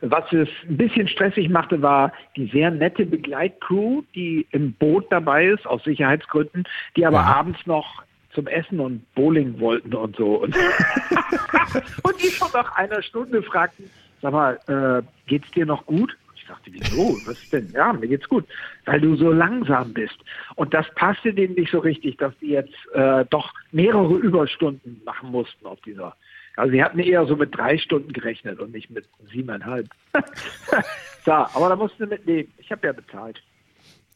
Was 0.00 0.32
es 0.32 0.48
ein 0.66 0.78
bisschen 0.78 1.06
stressig 1.06 1.50
machte, 1.50 1.82
war 1.82 2.12
die 2.36 2.46
sehr 2.46 2.70
nette 2.70 3.04
Begleitcrew, 3.04 4.02
die 4.14 4.46
im 4.50 4.72
Boot 4.72 5.06
dabei 5.10 5.48
ist, 5.48 5.66
aus 5.66 5.84
Sicherheitsgründen, 5.84 6.64
die 6.96 7.04
aber 7.04 7.18
ja. 7.18 7.24
abends 7.24 7.66
noch 7.66 8.02
zum 8.32 8.46
Essen 8.46 8.80
und 8.80 9.02
Bowling 9.14 9.60
wollten 9.60 9.94
und 9.94 10.16
so. 10.16 10.36
Und, 10.36 10.56
und 12.02 12.22
die 12.22 12.30
schon 12.30 12.48
nach 12.54 12.76
einer 12.76 13.02
Stunde 13.02 13.42
fragten, 13.42 13.90
sag 14.22 14.32
mal, 14.32 14.58
äh, 14.68 15.02
geht's 15.26 15.50
dir 15.50 15.66
noch 15.66 15.84
gut? 15.84 16.16
Ich 16.50 16.56
dachte, 16.56 16.72
wieso? 16.72 17.16
Was 17.26 17.50
denn? 17.50 17.70
Ja, 17.72 17.92
mir 17.92 18.08
geht's 18.08 18.28
gut. 18.28 18.44
Weil 18.84 19.00
du 19.00 19.14
so 19.16 19.30
langsam 19.30 19.92
bist. 19.92 20.16
Und 20.56 20.74
das 20.74 20.86
passte 20.96 21.32
denen 21.32 21.54
nicht 21.54 21.70
so 21.70 21.78
richtig, 21.78 22.16
dass 22.16 22.36
die 22.40 22.48
jetzt 22.48 22.74
äh, 22.92 23.24
doch 23.30 23.52
mehrere 23.70 24.16
Überstunden 24.16 25.00
machen 25.04 25.30
mussten 25.30 25.66
auf 25.66 25.80
dieser. 25.82 26.16
Also 26.56 26.72
sie 26.72 26.82
hatten 26.82 26.98
eher 26.98 27.24
so 27.26 27.36
mit 27.36 27.56
drei 27.56 27.78
Stunden 27.78 28.12
gerechnet 28.12 28.58
und 28.58 28.72
nicht 28.72 28.90
mit 28.90 29.08
siebeneinhalb. 29.30 29.88
so, 31.24 31.32
aber 31.32 31.68
da 31.68 31.76
mussten 31.76 32.04
sie 32.04 32.10
mitnehmen. 32.10 32.48
Ich 32.58 32.72
habe 32.72 32.86
ja 32.86 32.92
bezahlt. 32.92 33.40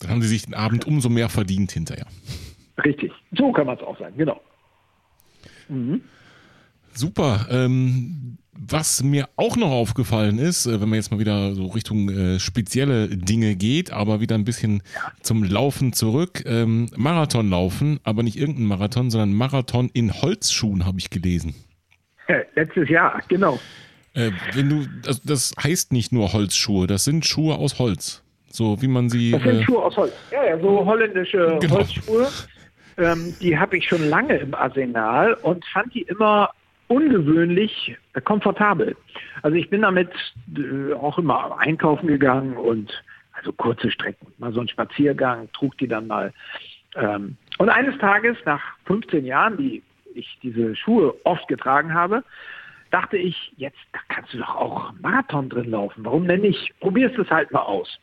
Dann 0.01 0.11
haben 0.11 0.23
sie 0.23 0.29
sich 0.29 0.45
den 0.45 0.55
Abend 0.55 0.87
umso 0.87 1.09
mehr 1.09 1.29
verdient 1.29 1.71
hinterher. 1.71 2.07
Richtig. 2.85 3.13
So 3.37 3.53
kann 3.53 3.67
man 3.67 3.77
es 3.77 3.83
auch 3.83 3.99
sagen, 3.99 4.17
genau. 4.17 4.41
Mhm. 5.69 6.03
Super. 6.95 7.47
Ähm, 7.51 8.39
was 8.57 9.03
mir 9.03 9.29
auch 9.37 9.57
noch 9.57 9.71
aufgefallen 9.71 10.39
ist, 10.39 10.67
äh, 10.67 10.81
wenn 10.81 10.89
man 10.89 10.97
jetzt 10.97 11.11
mal 11.11 11.19
wieder 11.19 11.55
so 11.55 11.67
Richtung 11.67 12.09
äh, 12.09 12.39
spezielle 12.39 13.09
Dinge 13.09 13.57
geht, 13.57 13.93
aber 13.93 14.21
wieder 14.21 14.35
ein 14.37 14.45
bisschen 14.45 14.83
zum 15.23 15.45
Laufen 15.45 15.93
zurück. 15.93 16.45
Ähm, 16.47 16.87
Marathon 16.97 17.51
laufen, 17.51 18.01
aber 18.05 18.23
nicht 18.23 18.37
irgendein 18.37 18.67
Marathon, 18.67 19.11
sondern 19.11 19.35
Marathon 19.35 19.91
in 19.93 20.13
Holzschuhen 20.13 20.87
habe 20.87 20.99
ich 20.99 21.11
gelesen. 21.11 21.55
Ja, 22.29 22.37
letztes 22.55 22.89
Jahr, 22.89 23.21
genau. 23.29 23.59
Äh, 24.15 24.31
wenn 24.55 24.71
du, 24.71 24.87
also 25.07 25.21
das 25.25 25.53
heißt 25.63 25.93
nicht 25.93 26.13
nur 26.13 26.33
Holzschuhe, 26.33 26.87
das 26.87 27.05
sind 27.05 27.27
Schuhe 27.27 27.57
aus 27.57 27.79
Holz. 27.79 28.23
So 28.47 28.81
wie 28.81 28.87
man 28.87 29.11
sie. 29.11 29.33
Das 29.33 29.43
sind 29.43 29.61
äh, 29.61 29.65
Schuhe 29.65 29.83
aus 29.83 29.97
Holz. 29.97 30.13
Ja, 30.31 30.45
ja, 30.45 30.61
so 30.61 30.85
holländische 30.85 31.59
genau. 31.61 31.75
Holzschuhe. 31.75 32.29
Ähm, 32.97 33.35
die 33.41 33.59
habe 33.59 33.77
ich 33.77 33.89
schon 33.89 34.09
lange 34.09 34.37
im 34.37 34.55
Arsenal 34.55 35.35
und 35.35 35.65
fand 35.67 35.93
die 35.93 36.03
immer 36.03 36.51
ungewöhnlich 36.89 37.97
komfortabel. 38.25 38.97
Also 39.43 39.57
ich 39.57 39.71
bin 39.71 39.83
damit 39.83 40.11
äh, 40.57 40.93
auch 40.93 41.19
immer 41.19 41.59
einkaufen 41.59 42.07
gegangen 42.07 42.57
und 42.57 43.03
also 43.33 43.53
kurze 43.53 43.91
Strecken, 43.91 44.27
mal 44.39 44.53
so 44.53 44.61
ein 44.61 44.69
Spaziergang, 44.69 45.51
trug 45.53 45.77
die 45.79 45.89
dann 45.89 46.07
mal. 46.07 46.33
Ähm, 46.95 47.37
und 47.59 47.69
eines 47.69 47.99
Tages, 47.99 48.37
nach 48.45 48.63
15 48.87 49.25
Jahren, 49.25 49.57
die 49.57 49.83
ich 50.15 50.39
diese 50.43 50.77
Schuhe 50.77 51.15
oft 51.25 51.47
getragen 51.49 51.93
habe, 51.93 52.23
dachte 52.91 53.17
ich, 53.17 53.53
jetzt 53.57 53.79
kannst 54.09 54.33
du 54.33 54.39
doch 54.39 54.55
auch 54.55 54.93
Marathon 55.01 55.49
drin 55.49 55.71
laufen. 55.71 56.05
Warum 56.05 56.29
denn 56.29 56.43
nicht? 56.43 56.73
Probierst 56.81 57.19
es 57.19 57.29
halt 57.31 57.51
mal 57.51 57.63
aus. 57.63 57.99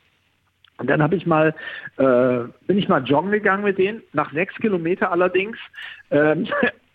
Und 0.78 0.90
dann 0.90 1.02
habe 1.02 1.16
ich 1.16 1.26
mal, 1.26 1.54
äh, 1.98 2.40
bin 2.68 2.78
ich 2.78 2.90
mal 2.90 3.04
joggen 3.04 3.32
gegangen 3.32 3.64
mit 3.64 3.78
denen. 3.78 4.02
Nach 4.14 4.32
sechs 4.34 4.56
Kilometer 4.56 5.12
allerdings 5.12 5.58
ähm, 6.10 6.48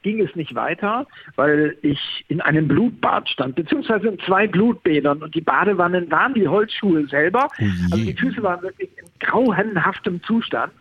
ging 0.06 0.20
es 0.20 0.36
nicht 0.36 0.54
weiter, 0.54 1.04
weil 1.34 1.76
ich 1.82 2.24
in 2.28 2.40
einem 2.40 2.68
Blutbad 2.68 3.28
stand, 3.28 3.56
beziehungsweise 3.56 4.06
in 4.06 4.20
zwei 4.20 4.46
Blutbädern 4.46 5.20
und 5.20 5.34
die 5.34 5.40
Badewannen 5.40 6.08
waren 6.12 6.32
die 6.32 6.46
Holzschuhe 6.46 7.08
selber. 7.08 7.48
Oh 7.58 7.64
also 7.90 8.04
die 8.04 8.14
Füße 8.14 8.40
waren 8.40 8.62
wirklich 8.62 8.88
in 8.96 9.06
grauenhaftem 9.18 10.22
Zustand. 10.22 10.72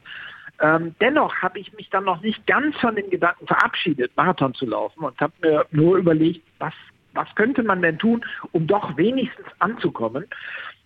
Ähm, 0.61 0.93
dennoch 1.01 1.33
habe 1.41 1.57
ich 1.57 1.73
mich 1.73 1.89
dann 1.89 2.03
noch 2.03 2.21
nicht 2.21 2.45
ganz 2.45 2.77
von 2.77 2.95
den 2.95 3.09
Gedanken 3.09 3.47
verabschiedet, 3.47 4.11
Marathon 4.15 4.53
zu 4.53 4.67
laufen 4.67 5.03
und 5.03 5.19
habe 5.19 5.33
mir 5.41 5.65
nur 5.71 5.97
überlegt, 5.97 6.45
was, 6.59 6.73
was 7.13 7.27
könnte 7.33 7.63
man 7.63 7.81
denn 7.81 7.97
tun, 7.97 8.23
um 8.51 8.67
doch 8.67 8.95
wenigstens 8.95 9.47
anzukommen. 9.57 10.25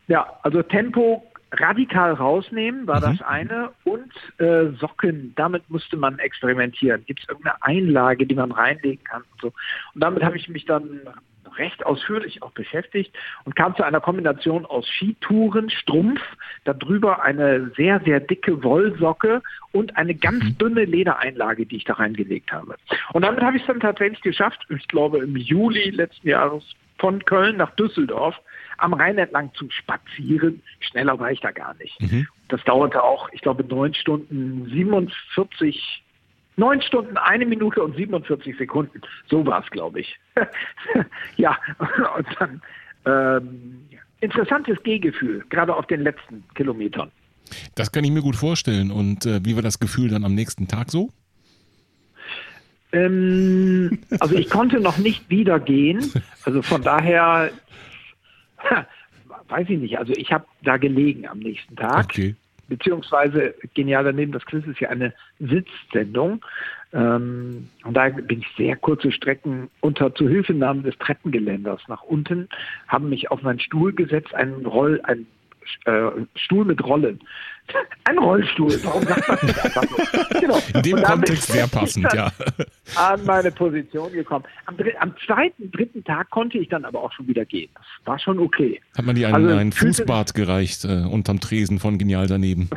Ja, 0.07 0.39
also 0.43 0.63
Tempo 0.63 1.28
radikal 1.51 2.13
rausnehmen 2.13 2.87
war 2.87 2.97
mhm. 2.97 3.17
das 3.17 3.21
eine 3.21 3.71
und 3.83 4.11
äh, 4.39 4.71
Socken, 4.79 5.33
damit 5.35 5.69
musste 5.69 5.97
man 5.97 6.19
experimentieren. 6.19 7.03
Gibt 7.05 7.21
es 7.21 7.29
irgendeine 7.29 7.61
Einlage, 7.63 8.25
die 8.25 8.35
man 8.35 8.51
reinlegen 8.51 9.03
kann 9.03 9.23
und 9.31 9.41
so. 9.41 9.47
Und 9.93 10.01
damit 10.01 10.23
habe 10.23 10.37
ich 10.37 10.47
mich 10.49 10.65
dann 10.65 11.01
recht 11.57 11.85
ausführlich 11.85 12.41
auch 12.41 12.51
beschäftigt 12.51 13.15
und 13.43 13.55
kam 13.55 13.75
zu 13.75 13.83
einer 13.83 13.99
Kombination 13.99 14.65
aus 14.65 14.87
Skitouren, 14.87 15.69
Strumpf, 15.69 16.21
darüber 16.63 17.21
eine 17.23 17.71
sehr, 17.75 17.99
sehr 18.05 18.19
dicke 18.19 18.63
Wollsocke 18.63 19.41
und 19.71 19.97
eine 19.97 20.15
ganz 20.15 20.43
mhm. 20.43 20.57
dünne 20.57 20.85
Ledereinlage, 20.85 21.65
die 21.65 21.77
ich 21.77 21.83
da 21.83 21.93
reingelegt 21.93 22.51
habe. 22.51 22.75
Und 23.13 23.23
damit 23.23 23.41
habe 23.41 23.57
ich 23.57 23.63
es 23.63 23.67
dann 23.67 23.79
tatsächlich 23.79 24.21
geschafft, 24.21 24.65
ich 24.69 24.87
glaube 24.87 25.19
im 25.19 25.35
Juli 25.35 25.89
letzten 25.89 26.29
Jahres 26.29 26.63
von 26.99 27.23
Köln 27.25 27.57
nach 27.57 27.75
Düsseldorf 27.75 28.35
am 28.77 28.93
Rhein 28.93 29.17
entlang 29.17 29.53
zu 29.55 29.69
spazieren. 29.69 30.61
Schneller 30.79 31.19
war 31.19 31.31
ich 31.31 31.39
da 31.41 31.51
gar 31.51 31.73
nicht. 31.75 31.99
Mhm. 32.01 32.27
Das 32.47 32.63
dauerte 32.63 33.03
auch, 33.03 33.29
ich 33.31 33.41
glaube, 33.41 33.63
neun 33.63 33.93
Stunden 33.93 34.69
47, 34.69 36.03
neun 36.55 36.81
Stunden, 36.81 37.17
eine 37.17 37.45
Minute 37.45 37.81
und 37.83 37.95
47 37.95 38.57
Sekunden. 38.57 39.01
So 39.29 39.45
war 39.45 39.63
es, 39.63 39.69
glaube 39.69 40.01
ich. 40.01 40.19
ja, 41.37 41.57
und 42.17 42.27
dann 42.39 42.61
ähm, 43.05 43.85
interessantes 44.21 44.81
Gehgefühl, 44.83 45.45
gerade 45.49 45.75
auf 45.75 45.87
den 45.87 46.01
letzten 46.01 46.43
Kilometern. 46.55 47.11
Das 47.75 47.91
kann 47.91 48.03
ich 48.03 48.11
mir 48.11 48.21
gut 48.21 48.35
vorstellen. 48.35 48.91
Und 48.91 49.25
äh, 49.25 49.43
wie 49.43 49.55
war 49.55 49.63
das 49.63 49.79
Gefühl 49.79 50.09
dann 50.09 50.23
am 50.23 50.35
nächsten 50.35 50.67
Tag 50.67 50.91
so? 50.91 51.09
Ähm, 52.91 53.99
also 54.19 54.35
ich 54.35 54.49
konnte 54.49 54.79
noch 54.79 54.97
nicht 54.97 55.29
wieder 55.29 55.59
gehen. 55.59 56.11
Also 56.45 56.61
von 56.61 56.81
daher 56.81 57.51
weiß 59.47 59.69
ich 59.69 59.79
nicht. 59.79 59.97
Also 59.97 60.13
ich 60.13 60.31
habe 60.31 60.45
da 60.63 60.77
gelegen 60.77 61.27
am 61.27 61.39
nächsten 61.39 61.75
Tag. 61.75 62.05
Okay. 62.05 62.35
Beziehungsweise 62.67 63.55
genial 63.73 64.03
daneben, 64.03 64.31
das 64.31 64.45
Quiz 64.45 64.65
ist 64.67 64.79
ja 64.79 64.89
eine 64.89 65.13
Sitzsendung. 65.39 66.45
Ähm, 66.93 67.69
und 67.83 67.93
da 67.95 68.09
bin 68.09 68.39
ich 68.41 68.47
sehr 68.57 68.75
kurze 68.75 69.11
Strecken 69.11 69.69
unter 69.81 70.13
Zuhilfenahme 70.13 70.83
des 70.83 70.97
Treppengeländers 70.97 71.81
nach 71.87 72.03
unten, 72.03 72.49
haben 72.87 73.09
mich 73.09 73.29
auf 73.31 73.41
meinen 73.43 73.59
Stuhl 73.59 73.93
gesetzt, 73.93 74.33
einen 74.33 74.65
Roll, 74.65 74.99
einen 75.03 75.27
äh, 75.85 76.09
Stuhl 76.35 76.65
mit 76.65 76.83
Rollen. 76.83 77.19
Ein 78.05 78.17
Rollstuhl, 78.17 78.79
warum 78.83 79.03
sagt 79.03 79.27
man 79.27 79.37
das 79.41 79.59
einfach 79.59 79.83
so? 79.83 80.39
Genau. 80.39 80.59
In 80.73 80.81
dem 80.81 81.03
Kontext 81.03 81.51
sehr 81.51 81.67
passend, 81.67 82.11
ja. 82.13 82.31
An 82.95 83.23
meine 83.25 83.51
Position 83.51 84.11
gekommen. 84.11 84.45
Am, 84.65 84.75
am, 84.99 85.13
zweiten, 85.25 85.71
dritten 85.71 86.03
Tag 86.03 86.29
konnte 86.31 86.57
ich 86.57 86.69
dann 86.69 86.85
aber 86.85 87.03
auch 87.03 87.11
schon 87.11 87.27
wieder 87.27 87.45
gehen. 87.45 87.69
Das 87.75 88.07
war 88.07 88.19
schon 88.19 88.39
okay. 88.39 88.81
Hat 88.97 89.05
man 89.05 89.15
dir 89.15 89.27
einen, 89.27 89.35
also, 89.35 89.57
einen 89.57 89.71
Fußbad 89.71 90.33
gereicht 90.33 90.85
äh, 90.85 91.05
unterm 91.05 91.39
Tresen 91.39 91.79
von 91.79 91.97
Genial 91.97 92.27
daneben? 92.27 92.69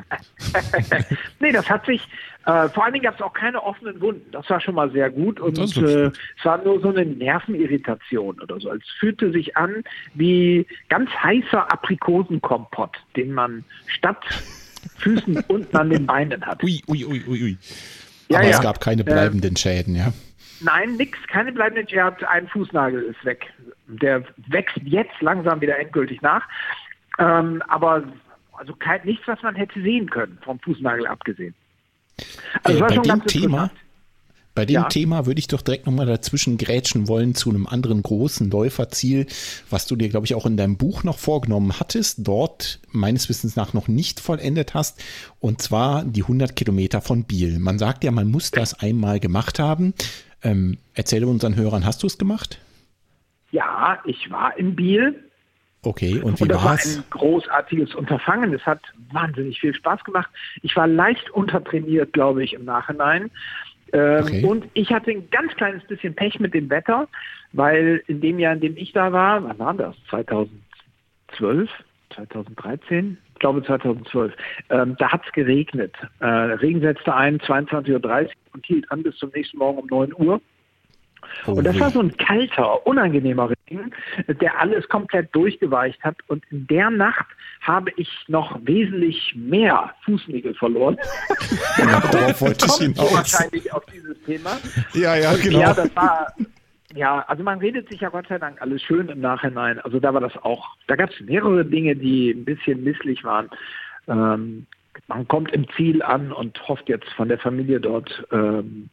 nee, 1.40 1.52
das 1.52 1.68
hat 1.68 1.86
sich, 1.86 2.06
äh, 2.46 2.68
vor 2.70 2.84
allen 2.84 2.92
Dingen 2.92 3.04
gab 3.04 3.14
es 3.14 3.22
auch 3.22 3.32
keine 3.32 3.62
offenen 3.62 4.00
Wunden. 4.00 4.30
Das 4.32 4.48
war 4.50 4.60
schon 4.60 4.74
mal 4.74 4.90
sehr 4.90 5.10
gut. 5.10 5.38
Und 5.38 5.58
äh, 5.58 6.06
es 6.06 6.44
war 6.44 6.62
nur 6.64 6.80
so 6.80 6.88
eine 6.88 7.06
Nervenirritation 7.06 8.40
oder 8.40 8.58
so. 8.58 8.72
Es 8.72 8.82
fühlte 8.98 9.30
sich 9.30 9.56
an 9.56 9.84
wie 10.14 10.66
ganz 10.88 11.10
heißer 11.10 11.72
Aprikosenkompott, 11.72 12.96
den 13.16 13.32
man 13.32 13.64
statt 13.86 14.24
Füßen 14.98 15.44
unten 15.48 15.76
an 15.76 15.90
den 15.90 16.06
Beinen 16.06 16.44
hat. 16.44 16.62
Ui, 16.64 16.82
ui, 16.88 17.04
ui, 17.04 17.22
ui, 17.28 17.42
ui. 17.42 17.58
Ja, 18.28 18.38
Aber 18.38 18.48
ja. 18.48 18.54
es 18.54 18.60
gab 18.60 18.80
keine 18.80 19.04
bleibenden 19.04 19.54
äh, 19.54 19.58
Schäden, 19.58 19.94
ja? 19.94 20.12
Nein, 20.60 20.96
nix, 20.96 21.18
keine 21.28 21.52
bleibenden 21.52 21.88
Schäden. 21.88 22.24
Ein 22.26 22.48
Fußnagel 22.48 23.02
ist 23.02 23.24
weg. 23.24 23.52
Der 23.86 24.24
wächst 24.48 24.76
jetzt 24.84 25.20
langsam 25.20 25.60
wieder 25.60 25.78
endgültig 25.78 26.22
nach. 26.22 26.48
Ähm, 27.18 27.62
aber 27.68 28.02
also 28.52 28.74
kein, 28.74 29.00
nichts, 29.04 29.26
was 29.26 29.42
man 29.42 29.54
hätte 29.54 29.80
sehen 29.80 30.08
können, 30.10 30.38
vom 30.42 30.58
Fußnagel 30.60 31.06
abgesehen. 31.06 31.54
Also 32.62 32.84
äh, 32.84 32.88
bei 32.88 32.98
dem 32.98 33.26
Thema, 33.26 33.70
bei 34.54 34.66
dem 34.66 34.74
ja. 34.74 34.88
Thema 34.88 35.24
würde 35.24 35.38
ich 35.38 35.46
doch 35.46 35.62
direkt 35.62 35.86
nochmal 35.86 36.04
dazwischen 36.04 36.58
grätschen 36.58 37.08
wollen 37.08 37.34
zu 37.34 37.48
einem 37.48 37.66
anderen 37.66 38.02
großen 38.02 38.50
Läuferziel, 38.50 39.26
was 39.70 39.86
du 39.86 39.96
dir, 39.96 40.10
glaube 40.10 40.26
ich, 40.26 40.34
auch 40.34 40.44
in 40.44 40.58
deinem 40.58 40.76
Buch 40.76 41.04
noch 41.04 41.18
vorgenommen 41.18 41.80
hattest, 41.80 42.26
dort 42.26 42.80
meines 42.90 43.30
Wissens 43.30 43.56
nach 43.56 43.72
noch 43.72 43.88
nicht 43.88 44.20
vollendet 44.20 44.74
hast, 44.74 45.02
und 45.40 45.62
zwar 45.62 46.04
die 46.04 46.22
100 46.22 46.54
Kilometer 46.54 47.00
von 47.00 47.24
Biel. 47.24 47.58
Man 47.58 47.78
sagt 47.78 48.04
ja, 48.04 48.10
man 48.10 48.30
muss 48.30 48.50
das 48.50 48.74
einmal 48.74 49.20
gemacht 49.20 49.58
haben. 49.58 49.94
Ähm, 50.42 50.76
erzähle 50.92 51.26
unseren 51.28 51.56
Hörern, 51.56 51.86
hast 51.86 52.02
du 52.02 52.06
es 52.06 52.18
gemacht? 52.18 52.58
Ja, 53.52 54.00
ich 54.04 54.30
war 54.30 54.56
in 54.58 54.76
Biel 54.76 55.30
Okay, 55.84 56.20
und 56.20 56.38
wie 56.38 56.44
und 56.44 56.52
das 56.52 56.64
war 56.64 56.74
es? 56.74 56.98
ein 56.98 57.04
großartiges 57.10 57.94
Unterfangen. 57.96 58.54
Es 58.54 58.64
hat 58.64 58.80
wahnsinnig 59.10 59.58
viel 59.58 59.74
Spaß 59.74 60.04
gemacht. 60.04 60.30
Ich 60.62 60.76
war 60.76 60.86
leicht 60.86 61.28
untertrainiert, 61.30 62.12
glaube 62.12 62.44
ich, 62.44 62.52
im 62.52 62.64
Nachhinein. 62.64 63.30
Ähm, 63.92 64.22
okay. 64.22 64.44
Und 64.44 64.68
ich 64.74 64.92
hatte 64.92 65.10
ein 65.10 65.28
ganz 65.30 65.52
kleines 65.56 65.84
bisschen 65.84 66.14
Pech 66.14 66.38
mit 66.38 66.54
dem 66.54 66.70
Wetter, 66.70 67.08
weil 67.52 68.02
in 68.06 68.20
dem 68.20 68.38
Jahr, 68.38 68.54
in 68.54 68.60
dem 68.60 68.76
ich 68.76 68.92
da 68.92 69.12
war, 69.12 69.42
wann 69.42 69.58
war 69.58 69.74
das? 69.74 69.96
2012? 70.10 71.68
2013? 72.14 73.18
Ich 73.34 73.38
glaube 73.40 73.64
2012. 73.64 74.32
Ähm, 74.70 74.96
da 74.98 75.10
hat 75.10 75.26
es 75.26 75.32
geregnet. 75.32 75.94
Äh, 76.20 76.26
Regen 76.26 76.80
setzte 76.80 77.14
ein, 77.14 77.38
22.30 77.40 77.90
Uhr 77.92 78.30
und 78.54 78.66
hielt 78.66 78.90
an 78.92 79.02
bis 79.02 79.16
zum 79.16 79.30
nächsten 79.34 79.58
Morgen 79.58 79.80
um 79.80 79.86
9 79.86 80.14
Uhr. 80.16 80.40
Oh, 81.46 81.52
und 81.52 81.64
das 81.64 81.78
war 81.78 81.90
so 81.90 82.00
ein 82.00 82.16
kalter, 82.16 82.86
unangenehmer 82.86 83.50
Regen, 83.50 83.92
der 84.28 84.60
alles 84.60 84.88
komplett 84.88 85.34
durchgeweicht 85.34 86.02
hat. 86.02 86.16
Und 86.28 86.44
in 86.50 86.66
der 86.66 86.90
Nacht 86.90 87.26
habe 87.60 87.90
ich 87.96 88.08
noch 88.28 88.58
wesentlich 88.64 89.34
mehr 89.36 89.94
Fußnägel 90.04 90.54
verloren. 90.54 90.96
Ja, 91.78 92.00
darauf 92.12 92.40
wollte 92.40 92.66
ich 92.66 92.74
hinaus. 92.74 93.14
Wahrscheinlich 93.14 93.72
auf 93.72 93.84
dieses 93.86 94.20
Thema. 94.24 94.58
Ja, 94.92 95.16
ja, 95.16 95.34
genau. 95.36 95.60
Ja, 95.60 95.74
das 95.74 95.94
war, 95.96 96.32
ja, 96.94 97.24
also 97.26 97.42
man 97.42 97.58
redet 97.58 97.88
sich 97.88 98.00
ja 98.00 98.10
Gott 98.10 98.26
sei 98.28 98.38
Dank 98.38 98.60
alles 98.60 98.82
schön 98.82 99.08
im 99.08 99.20
Nachhinein. 99.20 99.78
Also 99.80 99.98
da 99.98 100.12
war 100.12 100.20
das 100.20 100.36
auch, 100.38 100.76
da 100.86 100.96
gab 100.96 101.10
es 101.10 101.20
mehrere 101.20 101.64
Dinge, 101.64 101.96
die 101.96 102.30
ein 102.30 102.44
bisschen 102.44 102.84
misslich 102.84 103.24
waren. 103.24 103.48
Ähm, 104.08 104.66
man 105.08 105.26
kommt 105.28 105.52
im 105.52 105.66
Ziel 105.76 106.02
an 106.02 106.32
und 106.32 106.68
hofft 106.68 106.88
jetzt 106.88 107.08
von 107.10 107.28
der 107.28 107.38
Familie 107.38 107.80
dort 107.80 108.24
ähm, 108.30 108.90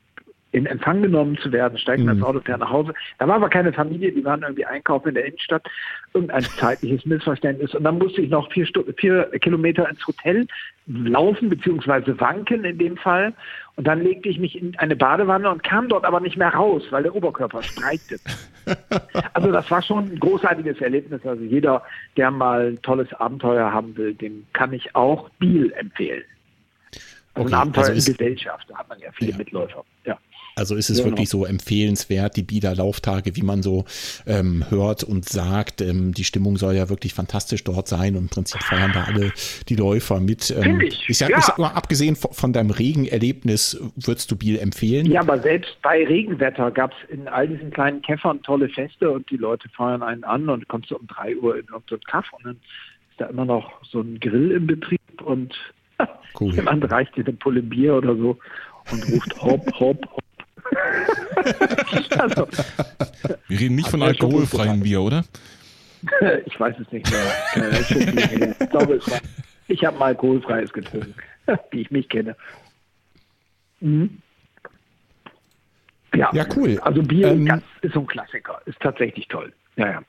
in 0.52 0.66
Empfang 0.66 1.02
genommen 1.02 1.38
zu 1.38 1.52
werden, 1.52 1.78
steigt 1.78 2.04
mhm. 2.04 2.10
ins 2.10 2.24
Auto, 2.24 2.40
fährt 2.40 2.60
nach 2.60 2.72
Hause. 2.72 2.94
Da 3.20 3.28
war 3.28 3.36
aber 3.36 3.50
keine 3.50 3.72
Familie, 3.72 4.12
die 4.12 4.26
waren 4.26 4.42
irgendwie 4.42 4.66
einkaufen 4.66 5.10
in 5.10 5.16
der 5.16 5.26
Innenstadt. 5.26 5.68
Irgendein 6.14 6.42
zeitliches 6.42 7.06
Missverständnis. 7.06 7.76
Und 7.76 7.84
dann 7.84 8.00
musste 8.00 8.22
ich 8.22 8.30
noch 8.30 8.52
vier, 8.52 8.66
Stu 8.66 8.84
vier 8.98 9.26
Kilometer 9.40 9.88
ins 9.88 10.06
Hotel 10.08 10.48
laufen, 10.88 11.50
beziehungsweise 11.50 12.20
wanken 12.20 12.64
in 12.64 12.80
dem 12.80 12.98
Fall. 12.98 13.34
Und 13.76 13.88
dann 13.88 14.02
legte 14.02 14.28
ich 14.28 14.40
mich 14.40 14.60
in 14.60 14.76
eine 14.78 14.96
Badewanne 14.96 15.50
und 15.50 15.64
kam 15.64 15.88
dort 15.88 16.04
aber 16.04 16.20
nicht 16.20 16.36
mehr 16.36 16.50
raus, 16.50 16.84
weil 16.90 17.04
der 17.04 17.16
Oberkörper 17.16 17.62
streikte. 17.62 18.18
also 19.34 19.52
das 19.52 19.70
war 19.70 19.82
schon 19.84 20.12
ein 20.12 20.20
großartiges 20.20 20.82
Erlebnis. 20.82 21.26
Also 21.26 21.44
jeder, 21.44 21.84
der 22.18 22.32
mal 22.32 22.72
ein 22.72 22.82
tolles 22.82 23.14
Abenteuer 23.14 23.72
haben 23.72 23.96
will, 23.98 24.16
dem 24.16 24.48
kann 24.54 24.74
ich 24.74 24.96
auch 24.96 25.30
Biel 25.38 25.72
empfehlen. 25.74 26.24
Also 27.36 27.48
okay, 27.48 27.54
ein 27.54 27.62
Abenteuer 27.62 27.86
also 27.86 28.12
in 28.12 28.18
Gesellschaft, 28.18 28.66
da 28.70 28.78
hat 28.80 28.90
man 28.90 29.00
ja 29.00 29.12
viele 29.14 29.32
ja. 29.32 29.38
Mitläufer. 29.38 29.86
Ja. 30.06 30.18
Also 30.56 30.76
ist 30.76 30.90
es 30.90 31.00
ja, 31.00 31.06
wirklich 31.06 31.30
genau. 31.30 31.44
so 31.44 31.50
empfehlenswert, 31.50 32.36
die 32.36 32.44
Bieder 32.44 32.76
Lauftage, 32.76 33.36
wie 33.36 33.42
man 33.42 33.64
so 33.64 33.86
ähm, 34.26 34.66
hört 34.70 35.04
und 35.04 35.28
sagt. 35.28 35.82
Ähm, 35.82 36.14
die 36.14 36.24
Stimmung 36.24 36.58
soll 36.58 36.76
ja 36.76 36.90
wirklich 36.90 37.14
fantastisch 37.14 37.64
dort 37.64 37.88
sein 37.88 38.16
und 38.16 38.24
im 38.24 38.30
Prinzip 38.30 38.62
feiern 38.64 38.92
da 38.94 39.06
alle 39.06 39.32
die 39.70 39.76
Läufer 39.76 40.20
mit. 40.20 40.52
Ähm, 40.52 40.82
ich, 40.82 41.08
ich, 41.08 41.18
sag, 41.18 41.30
ja. 41.30 41.38
ich 41.38 41.44
sag 41.44 41.58
mal, 41.58 41.70
abgesehen 41.70 42.16
von, 42.16 42.34
von 42.34 42.54
deinem 42.54 42.72
Regenerlebnis, 42.72 43.80
würdest 43.96 44.32
du 44.32 44.36
Biel 44.36 44.60
empfehlen? 44.60 45.06
Ja, 45.06 45.22
aber 45.22 45.40
selbst 45.40 45.78
bei 45.82 46.06
Regenwetter 46.06 46.72
gab 46.72 46.92
es 46.92 47.10
in 47.10 47.28
all 47.28 47.48
diesen 47.48 47.72
kleinen 47.72 48.02
Käffern 48.02 48.42
tolle 48.44 48.70
Feste 48.70 49.10
und 49.10 49.30
die 49.30 49.38
Leute 49.38 49.70
feuern 49.70 50.04
einen 50.04 50.24
an 50.24 50.50
und 50.50 50.68
kommst 50.68 50.92
du 50.92 50.98
um 50.98 51.08
drei 51.08 51.36
Uhr 51.38 51.56
in 51.56 51.66
irgendeinen 51.66 52.02
Kaff 52.02 52.26
und 52.34 52.46
dann 52.46 52.56
ist 52.56 53.20
da 53.20 53.26
immer 53.26 53.46
noch 53.46 53.84
so 53.86 54.02
ein 54.02 54.20
Grill 54.20 54.52
im 54.52 54.68
Betrieb 54.68 55.00
und 55.24 55.56
cool. 56.40 56.54
jemand 56.56 56.90
reicht 56.92 57.16
dir 57.16 57.26
eine 57.26 57.34
Pulle 57.34 57.62
Bier 57.62 57.96
oder 57.96 58.16
so 58.16 58.38
und 58.92 59.10
ruft 59.10 59.42
hopp, 59.42 59.80
hopp, 59.80 60.06
hopp 60.12 60.24
also, 62.20 62.48
Wir 63.48 63.60
reden 63.60 63.76
nicht 63.76 63.90
von 63.90 64.02
alkoholfreiem 64.02 64.82
Bier, 64.82 65.02
oder? 65.02 65.24
ich 66.46 66.60
weiß 66.60 66.76
es 66.80 66.92
nicht 66.92 67.10
mehr. 67.10 68.56
ich 68.60 68.70
glaube, 68.70 68.96
es 68.96 69.10
war, 69.10 69.20
ich 69.68 69.84
habe 69.86 69.98
mal 69.98 70.08
alkoholfreies 70.08 70.72
getrunken, 70.72 71.14
wie 71.72 71.82
ich 71.82 71.92
mich 71.92 72.10
kenne. 72.10 72.36
Mhm. 73.80 74.22
Ja. 76.16 76.30
ja, 76.34 76.46
cool. 76.56 76.80
Also 76.80 77.04
Bier 77.04 77.28
ähm, 77.28 77.62
ist 77.82 77.94
so 77.94 78.00
ein 78.00 78.08
Klassiker, 78.08 78.60
ist 78.66 78.80
tatsächlich 78.80 79.28
toll. 79.28 79.54
Ja, 79.76 79.92
ja. 79.92 80.02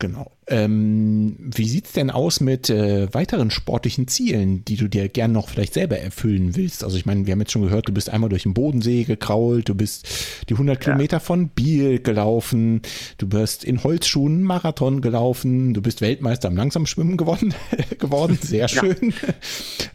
Genau. 0.00 0.30
Ähm, 0.46 1.34
wie 1.40 1.66
sieht 1.66 1.86
es 1.86 1.92
denn 1.92 2.12
aus 2.12 2.40
mit 2.40 2.70
äh, 2.70 3.12
weiteren 3.12 3.50
sportlichen 3.50 4.06
Zielen, 4.06 4.64
die 4.64 4.76
du 4.76 4.86
dir 4.86 5.08
gern 5.08 5.32
noch 5.32 5.48
vielleicht 5.48 5.74
selber 5.74 5.98
erfüllen 5.98 6.54
willst? 6.54 6.84
Also 6.84 6.96
ich 6.96 7.04
meine, 7.04 7.26
wir 7.26 7.32
haben 7.32 7.40
jetzt 7.40 7.50
schon 7.50 7.62
gehört, 7.62 7.88
du 7.88 7.92
bist 7.92 8.08
einmal 8.08 8.30
durch 8.30 8.44
den 8.44 8.54
Bodensee 8.54 9.02
gekrault, 9.02 9.68
du 9.68 9.74
bist 9.74 10.46
die 10.48 10.54
100 10.54 10.76
ja. 10.76 10.80
Kilometer 10.80 11.18
von 11.18 11.48
Biel 11.48 12.00
gelaufen, 12.00 12.82
du 13.18 13.28
bist 13.28 13.64
in 13.64 13.82
Holzschuhen 13.82 14.44
Marathon 14.44 15.00
gelaufen, 15.00 15.74
du 15.74 15.82
bist 15.82 16.00
Weltmeister 16.00 16.46
im 16.46 16.56
Langsamschwimmen 16.56 17.16
gewonnen, 17.16 17.52
geworden, 17.98 18.38
sehr 18.40 18.68
schön. 18.68 18.96
Ja. 19.10 19.34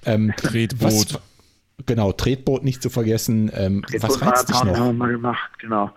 ähm, 0.05 0.33
Tretboot. 0.35 0.83
Was, 0.83 1.19
genau, 1.85 2.11
Tretboot 2.11 2.65
nicht 2.65 2.81
zu 2.81 2.89
vergessen. 2.89 3.49
Ähm, 3.55 3.85
was 3.99 4.21
reizt 4.21 4.49
dich 4.49 4.63
noch? 4.65 4.77
Haben 4.77 4.87
wir 4.87 5.05
mal 5.05 5.11
gemacht, 5.13 5.49
genau. 5.59 5.91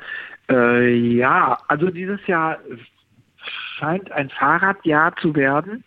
Äh, 0.49 0.95
ja, 0.95 1.59
also 1.67 1.91
dieses 1.91 2.25
Jahr 2.29 2.59
scheint 3.79 4.11
ein 4.13 4.31
Fahrradjahr 4.31 5.17
zu 5.17 5.35
werden. 5.35 5.85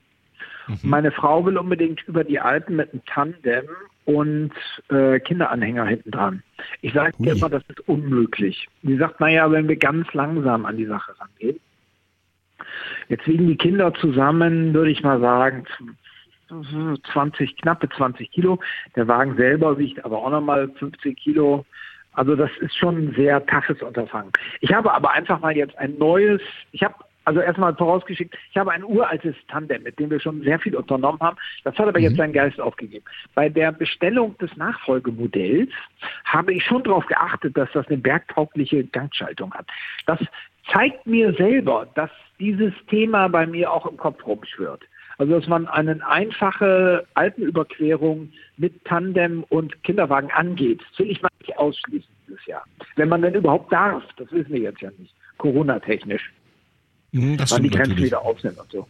Mhm. 0.68 0.78
Meine 0.84 1.12
Frau 1.12 1.46
will 1.46 1.58
unbedingt 1.58 2.08
über 2.08 2.24
die 2.24 2.40
Alpen 2.40 2.76
mit 2.76 2.92
einem 2.92 3.06
Tandem 3.06 3.66
und 4.06 4.52
äh, 4.90 5.20
Kinderanhänger 5.20 5.86
hinten 5.86 6.12
dran. 6.12 6.44
Ich 6.82 6.94
sage 6.94 7.14
ihr 7.20 7.34
immer, 7.34 7.50
das 7.50 7.64
ist 7.68 7.88
unmöglich. 7.88 8.68
Sie 8.84 8.98
sagt, 8.98 9.20
naja, 9.20 9.52
wenn 9.52 9.68
wir 9.68 9.78
ganz 9.78 10.12
langsam 10.14 10.66
an 10.66 10.78
die 10.78 10.86
Sache 10.86 11.14
rangehen. 11.20 11.60
Jetzt 13.08 13.28
wiegen 13.28 13.48
die 13.48 13.58
Kinder 13.58 13.94
zusammen, 13.94 14.74
würde 14.74 14.92
ich 14.92 15.02
mal 15.04 15.20
sagen, 15.20 15.66
20, 17.14 17.58
knappe 17.58 17.90
20 17.90 18.32
Kilo. 18.32 18.60
Der 18.96 19.08
Wagen 19.08 19.36
selber 19.36 19.78
wiegt 19.78 20.04
aber 20.04 20.18
auch 20.18 20.32
nochmal 20.32 20.70
50 20.80 21.18
Kilo. 21.18 21.66
Also 22.14 22.36
das 22.36 22.50
ist 22.60 22.76
schon 22.76 22.98
ein 22.98 23.16
sehr 23.16 23.46
toughes 23.46 23.82
Unterfangen. 23.82 24.32
Ich 24.62 24.74
habe 24.74 24.92
aber 24.94 25.12
einfach 25.12 25.40
mal 25.40 25.56
jetzt 25.56 25.78
ein 25.78 25.98
neues, 25.98 26.42
ich 26.72 26.84
habe 26.84 26.96
also 27.26 27.42
erstmal 27.42 27.76
vorausgeschickt, 27.76 28.36
ich 28.52 28.58
habe 28.58 28.72
ein 28.72 28.84
uraltes 28.84 29.36
Tandem, 29.48 29.84
mit 29.84 30.00
dem 30.00 30.10
wir 30.10 30.20
schon 30.20 30.42
sehr 30.42 30.60
viel 30.60 30.76
unternommen 30.76 31.20
haben. 31.20 31.38
Das 31.64 31.78
hat 31.78 31.88
aber 31.88 32.00
mhm. 32.00 32.06
jetzt 32.06 32.18
seinen 32.18 32.34
Geist 32.34 32.60
aufgegeben. 32.60 33.06
Bei 33.36 33.50
der 33.50 33.72
Bestellung 33.72 34.38
des 34.38 34.56
Nachfolgemodells 34.58 35.72
habe 36.26 36.54
ich 36.54 36.64
schon 36.64 36.84
darauf 36.84 37.06
geachtet, 37.06 37.56
dass 37.58 37.70
das 37.74 37.88
eine 37.88 37.98
bergtaugliche 37.98 38.84
Gangschaltung 38.86 39.54
hat. 39.54 39.68
Das 40.06 40.20
zeigt 40.72 41.06
mir 41.06 41.34
selber, 41.34 41.88
dass 41.96 42.10
dieses 42.40 42.74
Thema 42.90 43.28
bei 43.28 43.46
mir 43.46 43.72
auch 43.72 43.86
im 43.86 43.98
Kopf 43.98 44.26
rumschwirrt. 44.26 44.84
Also 45.18 45.38
dass 45.38 45.48
man 45.48 45.68
eine 45.68 46.00
einfache 46.08 47.06
Alpenüberquerung 47.14 48.32
mit 48.58 48.86
Tandem 48.86 49.44
und 49.50 49.84
Kinderwagen 49.84 50.32
angeht, 50.32 50.82
das 50.90 51.00
will 51.00 51.12
ich 51.12 51.22
mal 51.22 51.30
nicht 51.42 51.58
ausschließen 51.58 52.10
dieses 52.26 52.46
Jahr. 52.46 52.64
Wenn 52.96 53.10
man 53.10 53.22
denn 53.22 53.34
überhaupt 53.34 53.72
darf, 53.72 54.02
das 54.16 54.32
wissen 54.32 54.54
wir 54.54 54.62
jetzt 54.62 54.82
ja 54.82 54.90
nicht, 54.98 55.14
Corona-technisch. 55.38 56.32
Mhm, 57.12 57.38
das 57.38 57.52
wann 57.52 57.64
die 57.64 57.70
Grenzen 57.70 57.92
natürlich. 57.92 58.12
wieder 58.12 58.22
auf 58.22 58.40
sind 58.40 58.58
und 58.58 58.72
so. 58.72 58.88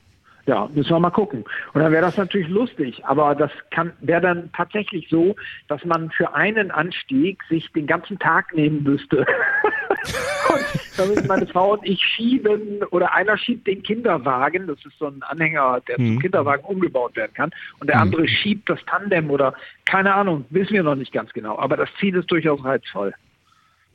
Ja, 0.49 0.67
müssen 0.73 0.89
wir 0.89 0.99
mal 0.99 1.11
gucken. 1.11 1.43
Und 1.73 1.81
dann 1.81 1.91
wäre 1.91 2.01
das 2.01 2.17
natürlich 2.17 2.47
lustig, 2.47 3.05
aber 3.05 3.35
das 3.35 3.51
kann 3.69 3.93
wäre 4.01 4.21
dann 4.21 4.51
tatsächlich 4.51 5.07
so, 5.07 5.35
dass 5.67 5.85
man 5.85 6.09
für 6.09 6.33
einen 6.33 6.71
Anstieg 6.71 7.43
sich 7.49 7.71
den 7.73 7.85
ganzen 7.85 8.17
Tag 8.17 8.55
nehmen 8.55 8.81
müsste. 8.81 9.17
und 10.49 10.65
dann 10.97 11.09
müssen 11.09 11.27
meine 11.27 11.45
Frau 11.45 11.73
und 11.73 11.85
ich 11.85 12.01
schieben 12.01 12.81
oder 12.89 13.13
einer 13.13 13.37
schiebt 13.37 13.67
den 13.67 13.83
Kinderwagen, 13.83 14.65
das 14.65 14.83
ist 14.85 14.97
so 14.97 15.05
ein 15.05 15.21
Anhänger, 15.21 15.81
der 15.87 15.99
mhm. 15.99 16.13
zum 16.13 16.19
Kinderwagen 16.21 16.63
umgebaut 16.63 17.15
werden 17.15 17.33
kann, 17.35 17.51
und 17.79 17.87
der 17.87 17.97
mhm. 17.97 18.01
andere 18.01 18.27
schiebt 18.27 18.67
das 18.69 18.79
Tandem 18.87 19.29
oder 19.29 19.53
keine 19.85 20.15
Ahnung, 20.15 20.45
wissen 20.49 20.73
wir 20.73 20.81
noch 20.81 20.95
nicht 20.95 21.11
ganz 21.11 21.31
genau. 21.31 21.59
Aber 21.59 21.77
das 21.77 21.89
Ziel 21.99 22.15
ist 22.15 22.31
durchaus 22.31 22.63
reizvoll. 22.65 23.13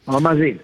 Aber 0.06 0.20
mal 0.20 0.36
sehen. 0.36 0.60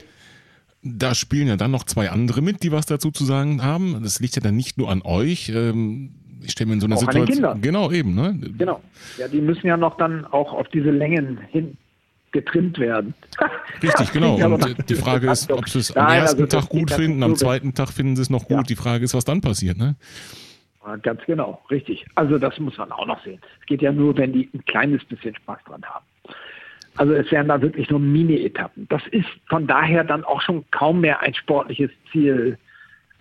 Da 0.83 1.14
spielen 1.14 1.49
ja 1.49 1.57
dann 1.57 1.70
noch 1.70 1.85
zwei 1.85 2.11
andere 2.11 2.41
mit, 2.41 2.62
die 2.62 2.72
was 2.72 2.87
dazu 2.87 3.11
zu 3.11 3.24
sagen 3.24 3.62
haben. 3.62 4.01
Das 4.03 4.20
liegt 4.20 4.37
ja 4.37 4.43
dann 4.43 4.57
nicht 4.57 4.78
nur 4.78 4.91
an 4.91 5.03
euch. 5.03 5.51
Ähm, 5.51 6.12
ich 6.43 6.53
stelle 6.53 6.68
mir 6.68 6.74
in 6.74 6.81
so 6.81 6.87
einer 6.87 6.97
auch 6.97 7.01
Situation. 7.01 7.61
Genau, 7.61 7.91
eben, 7.91 8.14
ne? 8.14 8.39
Genau. 8.57 8.81
Ja, 9.18 9.28
die 9.28 9.41
müssen 9.41 9.66
ja 9.66 9.76
noch 9.76 9.97
dann 9.99 10.24
auch 10.24 10.53
auf 10.55 10.68
diese 10.68 10.91
Längen 10.91 11.39
hin 11.51 11.76
getrimmt 12.33 12.78
werden. 12.78 13.14
Richtig, 13.83 14.12
genau. 14.12 14.37
Und 14.37 14.89
die 14.89 14.95
Frage 14.95 15.31
ist, 15.31 15.51
ob 15.51 15.68
sie 15.68 15.81
es 15.81 15.97
am 15.97 16.07
ersten 16.07 16.43
also 16.43 16.61
Tag 16.61 16.68
gut 16.68 16.91
finden, 16.93 17.22
am 17.22 17.37
zweiten 17.37 17.74
Tag 17.74 17.89
finden 17.91 18.16
sie 18.16 18.22
es 18.22 18.31
noch 18.31 18.45
gut. 18.45 18.59
Ja. 18.59 18.62
Die 18.62 18.76
Frage 18.76 19.05
ist, 19.05 19.14
was 19.14 19.24
dann 19.24 19.41
passiert, 19.41 19.76
ne? 19.76 19.97
Ganz 21.03 21.20
genau, 21.26 21.61
richtig. 21.70 22.07
Also 22.14 22.39
das 22.39 22.59
muss 22.59 22.78
man 22.78 22.91
auch 22.91 23.07
noch 23.07 23.22
sehen. 23.22 23.41
Es 23.61 23.66
geht 23.66 23.83
ja 23.83 23.93
nur, 23.93 24.16
wenn 24.16 24.33
die 24.33 24.49
ein 24.55 24.64
kleines 24.64 25.05
bisschen 25.05 25.35
Spaß 25.35 25.59
dran 25.66 25.85
haben. 25.85 26.05
Also 27.01 27.14
es 27.14 27.30
wären 27.30 27.48
da 27.48 27.62
wirklich 27.62 27.88
nur 27.88 27.98
Mini-Etappen. 27.98 28.86
Das 28.90 29.01
ist 29.11 29.26
von 29.48 29.66
daher 29.66 30.05
dann 30.05 30.22
auch 30.22 30.42
schon 30.42 30.70
kaum 30.70 31.01
mehr 31.01 31.20
ein 31.20 31.32
sportliches 31.32 31.90
Ziel 32.12 32.59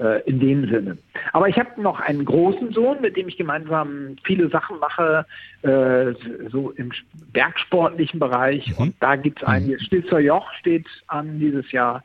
äh, 0.01 0.21
in 0.23 0.41
dem 0.41 0.69
Sinne. 0.69 0.97
Aber 1.32 1.47
ich 1.47 1.57
habe 1.57 1.82
noch 1.82 2.01
einen 2.01 2.25
großen 2.25 2.73
Sohn, 2.73 2.99
mit 2.99 3.15
dem 3.15 3.30
ich 3.30 3.38
gemeinsam 3.38 4.17
viele 4.25 4.49
Sachen 4.49 4.80
mache, 4.80 5.25
äh, 5.61 6.13
so 6.51 6.71
im 6.71 6.91
bergsportlichen 7.32 8.19
Bereich. 8.19 8.67
Mhm. 8.67 8.75
Und 8.75 8.95
da 8.99 9.15
gibt 9.15 9.41
es 9.41 9.47
einige. 9.47 9.75
Mhm. 9.75 9.80
Stilzer 9.80 10.19
Joch 10.19 10.51
steht 10.59 10.86
an 11.07 11.39
dieses 11.39 11.71
Jahr. 11.71 12.03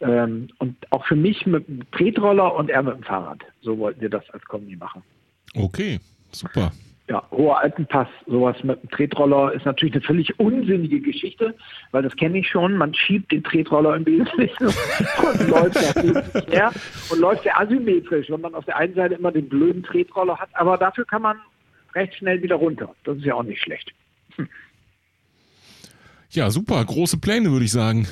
Ähm, 0.00 0.48
und 0.56 0.74
auch 0.88 1.04
für 1.04 1.16
mich 1.16 1.44
mit 1.44 1.68
dem 1.68 1.82
Tretroller 1.90 2.54
und 2.54 2.70
er 2.70 2.82
mit 2.82 2.94
dem 2.94 3.02
Fahrrad. 3.02 3.44
So 3.60 3.76
wollten 3.76 4.00
wir 4.00 4.08
das 4.08 4.24
als 4.30 4.42
Kombi 4.46 4.74
machen. 4.74 5.02
Okay, 5.54 6.00
super 6.32 6.72
ja, 7.10 7.22
hoher 7.32 7.58
Alpenpass, 7.58 8.06
sowas 8.28 8.56
mit 8.62 8.80
dem 8.80 8.88
Tretroller 8.90 9.52
ist 9.52 9.66
natürlich 9.66 9.94
eine 9.94 10.02
völlig 10.02 10.38
unsinnige 10.38 11.00
Geschichte, 11.00 11.56
weil 11.90 12.04
das 12.04 12.14
kenne 12.14 12.38
ich 12.38 12.48
schon. 12.48 12.76
Man 12.76 12.94
schiebt 12.94 13.32
den 13.32 13.42
Tretroller 13.42 13.96
im 13.96 14.06
Wesentlichen 14.06 14.66
und 17.10 17.18
läuft 17.18 17.42
sehr 17.42 17.58
asymmetrisch, 17.58 18.30
wenn 18.30 18.40
man 18.40 18.54
auf 18.54 18.64
der 18.64 18.76
einen 18.76 18.94
Seite 18.94 19.16
immer 19.16 19.32
den 19.32 19.48
blöden 19.48 19.82
Tretroller 19.82 20.38
hat, 20.38 20.50
aber 20.52 20.78
dafür 20.78 21.04
kann 21.04 21.22
man 21.22 21.36
recht 21.96 22.14
schnell 22.14 22.40
wieder 22.42 22.54
runter. 22.54 22.94
Das 23.02 23.16
ist 23.16 23.24
ja 23.24 23.34
auch 23.34 23.42
nicht 23.42 23.60
schlecht. 23.60 23.92
Hm. 24.36 24.48
Ja, 26.30 26.48
super, 26.50 26.84
große 26.84 27.18
Pläne 27.18 27.50
würde 27.50 27.64
ich 27.64 27.72
sagen. 27.72 28.06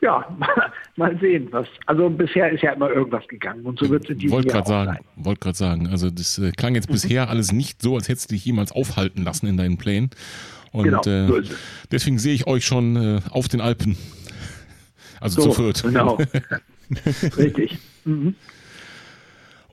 Ja, 0.00 0.36
mal, 0.38 0.72
mal, 0.96 1.18
sehen, 1.20 1.48
was. 1.50 1.66
Also 1.86 2.08
bisher 2.10 2.50
ist 2.50 2.62
ja 2.62 2.72
immer 2.72 2.90
irgendwas 2.90 3.26
gegangen 3.28 3.64
und 3.64 3.78
so 3.78 3.88
wird 3.88 4.04
es 4.04 4.10
in 4.10 4.18
diesem 4.18 4.32
Wollte 4.32 4.48
gerade 4.48 4.68
sagen, 4.68 4.98
wollte 5.16 5.40
gerade 5.40 5.58
sagen. 5.58 5.88
Also 5.88 6.10
das 6.10 6.38
äh, 6.38 6.52
klang 6.52 6.74
jetzt 6.74 6.88
mhm. 6.88 6.94
bisher 6.94 7.28
alles 7.28 7.52
nicht 7.52 7.82
so, 7.82 7.96
als 7.96 8.08
hättest 8.08 8.30
du 8.30 8.34
dich 8.34 8.44
jemals 8.44 8.72
aufhalten 8.72 9.24
lassen 9.24 9.46
in 9.46 9.56
deinen 9.56 9.78
Plänen. 9.78 10.10
Und 10.72 10.84
genau, 10.84 11.00
äh, 11.00 11.26
so 11.26 11.54
deswegen 11.90 12.18
sehe 12.18 12.34
ich 12.34 12.46
euch 12.46 12.64
schon 12.66 12.96
äh, 12.96 13.20
auf 13.30 13.48
den 13.48 13.60
Alpen. 13.60 13.96
Also 15.18 15.40
so, 15.40 15.50
zu 15.50 15.62
viert. 15.62 15.82
Genau. 15.82 16.18
Richtig. 17.38 17.78
Mhm. 18.04 18.34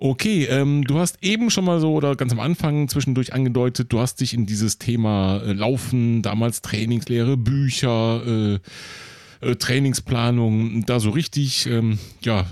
Okay, 0.05 0.47
ähm, 0.49 0.83
du 0.83 0.97
hast 0.97 1.17
eben 1.21 1.49
schon 1.49 1.65
mal 1.65 1.79
so 1.79 1.93
oder 1.93 2.15
ganz 2.15 2.31
am 2.31 2.39
Anfang 2.39 2.87
zwischendurch 2.87 3.33
angedeutet, 3.33 3.93
du 3.93 3.99
hast 3.99 4.19
dich 4.19 4.33
in 4.33 4.45
dieses 4.45 4.77
Thema 4.77 5.41
äh, 5.45 5.53
Laufen, 5.53 6.21
damals 6.21 6.61
Trainingslehre, 6.61 7.37
Bücher, 7.37 8.21
äh, 8.25 8.59
äh, 9.43 9.55
Trainingsplanung, 9.55 10.85
da 10.85 10.99
so 10.99 11.11
richtig, 11.11 11.65
ähm, 11.67 11.99
ja, 12.21 12.45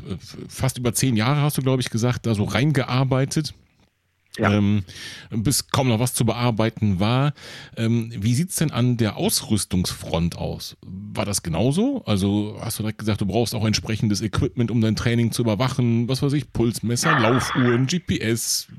fast 0.47 0.77
über 0.77 0.93
zehn 0.93 1.15
Jahre 1.15 1.41
hast 1.41 1.57
du, 1.57 1.61
glaube 1.61 1.81
ich, 1.81 1.89
gesagt, 1.89 2.25
da 2.25 2.35
so 2.35 2.43
reingearbeitet. 2.43 3.53
Ja. 4.37 4.53
Ähm, 4.53 4.85
bis 5.29 5.67
kaum 5.67 5.89
noch 5.89 5.99
was 5.99 6.13
zu 6.13 6.25
bearbeiten 6.25 7.01
war. 7.01 7.33
Ähm, 7.75 8.13
wie 8.15 8.33
sieht 8.33 8.51
es 8.51 8.55
denn 8.55 8.71
an 8.71 8.95
der 8.95 9.17
Ausrüstungsfront 9.17 10.37
aus? 10.37 10.77
War 10.81 11.25
das 11.25 11.43
genauso? 11.43 12.03
Also 12.05 12.57
hast 12.61 12.79
du 12.79 12.83
direkt 12.83 12.99
gesagt, 12.99 13.19
du 13.19 13.25
brauchst 13.25 13.53
auch 13.53 13.65
entsprechendes 13.65 14.21
Equipment, 14.21 14.71
um 14.71 14.79
dein 14.79 14.95
Training 14.95 15.33
zu 15.33 15.41
überwachen? 15.41 16.07
Was 16.07 16.21
weiß 16.21 16.31
ich, 16.33 16.53
Pulsmesser, 16.53 17.19
Laufuhren, 17.19 17.87
GPS, 17.87 18.69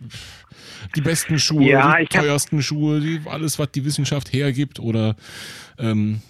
die 0.96 1.02
besten 1.02 1.38
Schuhe, 1.38 1.64
ja, 1.64 1.98
die 1.98 2.06
teuersten 2.06 2.62
Schuhe, 2.62 3.00
die, 3.00 3.20
alles, 3.26 3.58
was 3.58 3.70
die 3.72 3.84
Wissenschaft 3.84 4.32
hergibt? 4.32 4.80
Oder 4.80 5.16
ähm 5.78 6.22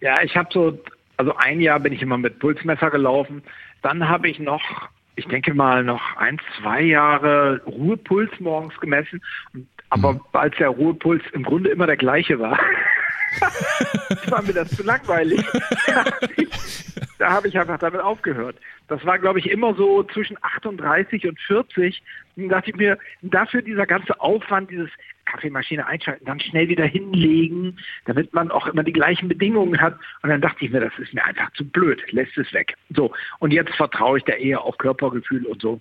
Ja, 0.00 0.20
ich 0.24 0.34
habe 0.36 0.48
so, 0.52 0.80
also 1.16 1.36
ein 1.36 1.60
Jahr 1.60 1.80
bin 1.80 1.92
ich 1.92 2.02
immer 2.02 2.18
mit 2.18 2.38
Pulsmesser 2.38 2.90
gelaufen. 2.90 3.42
Dann 3.82 4.08
habe 4.08 4.28
ich 4.28 4.38
noch 4.38 4.90
ich 5.16 5.26
denke 5.26 5.54
mal, 5.54 5.84
noch 5.84 6.16
ein, 6.16 6.40
zwei 6.58 6.82
Jahre 6.82 7.60
Ruhepuls 7.66 8.30
morgens 8.40 8.78
gemessen. 8.80 9.22
Aber 9.90 10.14
mhm. 10.14 10.20
als 10.32 10.56
der 10.56 10.70
Ruhepuls 10.70 11.22
im 11.32 11.44
Grunde 11.44 11.70
immer 11.70 11.86
der 11.86 11.96
gleiche 11.96 12.38
war, 12.38 12.58
war 14.28 14.42
mir 14.42 14.54
das 14.54 14.70
zu 14.70 14.82
langweilig. 14.82 15.44
da 17.18 17.30
habe 17.30 17.48
ich 17.48 17.58
einfach 17.58 17.78
damit 17.78 18.00
aufgehört. 18.00 18.56
Das 18.88 19.04
war, 19.04 19.18
glaube 19.18 19.38
ich, 19.38 19.50
immer 19.50 19.74
so 19.74 20.02
zwischen 20.02 20.36
38 20.42 21.26
und 21.28 21.38
40. 21.40 22.02
Und 22.36 22.48
dachte 22.48 22.70
ich 22.70 22.76
mir, 22.76 22.98
dafür 23.22 23.62
dieser 23.62 23.86
ganze 23.86 24.20
Aufwand, 24.20 24.70
dieses 24.70 24.90
Kaffeemaschine 25.24 25.86
einschalten, 25.86 26.24
dann 26.24 26.40
schnell 26.40 26.68
wieder 26.68 26.84
hinlegen, 26.84 27.78
damit 28.04 28.32
man 28.32 28.50
auch 28.50 28.66
immer 28.66 28.82
die 28.82 28.92
gleichen 28.92 29.28
Bedingungen 29.28 29.80
hat. 29.80 29.98
Und 30.22 30.30
dann 30.30 30.40
dachte 30.40 30.64
ich 30.64 30.70
mir, 30.70 30.80
das 30.80 30.92
ist 30.98 31.14
mir 31.14 31.24
einfach 31.24 31.52
zu 31.52 31.64
blöd, 31.64 32.00
lässt 32.12 32.36
es 32.38 32.52
weg. 32.52 32.76
So, 32.90 33.12
und 33.38 33.52
jetzt 33.52 33.74
vertraue 33.74 34.18
ich 34.18 34.24
da 34.24 34.34
eher 34.34 34.62
auf 34.62 34.78
Körpergefühl 34.78 35.46
und 35.46 35.60
so. 35.60 35.80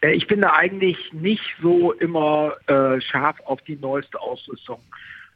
Äh, 0.00 0.12
ich 0.12 0.26
bin 0.26 0.40
da 0.40 0.54
eigentlich 0.54 1.12
nicht 1.12 1.44
so 1.60 1.92
immer 1.92 2.56
äh, 2.66 3.00
scharf 3.00 3.38
auf 3.44 3.60
die 3.62 3.76
neueste 3.76 4.20
Ausrüstung. 4.20 4.80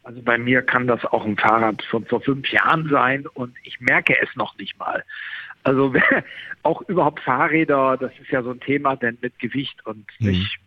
Also 0.04 0.20
bei 0.20 0.36
mir 0.36 0.62
kann 0.62 0.86
das 0.86 1.04
auch 1.04 1.24
ein 1.24 1.36
Fahrrad 1.36 1.82
von 1.84 2.04
vor 2.06 2.20
fünf 2.20 2.50
Jahren 2.50 2.88
sein 2.88 3.26
und 3.34 3.54
ich 3.62 3.80
merke 3.80 4.16
es 4.20 4.34
noch 4.34 4.56
nicht 4.58 4.76
mal. 4.78 5.04
Also 5.62 5.94
auch 6.64 6.82
überhaupt 6.88 7.20
Fahrräder, 7.20 7.96
das 7.96 8.12
ist 8.20 8.30
ja 8.30 8.42
so 8.42 8.50
ein 8.50 8.60
Thema, 8.60 8.96
denn 8.96 9.18
mit 9.20 9.38
Gewicht 9.38 9.84
und 9.86 10.06
mhm. 10.18 10.28
nicht 10.28 10.42
ist, 10.42 10.61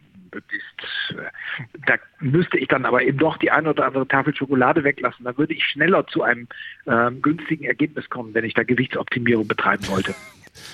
da 1.86 1.96
müsste 2.20 2.58
ich 2.58 2.68
dann 2.68 2.86
aber 2.86 3.02
eben 3.02 3.18
doch 3.18 3.38
die 3.38 3.52
eine 3.52 3.70
oder 3.70 3.86
andere 3.86 4.08
Tafel 4.08 4.36
Schokolade 4.36 4.84
weglassen. 4.84 5.26
Da 5.26 5.38
würde 5.38 5.54
ich 5.54 5.64
schneller 5.64 6.06
zu 6.08 6.24
einem 6.24 6.48
äh, 6.86 7.12
günstigen 7.12 7.66
Ergebnis 7.66 8.10
kommen, 8.10 8.34
wenn 8.34 8.46
ich 8.46 8.54
da 8.54 8.64
Gewichtsoptimierung 8.64 9.48
betreiben 9.48 9.88
wollte. 9.88 10.16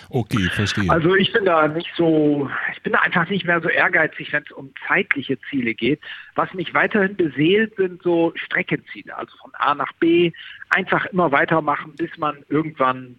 Okay, 0.09 0.49
verstehe. 0.51 0.89
Also 0.89 1.16
ich 1.16 1.32
bin 1.34 1.45
da 1.45 1.68
nicht 1.68 1.89
so, 1.95 2.49
ich 2.74 2.82
bin 2.84 2.93
da 2.93 2.99
einfach 2.99 3.28
nicht 3.30 3.45
mehr 3.45 3.62
so 3.62 3.70
ehrgeizig, 3.70 4.32
wenn 4.32 4.43
es 4.43 4.51
um 4.51 4.72
zeitliche 4.88 5.39
Ziele 5.49 5.74
geht. 5.74 5.99
Was 6.36 6.53
mich 6.53 6.74
weiterhin 6.74 7.16
beseelt, 7.16 7.76
sind 7.78 8.01
so 8.03 8.32
Streckenziele, 8.36 9.16
also 9.16 9.36
von 9.38 9.51
A 9.55 9.74
nach 9.74 9.91
B, 9.93 10.32
einfach 10.70 11.05
immer 11.07 11.32
weitermachen, 11.32 11.93
bis 11.97 12.16
man 12.18 12.38
irgendwann 12.49 13.16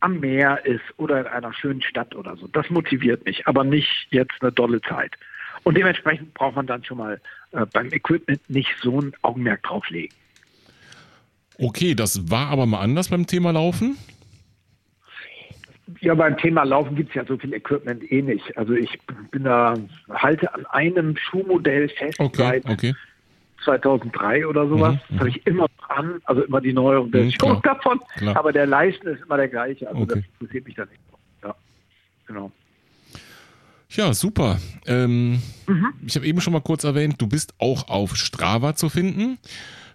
am 0.00 0.20
Meer 0.20 0.64
ist 0.64 0.84
oder 0.96 1.20
in 1.20 1.26
einer 1.26 1.52
schönen 1.52 1.82
Stadt 1.82 2.14
oder 2.14 2.36
so. 2.36 2.46
Das 2.46 2.70
motiviert 2.70 3.24
mich, 3.24 3.46
aber 3.46 3.64
nicht 3.64 4.06
jetzt 4.10 4.40
eine 4.40 4.52
dolle 4.52 4.80
Zeit. 4.82 5.16
Und 5.64 5.76
dementsprechend 5.76 6.34
braucht 6.34 6.56
man 6.56 6.66
dann 6.66 6.84
schon 6.84 6.98
mal 6.98 7.20
äh, 7.52 7.66
beim 7.72 7.92
Equipment 7.92 8.40
nicht 8.48 8.70
so 8.82 9.00
ein 9.00 9.12
Augenmerk 9.22 9.62
drauflegen. 9.62 10.16
Okay, 11.58 11.94
das 11.94 12.30
war 12.30 12.48
aber 12.48 12.66
mal 12.66 12.80
anders 12.80 13.08
beim 13.08 13.26
Thema 13.26 13.50
Laufen. 13.50 13.96
Ja, 16.00 16.14
beim 16.14 16.36
Thema 16.36 16.64
Laufen 16.64 16.94
gibt 16.94 17.10
es 17.10 17.14
ja 17.14 17.24
so 17.24 17.36
viel 17.36 17.52
Equipment 17.54 18.10
eh 18.12 18.22
nicht. 18.22 18.56
Also 18.56 18.74
ich 18.74 18.98
bin 19.30 19.44
da, 19.44 19.74
halte 20.10 20.54
an 20.54 20.66
einem 20.66 21.16
Schuhmodell 21.16 21.88
fest 21.88 22.20
okay, 22.20 22.36
seit 22.36 22.68
okay. 22.68 22.94
2003 23.64 24.46
oder 24.46 24.68
sowas. 24.68 24.94
Mhm, 24.94 25.00
das 25.08 25.18
habe 25.18 25.28
ich 25.30 25.46
immer 25.46 25.66
dran, 25.86 26.20
also 26.24 26.42
immer 26.42 26.60
die 26.60 26.72
neueren 26.72 27.10
Versionen 27.10 27.56
mhm, 27.56 27.62
davon. 27.62 28.00
Klar. 28.16 28.36
Aber 28.36 28.52
der 28.52 28.66
Leisten 28.66 29.08
ist 29.08 29.22
immer 29.22 29.38
der 29.38 29.48
gleiche. 29.48 29.88
Also 29.88 30.02
okay. 30.02 30.14
das 30.16 30.24
interessiert 30.40 30.66
mich 30.66 30.74
dann 30.76 30.88
nicht. 30.88 31.00
Ja, 31.42 31.54
genau. 32.26 32.52
Ja, 33.90 34.12
super. 34.12 34.58
Ähm, 34.86 35.42
mhm. 35.66 35.94
Ich 36.06 36.14
habe 36.16 36.26
eben 36.26 36.40
schon 36.40 36.52
mal 36.52 36.60
kurz 36.60 36.84
erwähnt, 36.84 37.16
du 37.18 37.26
bist 37.26 37.54
auch 37.58 37.88
auf 37.88 38.16
Strava 38.16 38.74
zu 38.74 38.88
finden 38.88 39.38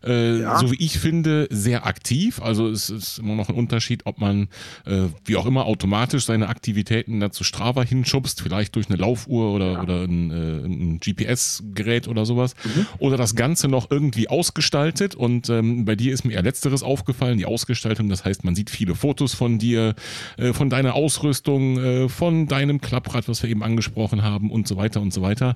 äh, 0.04 0.42
ja. 0.42 0.58
so 0.58 0.72
wie 0.72 0.84
ich 0.84 1.00
finde, 1.00 1.48
sehr 1.50 1.86
aktiv. 1.86 2.42
Also 2.42 2.70
es 2.70 2.90
ist 2.90 3.20
immer 3.20 3.36
noch 3.36 3.50
ein 3.50 3.56
Unterschied, 3.56 4.06
ob 4.06 4.20
man 4.20 4.48
äh, 4.86 5.08
wie 5.26 5.36
auch 5.36 5.46
immer 5.46 5.66
automatisch 5.66 6.26
seine 6.26 6.50
Aktivitäten 6.50 7.20
da 7.20 7.32
zu 7.32 7.44
Strava 7.44 7.84
hinschubst, 7.84 8.42
vielleicht 8.42 8.76
durch 8.76 8.90
eine 8.90 8.98
Laufuhr 8.98 9.54
oder, 9.54 9.72
ja. 9.74 9.82
oder 9.82 10.02
ein, 10.04 10.32
äh, 10.32 10.66
ein 10.66 11.00
GPS-Gerät 11.00 12.08
oder 12.08 12.26
sowas. 12.26 12.56
Mhm. 12.64 12.86
Oder 13.00 13.18
das 13.18 13.36
Ganze 13.36 13.68
noch 13.68 13.90
irgendwie 13.92 14.30
ausgestaltet. 14.30 15.16
Und 15.16 15.50
ähm, 15.50 15.86
bei 15.86 15.96
dir 15.96 16.14
ist 16.14 16.24
mir 16.26 16.34
eher 16.34 16.44
letzteres 16.44 16.84
aufgefallen, 16.84 17.38
die 17.38 17.46
Ausgestaltung. 17.46 18.10
Das 18.10 18.26
heißt, 18.26 18.44
man 18.44 18.56
sieht 18.56 18.70
viele 18.70 18.96
Fotos 18.96 19.34
von 19.34 19.58
dir, 19.58 19.96
äh, 20.38 20.54
von 20.54 20.70
deiner 20.70 20.96
Ausrüstung, 20.96 21.78
äh, 21.78 22.10
von 22.10 22.48
deinem 22.48 22.82
Klapprad, 22.82 23.30
was 23.30 23.44
wir 23.44 23.50
eben 23.50 23.64
angesprochen 23.64 24.24
haben 24.24 24.52
und 24.52 24.68
so 24.68 24.78
weiter 24.78 25.02
und 25.02 25.14
so 25.14 25.22
weiter. 25.22 25.56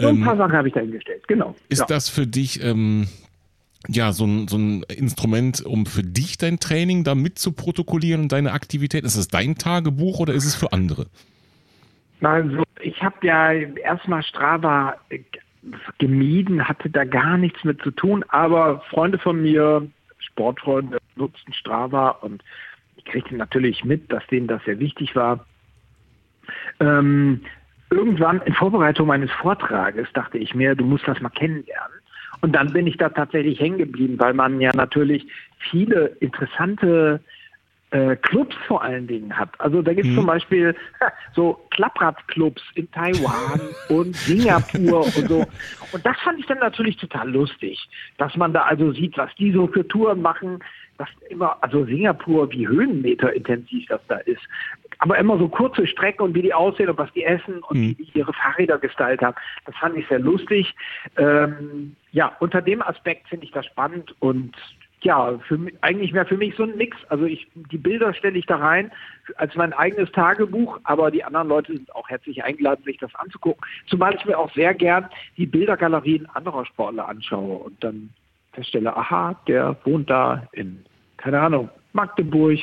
So 0.00 0.08
ein 0.08 0.20
paar 0.22 0.32
ähm, 0.32 0.38
Sachen 0.38 0.52
habe 0.52 0.68
ich 0.68 0.74
da 0.74 0.80
hingestellt, 0.80 1.28
genau. 1.28 1.54
Ist 1.68 1.80
ja. 1.80 1.86
das 1.86 2.08
für 2.08 2.26
dich 2.26 2.62
ähm, 2.62 3.06
ja, 3.88 4.12
so 4.12 4.26
ein, 4.26 4.48
so 4.48 4.58
ein 4.58 4.82
Instrument, 4.84 5.64
um 5.64 5.86
für 5.86 6.02
dich 6.02 6.38
dein 6.38 6.60
Training 6.60 7.04
da 7.04 7.14
mit 7.14 7.38
zu 7.38 7.52
protokollieren 7.52 8.22
und 8.22 8.32
deine 8.32 8.52
Aktivität? 8.52 9.04
Ist 9.04 9.16
es 9.16 9.28
dein 9.28 9.56
Tagebuch 9.56 10.20
oder 10.20 10.34
ist 10.34 10.44
es 10.44 10.54
für 10.54 10.72
andere? 10.72 11.06
Nein, 12.20 12.50
so, 12.50 12.64
ich 12.82 13.02
habe 13.02 13.26
ja 13.26 13.52
erstmal 13.52 14.22
Strava 14.22 14.96
gemieden, 15.98 16.68
hatte 16.68 16.90
da 16.90 17.04
gar 17.04 17.36
nichts 17.36 17.64
mit 17.64 17.82
zu 17.82 17.90
tun, 17.90 18.24
aber 18.28 18.80
Freunde 18.90 19.18
von 19.18 19.40
mir, 19.40 19.86
Sportfreunde, 20.18 20.98
nutzten 21.16 21.52
Strava 21.52 22.10
und 22.10 22.42
ich 22.96 23.04
kriegte 23.04 23.34
natürlich 23.34 23.84
mit, 23.84 24.12
dass 24.12 24.26
denen 24.26 24.46
das 24.46 24.62
sehr 24.64 24.78
wichtig 24.78 25.16
war. 25.16 25.46
Ähm, 26.80 27.40
irgendwann 27.90 28.40
in 28.42 28.54
Vorbereitung 28.54 29.06
meines 29.06 29.30
Vortrages 29.32 30.08
dachte 30.12 30.38
ich 30.38 30.54
mir, 30.54 30.74
du 30.74 30.84
musst 30.84 31.08
das 31.08 31.20
mal 31.20 31.30
kennenlernen. 31.30 31.99
Und 32.40 32.52
dann 32.52 32.72
bin 32.72 32.86
ich 32.86 32.96
da 32.96 33.08
tatsächlich 33.08 33.60
hängen 33.60 33.78
geblieben, 33.78 34.18
weil 34.18 34.34
man 34.34 34.60
ja 34.60 34.70
natürlich 34.74 35.26
viele 35.58 36.06
interessante 36.20 37.20
äh, 37.90 38.16
Clubs 38.16 38.54
vor 38.66 38.82
allen 38.82 39.06
Dingen 39.06 39.36
hat. 39.36 39.48
Also 39.60 39.82
da 39.82 39.92
gibt 39.92 40.06
es 40.06 40.12
mhm. 40.12 40.18
zum 40.18 40.26
Beispiel 40.26 40.76
so 41.34 41.60
Klappradclubs 41.70 42.62
in 42.74 42.90
Taiwan 42.92 43.60
und 43.88 44.14
Singapur 44.16 45.00
und 45.00 45.28
so. 45.28 45.46
Und 45.92 46.06
das 46.06 46.16
fand 46.20 46.38
ich 46.38 46.46
dann 46.46 46.58
natürlich 46.58 46.96
total 46.96 47.30
lustig, 47.30 47.88
dass 48.16 48.36
man 48.36 48.52
da 48.52 48.62
also 48.62 48.92
sieht, 48.92 49.18
was 49.18 49.34
die 49.36 49.52
so 49.52 49.66
für 49.66 49.86
Touren 49.86 50.22
machen, 50.22 50.60
dass 50.98 51.08
immer, 51.30 51.56
also 51.62 51.84
Singapur, 51.84 52.50
wie 52.52 52.68
Höhenmeter 52.68 53.32
intensiv 53.32 53.86
das 53.88 54.00
da 54.08 54.16
ist 54.18 54.42
aber 55.00 55.18
immer 55.18 55.38
so 55.38 55.48
kurze 55.48 55.86
Strecken 55.86 56.22
und 56.22 56.34
wie 56.34 56.42
die 56.42 56.52
aussehen 56.52 56.90
und 56.90 56.98
was 56.98 57.12
die 57.14 57.24
essen 57.24 57.62
und 57.62 57.78
mhm. 57.78 57.96
wie 57.98 58.04
die 58.04 58.18
ihre 58.18 58.34
Fahrräder 58.34 58.78
gestaltet 58.78 59.22
haben. 59.22 59.36
Das 59.64 59.74
fand 59.76 59.96
ich 59.96 60.06
sehr 60.08 60.18
lustig. 60.18 60.74
Ähm, 61.16 61.96
ja, 62.12 62.36
unter 62.40 62.62
dem 62.62 62.82
Aspekt 62.82 63.28
finde 63.28 63.46
ich 63.46 63.52
das 63.52 63.66
spannend 63.66 64.14
und 64.20 64.56
ja, 65.02 65.38
für 65.48 65.58
eigentlich 65.80 66.12
wäre 66.12 66.26
für 66.26 66.36
mich 66.36 66.54
so 66.56 66.64
ein 66.64 66.76
Mix. 66.76 66.96
Also 67.08 67.24
ich, 67.24 67.48
die 67.54 67.78
Bilder 67.78 68.12
stelle 68.12 68.38
ich 68.38 68.46
da 68.46 68.56
rein 68.56 68.92
als 69.36 69.54
mein 69.54 69.72
eigenes 69.72 70.12
Tagebuch, 70.12 70.78
aber 70.84 71.10
die 71.10 71.24
anderen 71.24 71.48
Leute 71.48 71.72
sind 71.72 71.94
auch 71.94 72.08
herzlich 72.08 72.44
eingeladen, 72.44 72.84
sich 72.84 72.98
das 72.98 73.14
anzugucken. 73.14 73.64
Zumal 73.86 74.14
ich 74.14 74.24
mir 74.26 74.38
auch 74.38 74.52
sehr 74.52 74.74
gern 74.74 75.08
die 75.36 75.46
Bildergalerien 75.46 76.26
anderer 76.34 76.66
Sportler 76.66 77.08
anschaue 77.08 77.58
und 77.58 77.82
dann 77.82 78.10
feststelle, 78.52 78.94
aha, 78.94 79.40
der 79.46 79.76
wohnt 79.84 80.10
da 80.10 80.46
in, 80.52 80.84
keine 81.16 81.40
Ahnung, 81.40 81.70
Magdeburg 81.92 82.58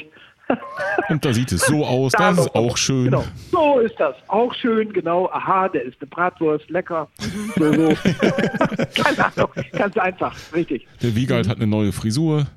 und 1.10 1.24
da 1.24 1.34
sieht 1.34 1.52
es 1.52 1.62
so 1.62 1.86
aus, 1.86 2.12
da 2.14 2.32
das 2.32 2.45
ist 2.45 2.56
auch 2.56 2.78
schön. 2.78 3.06
Genau, 3.06 3.24
so 3.52 3.80
ist 3.80 3.95
das. 4.00 4.16
Auch 4.28 4.54
schön, 4.54 4.91
genau. 4.93 5.30
Aha, 5.30 5.70
der 5.70 5.84
ist 5.84 5.98
eine 6.00 6.10
Bratwurst, 6.10 6.70
lecker. 6.70 7.08
So, 7.56 7.74
so. 7.74 7.95
Keine 9.04 9.26
Ahnung, 9.26 9.50
ganz 9.72 9.98
einfach, 9.98 10.36
richtig. 10.54 10.88
Der 11.02 11.16
Wiegald 11.16 11.48
hat 11.48 11.58
eine 11.58 11.68
neue 11.68 11.91
Frisur. 11.91 12.48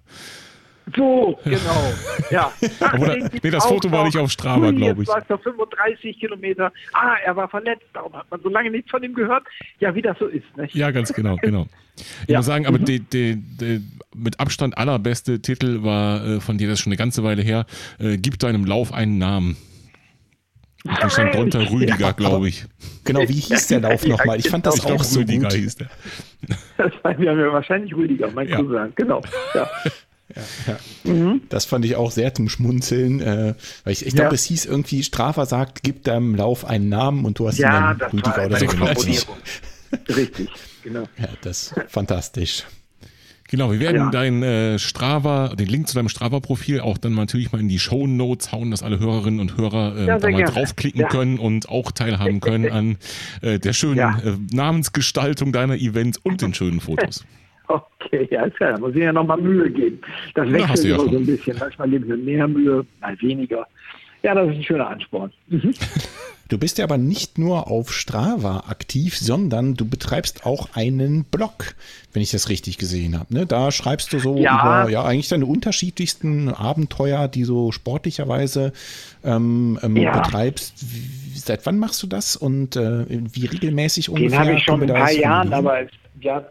So, 0.97 1.38
genau. 1.45 1.93
Ja. 2.30 2.53
Ach, 2.80 2.99
Oder, 2.99 3.16
nee, 3.43 3.51
das 3.51 3.66
Foto 3.66 3.91
war 3.91 4.05
nicht 4.05 4.16
auf 4.16 4.30
Strava, 4.30 4.70
glaube 4.70 5.03
ich. 5.03 5.09
War 5.09 5.18
es 5.18 5.26
35 5.26 6.20
Kilometer. 6.20 6.72
Ah, 6.93 7.16
er 7.24 7.34
war 7.34 7.49
verletzt, 7.49 7.86
darum 7.93 8.12
hat 8.12 8.30
man 8.30 8.41
so 8.41 8.49
lange 8.49 8.70
nichts 8.70 8.91
von 8.91 9.03
ihm 9.03 9.14
gehört. 9.14 9.43
Ja, 9.80 9.93
wie 9.95 10.03
das 10.03 10.16
so 10.18 10.26
ist. 10.26 10.45
Nicht? 10.57 10.74
Ja, 10.74 10.93
ganz 10.93 11.12
genau, 11.12 11.36
genau. 11.43 11.66
Ich 12.22 12.28
ja. 12.28 12.38
muss 12.38 12.47
sagen, 12.47 12.66
aber 12.66 12.78
mhm. 12.78 12.84
die, 12.84 13.01
die, 13.01 13.36
die, 13.36 13.82
mit 14.14 14.38
Abstand 14.38 14.78
allerbeste 14.78 15.43
Titel 15.43 15.82
war 15.82 16.24
äh, 16.24 16.41
von 16.41 16.57
dir, 16.57 16.68
das 16.68 16.78
ist 16.78 16.84
schon 16.84 16.93
eine 16.93 16.99
ganze 16.99 17.24
Weile 17.24 17.43
her, 17.43 17.66
äh, 17.99 18.16
Gib 18.16 18.38
deinem 18.38 18.64
Lauf 18.64 18.93
einen 18.93 19.18
Namen. 19.18 19.57
Da 20.84 21.11
stand 21.11 21.34
drunter 21.34 21.70
Rüdiger, 21.70 21.99
ja, 21.99 22.12
glaube 22.12 22.49
ich. 22.49 22.64
Genau, 23.05 23.20
wie 23.20 23.34
hieß 23.34 23.66
der 23.66 23.80
Lauf 23.80 24.07
nochmal? 24.07 24.38
Ich 24.38 24.49
fand 24.49 24.64
das 24.64 24.76
ich 24.76 24.86
auch 24.86 25.03
so 25.03 25.20
Rüdiger 25.20 25.49
gut. 25.49 25.53
hieß 25.53 25.76
der. 25.76 25.88
Das 26.78 26.93
war 27.03 27.20
ja 27.20 27.53
wahrscheinlich 27.53 27.95
Rüdiger, 27.95 28.30
mein 28.30 28.49
ja. 28.49 28.57
Cousin. 28.57 28.93
Genau, 28.95 29.20
ja. 29.55 29.68
Ja, 30.35 30.43
ja. 31.05 31.12
Mhm. 31.12 31.43
Das 31.49 31.64
fand 31.64 31.85
ich 31.85 31.97
auch 31.97 32.11
sehr 32.11 32.35
zum 32.35 32.49
Schmunzeln, 32.49 33.20
äh, 33.20 33.55
weil 33.85 33.93
ich, 33.93 34.07
ich 34.07 34.14
glaube, 34.14 34.35
es 34.35 34.45
hieß 34.45 34.66
irgendwie, 34.66 35.03
Strafer 35.03 35.47
sagt, 35.47 35.83
gib 35.83 36.05
deinem 36.05 36.35
Lauf 36.35 36.64
einen 36.64 36.89
Namen 36.89 37.24
und 37.24 37.39
du 37.39 37.49
hast 37.49 37.59
ja, 37.59 37.93
ihn 37.93 37.99
dann 37.99 38.11
Rüdiger 38.11 38.47
oder 38.47 38.59
so 38.59 38.66
genannt. 38.66 38.99
Richtig, 40.09 40.49
genau. 40.83 41.09
Ja, 41.18 41.28
das 41.43 41.72
ist 41.72 41.74
fantastisch. 41.89 42.64
Genau, 43.51 43.72
wir 43.72 43.81
werden 43.81 43.97
ja. 43.97 44.11
dein 44.11 44.45
äh, 44.45 44.78
Strava, 44.78 45.49
den 45.57 45.66
Link 45.66 45.89
zu 45.89 45.97
deinem 45.97 46.09
Strava-Profil 46.09 46.78
auch 46.78 46.99
dann 46.99 47.14
natürlich 47.14 47.51
mal 47.51 47.61
in 47.61 47.68
die 47.68 47.81
Show 47.81 48.07
Notes 48.07 48.53
hauen, 48.53 48.70
dass 48.70 48.85
alle 48.85 49.01
Hörerinnen 49.01 49.41
und 49.41 49.57
Hörer 49.57 49.97
äh, 49.97 50.07
ja, 50.07 50.18
da 50.20 50.31
mal 50.31 50.37
gerne. 50.37 50.53
draufklicken 50.53 51.01
ja. 51.01 51.09
können 51.09 51.41
und 51.41 51.68
auch 51.68 51.91
teilhaben 51.91 52.39
können 52.39 52.70
an 52.70 52.97
äh, 53.43 53.59
der 53.59 53.72
schönen 53.72 53.99
äh, 53.99 54.37
Namensgestaltung 54.55 55.51
deiner 55.51 55.74
Events 55.74 56.18
und 56.18 56.43
den 56.43 56.55
schönen 56.55 56.81
Fotos. 56.81 57.24
Okay, 57.70 58.26
ja, 58.30 58.46
ja, 58.46 58.72
da 58.72 58.78
muss 58.78 58.94
ich 58.94 59.02
ja 59.02 59.12
nochmal 59.12 59.40
Mühe 59.40 59.70
geben. 59.70 60.00
Das 60.34 60.50
wechselt 60.50 60.86
immer 60.86 61.08
so 61.08 61.16
ein 61.16 61.26
bisschen. 61.26 61.56
Manchmal 61.58 61.88
geben 61.88 62.08
wir 62.08 62.16
mehr 62.16 62.48
Mühe, 62.48 62.84
mal 63.00 63.20
weniger. 63.20 63.66
Ja, 64.22 64.34
das 64.34 64.50
ist 64.50 64.56
ein 64.56 64.62
schöner 64.64 64.88
Ansporn. 64.88 65.32
Mhm. 65.48 65.72
Du 66.50 66.58
bist 66.58 66.78
ja 66.78 66.84
aber 66.84 66.98
nicht 66.98 67.38
nur 67.38 67.70
auf 67.70 67.92
Strava 67.92 68.64
aktiv, 68.68 69.16
sondern 69.16 69.74
du 69.74 69.88
betreibst 69.88 70.44
auch 70.44 70.70
einen 70.74 71.22
Blog, 71.22 71.76
wenn 72.12 72.22
ich 72.22 72.32
das 72.32 72.48
richtig 72.48 72.76
gesehen 72.76 73.16
habe. 73.16 73.32
Ne? 73.32 73.46
Da 73.46 73.70
schreibst 73.70 74.12
du 74.12 74.18
so 74.18 74.36
ja. 74.36 74.82
über 74.82 74.90
ja 74.90 75.04
eigentlich 75.04 75.28
deine 75.28 75.46
unterschiedlichsten 75.46 76.48
Abenteuer, 76.48 77.28
die 77.28 77.44
so 77.44 77.70
sportlicherweise 77.70 78.72
ähm, 79.22 79.78
ähm, 79.80 79.96
ja. 79.96 80.18
betreibst. 80.18 80.74
Wie, 80.92 81.38
seit 81.38 81.64
wann 81.66 81.78
machst 81.78 82.02
du 82.02 82.08
das 82.08 82.34
und 82.34 82.74
äh, 82.74 83.04
wie 83.08 83.46
regelmäßig 83.46 84.06
Den 84.06 84.16
ungefähr? 84.16 84.40
Den 84.40 84.48
habe 84.48 84.58
ich 84.58 84.64
schon 84.64 84.82
ein 84.82 84.88
paar 84.88 85.12
Jahren, 85.12 85.52
aber 85.52 85.82
ja, 86.20 86.44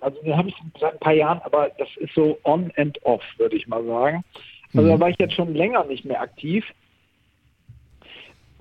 also 0.00 0.22
den 0.22 0.36
habe 0.36 0.48
ich 0.48 0.54
seit 0.78 0.94
ein 0.94 0.98
paar 1.00 1.12
Jahren, 1.12 1.40
aber 1.44 1.70
das 1.78 1.88
ist 1.96 2.14
so 2.14 2.38
on 2.44 2.72
and 2.76 3.02
off, 3.04 3.22
würde 3.38 3.56
ich 3.56 3.66
mal 3.66 3.84
sagen. 3.84 4.24
Also 4.74 4.86
mhm. 4.86 4.92
da 4.92 5.00
war 5.00 5.10
ich 5.10 5.18
jetzt 5.18 5.34
schon 5.34 5.54
länger 5.54 5.84
nicht 5.84 6.04
mehr 6.04 6.20
aktiv. 6.20 6.64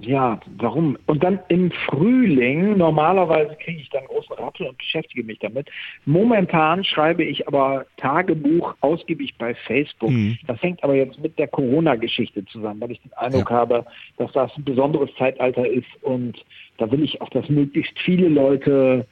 Ja, 0.02 0.40
warum? 0.58 0.98
Und 1.08 1.24
dann 1.24 1.40
im 1.50 1.72
Frühling, 1.72 2.78
normalerweise 2.78 3.56
kriege 3.62 3.82
ich 3.82 3.90
dann 3.90 4.06
großen 4.06 4.34
Rappel 4.36 4.68
und 4.68 4.78
beschäftige 4.78 5.24
mich 5.24 5.40
damit. 5.40 5.70
Momentan 6.06 6.84
schreibe 6.86 7.24
ich 7.24 7.48
aber 7.48 7.86
Tagebuch 7.98 8.76
ausgiebig 8.80 9.36
bei 9.38 9.54
Facebook. 9.54 10.12
Mhm. 10.12 10.38
Das 10.48 10.62
hängt 10.62 10.84
aber 10.84 10.96
jetzt 10.96 11.20
mit 11.20 11.38
der 11.38 11.48
Corona-Geschichte 11.50 12.46
zusammen, 12.46 12.80
weil 12.80 12.92
ich 12.92 13.02
den 13.02 13.14
Eindruck 13.14 13.50
ja. 13.50 13.58
habe, 13.58 13.86
dass 14.18 14.32
das 14.32 14.56
ein 14.56 14.64
besonderes 14.64 15.10
Zeitalter 15.18 15.68
ist 15.68 15.88
und 16.02 16.46
da 16.78 16.90
will 16.92 17.04
ich 17.04 17.22
auch, 17.22 17.30
dass 17.30 17.50
möglichst 17.50 17.98
viele 18.00 18.30
Leute 18.30 19.06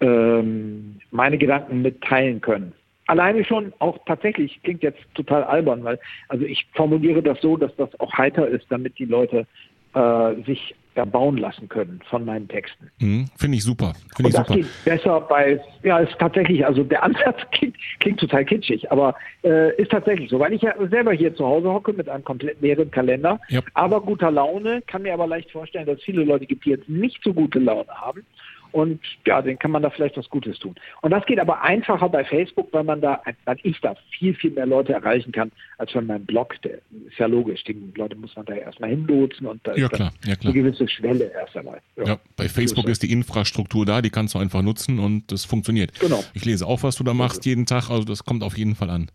ähm, 0.00 1.00
meine 1.10 1.38
Gedanken 1.38 1.82
mitteilen 1.82 2.40
können 2.40 2.72
alleine 3.08 3.44
schon 3.44 3.72
auch 3.80 3.98
tatsächlich, 4.06 4.60
klingt 4.62 4.82
jetzt 4.82 5.00
total 5.14 5.42
albern, 5.42 5.82
weil 5.82 5.98
also 6.28 6.44
ich 6.44 6.66
formuliere 6.74 7.22
das 7.22 7.40
so, 7.40 7.56
dass 7.56 7.74
das 7.76 7.88
auch 8.00 8.12
heiter 8.12 8.46
ist, 8.46 8.66
damit 8.68 8.98
die 8.98 9.06
Leute 9.06 9.46
äh, 9.94 10.34
sich 10.46 10.74
erbauen 10.94 11.36
lassen 11.36 11.68
können 11.68 12.00
von 12.10 12.24
meinen 12.24 12.48
Texten. 12.48 12.90
Mhm, 12.98 13.26
Finde 13.36 13.56
ich 13.56 13.64
super. 13.64 13.92
Find 14.16 14.26
und 14.26 14.34
das 14.34 14.46
super. 14.46 14.54
geht 14.54 14.84
besser 14.84 15.20
bei, 15.20 15.60
ja, 15.84 16.00
ist 16.00 16.18
tatsächlich, 16.18 16.66
also 16.66 16.82
der 16.82 17.02
Ansatz 17.04 17.38
klingt, 17.52 17.76
klingt 18.00 18.20
total 18.20 18.44
kitschig, 18.44 18.90
aber 18.90 19.14
äh, 19.44 19.74
ist 19.80 19.92
tatsächlich 19.92 20.28
so, 20.28 20.40
weil 20.40 20.52
ich 20.52 20.62
ja 20.62 20.74
selber 20.88 21.12
hier 21.12 21.34
zu 21.34 21.46
Hause 21.46 21.72
hocke 21.72 21.92
mit 21.92 22.08
einem 22.08 22.24
komplett 22.24 22.60
leeren 22.60 22.90
Kalender, 22.90 23.40
yep. 23.50 23.64
aber 23.74 24.00
guter 24.00 24.32
Laune, 24.32 24.82
kann 24.82 25.02
mir 25.02 25.14
aber 25.14 25.28
leicht 25.28 25.50
vorstellen, 25.52 25.86
dass 25.86 26.02
viele 26.02 26.24
Leute 26.24 26.46
gibt, 26.46 26.64
die 26.64 26.70
jetzt 26.70 26.88
nicht 26.88 27.22
so 27.22 27.32
gute 27.32 27.60
Laune 27.60 27.88
haben 27.88 28.24
und 28.72 29.00
ja, 29.26 29.42
den 29.42 29.58
kann 29.58 29.70
man 29.70 29.82
da 29.82 29.90
vielleicht 29.90 30.16
was 30.16 30.28
Gutes 30.28 30.58
tun. 30.58 30.74
Und 31.02 31.10
das 31.10 31.24
geht 31.26 31.38
aber 31.38 31.62
einfacher 31.62 32.08
bei 32.08 32.24
Facebook, 32.24 32.68
weil 32.72 32.84
man 32.84 33.00
da, 33.00 33.22
weil 33.44 33.58
ich 33.62 33.80
da 33.80 33.94
viel, 34.10 34.34
viel 34.34 34.50
mehr 34.50 34.66
Leute 34.66 34.92
erreichen 34.92 35.32
kann, 35.32 35.50
als 35.78 35.92
von 35.92 36.06
meinem 36.06 36.26
Blog. 36.26 36.60
Der 36.62 36.74
ist 36.74 37.18
ja 37.18 37.26
logisch, 37.26 37.64
die 37.64 37.76
Leute 37.94 38.16
muss 38.16 38.34
man 38.36 38.46
da 38.46 38.54
erstmal 38.54 38.90
hinlotsen 38.90 39.46
und 39.46 39.66
da 39.66 39.74
ja, 39.74 39.86
ist 39.86 39.92
klar, 39.92 40.12
ja, 40.24 40.36
klar. 40.36 40.52
eine 40.52 40.62
gewisse 40.62 40.88
Schwelle 40.88 41.32
erst 41.32 41.56
einmal. 41.56 41.80
Ja, 41.96 42.04
ja 42.04 42.18
bei 42.36 42.48
Facebook 42.48 42.88
ist 42.88 43.02
die 43.02 43.12
Infrastruktur 43.12 43.86
da, 43.86 44.02
die 44.02 44.10
kannst 44.10 44.34
du 44.34 44.38
einfach 44.38 44.62
nutzen 44.62 44.98
und 44.98 45.30
das 45.32 45.44
funktioniert. 45.44 45.98
Genau. 46.00 46.22
Ich 46.34 46.44
lese 46.44 46.66
auch, 46.66 46.82
was 46.82 46.96
du 46.96 47.04
da 47.04 47.14
machst 47.14 47.46
jeden 47.46 47.66
Tag, 47.66 47.90
also 47.90 48.04
das 48.04 48.24
kommt 48.24 48.42
auf 48.42 48.58
jeden 48.58 48.74
Fall 48.74 48.90
an. 48.90 49.10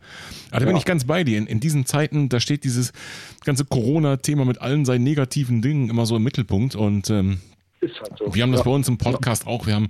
Aber 0.51 0.61
da 0.61 0.65
bin 0.65 0.77
ich 0.77 0.85
ganz 0.85 1.05
bei 1.05 1.23
dir. 1.23 1.37
In, 1.37 1.47
in 1.47 1.59
diesen 1.59 1.85
Zeiten, 1.85 2.29
da 2.29 2.39
steht 2.39 2.63
dieses 2.63 2.93
ganze 3.45 3.65
Corona-Thema 3.65 4.45
mit 4.45 4.61
allen 4.61 4.85
seinen 4.85 5.03
negativen 5.03 5.61
Dingen 5.61 5.89
immer 5.89 6.05
so 6.05 6.15
im 6.15 6.23
Mittelpunkt 6.23 6.75
und 6.75 7.09
ähm, 7.09 7.39
ist 7.83 7.99
halt 7.99 8.17
so. 8.17 8.33
Wir 8.33 8.43
haben 8.43 8.51
das 8.51 8.61
ja. 8.61 8.65
bei 8.65 8.71
uns 8.71 8.87
im 8.87 8.97
Podcast 8.97 9.43
ja. 9.43 9.49
auch. 9.49 9.67
Wir 9.67 9.75
haben 9.75 9.89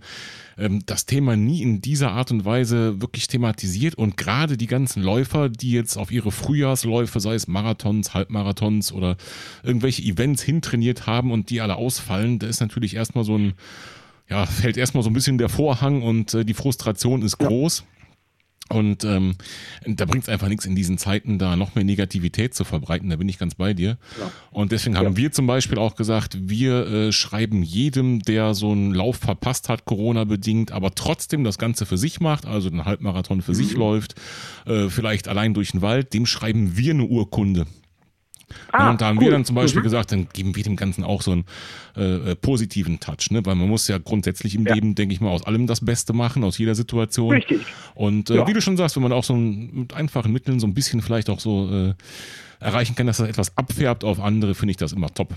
ähm, 0.57 0.83
das 0.85 1.05
Thema 1.05 1.35
nie 1.35 1.61
in 1.61 1.81
dieser 1.81 2.11
Art 2.11 2.31
und 2.31 2.45
Weise 2.45 3.01
wirklich 3.01 3.27
thematisiert 3.27 3.95
und 3.95 4.17
gerade 4.17 4.57
die 4.57 4.67
ganzen 4.67 5.03
Läufer, 5.03 5.49
die 5.49 5.71
jetzt 5.71 5.97
auf 5.97 6.11
ihre 6.11 6.31
Frühjahrsläufe, 6.31 7.19
sei 7.19 7.35
es 7.35 7.47
Marathons, 7.47 8.13
Halbmarathons 8.13 8.91
oder 8.91 9.17
irgendwelche 9.63 10.01
Events 10.01 10.43
hintrainiert 10.43 11.07
haben 11.07 11.31
und 11.31 11.49
die 11.49 11.61
alle 11.61 11.75
ausfallen, 11.75 12.39
da 12.39 12.47
ist 12.47 12.59
natürlich 12.59 12.95
erstmal 12.95 13.23
so 13.23 13.37
ein, 13.37 13.53
ja, 14.29 14.45
fällt 14.45 14.77
erstmal 14.77 15.03
so 15.03 15.09
ein 15.09 15.13
bisschen 15.13 15.37
der 15.37 15.49
Vorhang 15.49 16.01
und 16.01 16.33
äh, 16.33 16.45
die 16.45 16.53
Frustration 16.53 17.21
ist 17.21 17.37
groß. 17.37 17.79
Ja. 17.79 17.85
Und 18.69 19.03
ähm, 19.03 19.35
da 19.85 20.05
bringt 20.05 20.23
es 20.23 20.29
einfach 20.29 20.47
nichts 20.47 20.65
in 20.65 20.75
diesen 20.75 20.97
Zeiten, 20.97 21.37
da 21.37 21.55
noch 21.55 21.75
mehr 21.75 21.83
Negativität 21.83 22.55
zu 22.55 22.63
verbreiten. 22.63 23.09
Da 23.09 23.17
bin 23.17 23.27
ich 23.27 23.37
ganz 23.37 23.55
bei 23.55 23.73
dir. 23.73 23.97
Ja. 24.19 24.31
Und 24.51 24.71
deswegen 24.71 24.97
haben 24.97 25.11
ja. 25.11 25.17
wir 25.17 25.31
zum 25.31 25.47
Beispiel 25.47 25.77
auch 25.77 25.95
gesagt, 25.95 26.37
wir 26.49 26.87
äh, 26.87 27.11
schreiben 27.11 27.61
jedem, 27.61 28.21
der 28.21 28.53
so 28.53 28.71
einen 28.71 28.93
Lauf 28.93 29.17
verpasst 29.17 29.69
hat, 29.69 29.85
Corona-bedingt, 29.85 30.71
aber 30.71 30.95
trotzdem 30.95 31.43
das 31.43 31.57
Ganze 31.57 31.85
für 31.85 31.97
sich 31.97 32.19
macht, 32.19 32.45
also 32.45 32.69
den 32.69 32.85
Halbmarathon 32.85 33.41
für 33.41 33.51
mhm. 33.51 33.55
sich 33.55 33.73
läuft, 33.73 34.15
äh, 34.65 34.89
vielleicht 34.89 35.27
allein 35.27 35.53
durch 35.53 35.71
den 35.71 35.81
Wald, 35.81 36.13
dem 36.13 36.25
schreiben 36.25 36.77
wir 36.77 36.93
eine 36.93 37.03
Urkunde. 37.03 37.65
Ah, 38.71 38.91
und 38.91 39.01
da 39.01 39.07
haben 39.07 39.17
cool. 39.17 39.25
wir 39.25 39.31
dann 39.31 39.45
zum 39.45 39.55
Beispiel 39.55 39.81
mhm. 39.81 39.85
gesagt, 39.85 40.11
dann 40.11 40.27
geben 40.31 40.55
wir 40.55 40.63
dem 40.63 40.75
Ganzen 40.75 41.03
auch 41.03 41.21
so 41.21 41.31
einen 41.31 41.45
äh, 41.95 42.31
äh, 42.31 42.35
positiven 42.35 42.99
Touch, 42.99 43.31
ne? 43.31 43.45
weil 43.45 43.55
man 43.55 43.67
muss 43.67 43.87
ja 43.87 43.97
grundsätzlich 43.97 44.55
im 44.55 44.65
ja. 44.65 44.73
Leben, 44.73 44.95
denke 44.95 45.13
ich 45.13 45.21
mal, 45.21 45.29
aus 45.29 45.45
allem 45.45 45.67
das 45.67 45.83
Beste 45.83 46.13
machen, 46.13 46.43
aus 46.43 46.57
jeder 46.57 46.75
Situation. 46.75 47.31
Richtig. 47.31 47.61
Und 47.95 48.29
äh, 48.29 48.35
ja. 48.35 48.47
wie 48.47 48.53
du 48.53 48.61
schon 48.61 48.77
sagst, 48.77 48.95
wenn 48.95 49.03
man 49.03 49.11
auch 49.11 49.23
so 49.23 49.35
mit 49.35 49.93
einfachen 49.93 50.31
Mitteln 50.31 50.59
so 50.59 50.67
ein 50.67 50.73
bisschen 50.73 51.01
vielleicht 51.01 51.29
auch 51.29 51.39
so 51.39 51.69
äh, 51.71 51.93
erreichen 52.59 52.95
kann, 52.95 53.07
dass 53.07 53.17
das 53.17 53.29
etwas 53.29 53.57
abfärbt 53.57 54.03
auf 54.03 54.19
andere, 54.19 54.55
finde 54.55 54.71
ich 54.71 54.77
das 54.77 54.93
immer 54.93 55.13
top. 55.13 55.35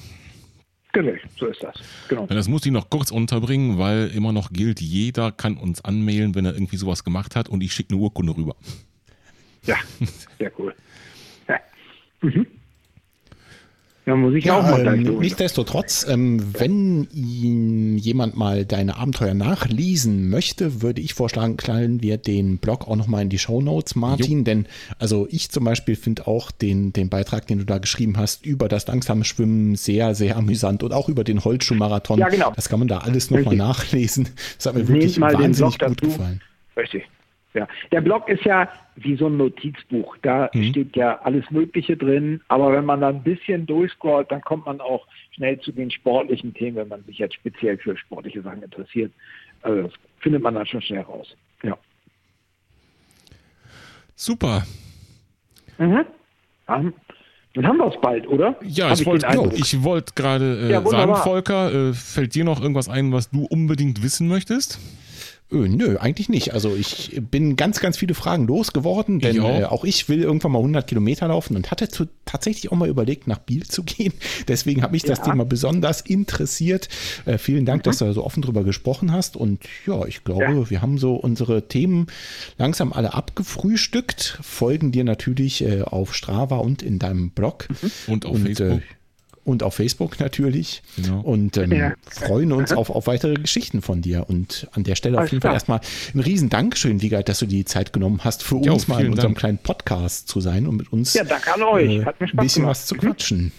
Genau, 0.93 1.13
so 1.39 1.47
ist 1.47 1.63
das. 1.63 1.77
Genau. 2.09 2.27
Das 2.27 2.49
muss 2.49 2.65
ich 2.65 2.73
noch 2.73 2.89
kurz 2.89 3.11
unterbringen, 3.11 3.77
weil 3.77 4.09
immer 4.15 4.33
noch 4.33 4.51
gilt, 4.51 4.81
jeder 4.81 5.31
kann 5.31 5.59
uns 5.59 5.85
anmailen, 5.85 6.35
wenn 6.35 6.47
er 6.47 6.55
irgendwie 6.55 6.79
sowas 6.79 7.05
gemacht 7.05 7.37
hat 7.37 7.51
und 7.51 7.63
ich 7.63 7.75
schicke 7.75 7.93
eine 7.93 8.01
Urkunde 8.01 8.35
rüber. 8.35 8.57
Ja, 9.65 9.77
sehr 10.39 10.51
cool. 10.59 10.75
Ja. 11.49 11.61
Mhm. 12.23 12.47
Ja, 14.07 14.15
muss 14.15 14.35
ich 14.35 14.45
ja, 14.45 14.57
auch 14.57 14.63
mal 14.63 14.87
ähm, 14.87 15.19
Nichtsdestotrotz, 15.19 16.07
ähm, 16.09 16.41
wenn 16.57 17.09
jemand 17.11 18.37
mal 18.37 18.65
deine 18.65 18.99
Abenteuer 18.99 19.35
nachlesen 19.35 20.31
möchte, 20.31 20.81
würde 20.81 21.01
ich 21.01 21.15
vorschlagen, 21.15 21.57
knallen 21.57 22.01
wir 22.05 22.17
den 22.17 22.59
Blog 22.59 22.87
auch 22.87 22.95
nochmal 22.95 23.23
in 23.23 23.31
die 23.31 23.41
Show 23.41 23.61
Notes, 23.61 23.97
Martin. 23.97 24.39
Jo. 24.39 24.45
Denn 24.45 24.67
also 25.01 25.27
ich 25.29 25.51
zum 25.51 25.65
Beispiel 25.65 25.97
finde 25.97 26.29
auch 26.29 26.53
den, 26.53 26.93
den 26.93 27.09
Beitrag, 27.09 27.49
den 27.49 27.59
du 27.59 27.65
da 27.65 27.79
geschrieben 27.79 28.17
hast, 28.17 28.47
über 28.47 28.69
das 28.69 28.87
langsame 28.87 29.25
Schwimmen 29.25 29.75
sehr, 29.75 30.15
sehr 30.15 30.37
amüsant 30.37 30.85
und 30.85 30.93
auch 30.93 31.09
über 31.09 31.25
den 31.25 31.45
Holzschuhmarathon. 31.45 32.21
Ja, 32.21 32.29
genau. 32.29 32.53
Das 32.55 32.69
kann 32.69 32.79
man 32.79 32.87
da 32.87 32.99
alles 32.99 33.33
nochmal 33.33 33.57
nachlesen. 33.57 34.29
Das 34.57 34.67
hat 34.67 34.75
mir 34.75 34.81
Nehmt 34.85 34.91
wirklich 34.91 35.21
wahnsinnig 35.21 35.79
gut 35.81 36.01
gefallen. 36.01 36.41
Richtig. 36.77 37.03
Ja, 37.57 37.67
der 37.91 38.01
Blog 38.01 38.29
ist 38.29 38.45
ja 38.45 38.69
wie 38.97 39.17
so 39.17 39.27
ein 39.27 39.37
Notizbuch. 39.37 40.17
Da 40.23 40.51
mhm. 40.53 40.65
steht 40.65 40.97
ja 40.97 41.21
alles 41.23 41.51
Mögliche 41.51 41.97
drin. 41.97 42.41
Aber 42.49 42.73
wenn 42.73 42.85
man 42.85 43.01
da 43.01 43.09
ein 43.09 43.23
bisschen 43.23 43.67
durchscrollt, 43.67 44.31
dann 44.31 44.43
kommt 44.43 44.67
man 44.67 44.81
auch 44.81 45.07
schnell 45.33 45.59
zu 45.61 45.73
den 45.73 45.91
sportlichen 45.91 46.55
Themen, 46.55 46.77
wenn 46.77 46.89
man 46.89 47.05
sich 47.05 47.19
jetzt 47.19 47.35
speziell 47.35 47.79
für 47.79 47.97
sportliche 47.97 48.43
Sachen 48.43 48.63
interessiert. 48.63 49.13
Also 49.63 49.83
das 49.83 49.93
findet 50.21 50.43
man 50.43 50.55
dann 50.55 50.67
schon 50.67 50.83
schnell 50.83 51.03
raus. 51.03 51.35
Ja. 51.63 51.77
Super. 54.15 54.65
Mhm. 55.79 56.05
Dann 56.67 57.67
haben 57.67 57.79
wir 57.79 57.87
es 57.87 58.01
bald, 58.01 58.27
oder? 58.29 58.57
Ja, 58.63 58.91
Hab 58.91 58.99
ich 59.01 59.07
wollte 59.07 59.27
wollt 59.83 60.17
gerade 60.17 60.69
äh, 60.69 60.73
ja, 60.73 60.83
sagen, 60.83 61.17
Volker, 61.17 61.73
äh, 61.73 61.93
fällt 61.95 62.35
dir 62.35 62.45
noch 62.45 62.61
irgendwas 62.61 62.89
ein, 62.89 63.13
was 63.13 63.31
du 63.31 63.47
unbedingt 63.47 64.03
wissen 64.03 64.29
möchtest? 64.29 64.79
Öh, 65.53 65.69
nö, 65.69 65.97
eigentlich 65.99 66.29
nicht. 66.29 66.55
Also 66.55 66.75
ich 66.75 67.21
bin 67.31 67.55
ganz, 67.55 67.79
ganz 67.79 67.97
viele 67.97 68.15
Fragen 68.15 68.49
losgeworden, 68.49 69.21
denn 69.21 69.37
ich 69.37 69.41
auch. 69.41 69.61
Äh, 69.61 69.65
auch. 69.65 69.85
ich 69.85 70.09
will 70.09 70.23
irgendwann 70.23 70.51
mal 70.51 70.59
100 70.59 70.89
Kilometer 70.89 71.29
laufen 71.29 71.55
und 71.55 71.71
hatte 71.71 71.89
zu, 71.89 72.07
tatsächlich 72.25 72.73
auch 72.73 72.77
mal 72.77 72.89
überlegt, 72.89 73.29
nach 73.29 73.39
Biel 73.39 73.65
zu 73.65 73.85
gehen. 73.85 74.13
Deswegen 74.49 74.83
habe 74.83 74.97
ich 74.97 75.05
das 75.05 75.23
Thema 75.23 75.45
besonders 75.45 76.01
interessiert. 76.01 76.89
Äh, 77.27 77.39
vielen 77.39 77.65
Dank, 77.65 77.83
mhm. 77.83 77.85
dass 77.85 77.99
du 77.99 78.07
da 78.07 78.13
so 78.13 78.25
offen 78.25 78.43
drüber 78.43 78.65
gesprochen 78.65 79.13
hast. 79.13 79.37
Und 79.37 79.61
ja, 79.87 80.05
ich 80.07 80.25
glaube, 80.25 80.43
ja. 80.43 80.71
wir 80.71 80.83
haben 80.83 80.99
so 80.99 81.15
unsere 81.15 81.69
Themen 81.69 82.09
langsam 82.59 82.93
alle 82.93 83.15
abgefrühstückt. 83.15 84.41
Folgen 84.43 84.91
dir 84.91 85.05
natürlich 85.05 85.63
äh, 85.63 85.83
auf 85.83 86.13
Strava 86.13 86.57
und 86.57 86.83
in 86.83 86.99
deinem 86.99 87.31
Blog. 87.31 87.69
Mhm. 87.71 87.91
Und 88.09 88.27
auf 88.27 88.35
und, 88.35 88.47
äh, 88.49 88.55
Facebook 88.55 88.83
und 89.47 89.63
auf 89.63 89.75
Facebook 89.75 90.19
natürlich. 90.19 90.83
Genau. 90.97 91.21
Und 91.21 91.57
ähm, 91.57 91.73
ja. 91.73 91.95
freuen 92.11 92.53
uns 92.53 92.73
auf, 92.73 92.91
auf 92.91 93.07
weitere 93.07 93.35
Geschichten 93.35 93.81
von 93.81 94.03
dir. 94.03 94.29
Und 94.29 94.69
an 94.73 94.83
der 94.83 94.97
Stelle 94.97 95.19
Alles 95.19 95.29
auf 95.29 95.33
jeden 95.33 95.41
klar. 95.41 95.51
Fall 95.51 95.57
erstmal 95.57 95.81
ein 96.15 96.21
riesen 96.21 96.49
Dankeschön, 96.49 97.01
Wiegald, 97.01 97.29
dass 97.29 97.39
du 97.39 97.47
die 97.47 97.65
Zeit 97.65 97.93
genommen 97.93 98.21
hast, 98.25 98.43
für 98.43 98.61
ja, 98.63 98.73
uns 98.73 98.89
mal 98.89 99.05
in 99.05 99.11
unserem 99.11 99.29
Dank. 99.29 99.39
kleinen 99.39 99.59
Podcast 99.59 100.29
zu 100.29 100.41
sein 100.41 100.67
und 100.67 100.77
mit 100.77 100.93
uns 100.93 101.15
ja, 101.15 101.23
danke 101.23 101.55
an 101.55 101.63
euch. 101.63 101.91
Äh, 101.91 102.05
Hat 102.05 102.21
mir 102.21 102.27
Spaß 102.27 102.39
ein 102.39 102.45
bisschen 102.45 102.63
gemacht. 102.63 102.71
was 102.71 102.87
zu 102.87 102.95
quatschen. 102.97 103.53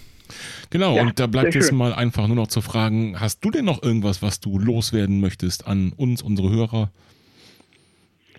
Genau, 0.68 0.96
ja, 0.96 1.02
und 1.02 1.18
da 1.18 1.26
bleibt 1.26 1.54
jetzt 1.54 1.72
mal 1.72 1.94
einfach 1.94 2.26
nur 2.26 2.36
noch 2.36 2.48
zu 2.48 2.60
fragen, 2.60 3.18
hast 3.18 3.42
du 3.42 3.50
denn 3.50 3.64
noch 3.64 3.82
irgendwas, 3.82 4.20
was 4.20 4.40
du 4.40 4.58
loswerden 4.58 5.20
möchtest 5.20 5.66
an 5.66 5.94
uns, 5.96 6.20
unsere 6.20 6.50
Hörer? 6.50 6.90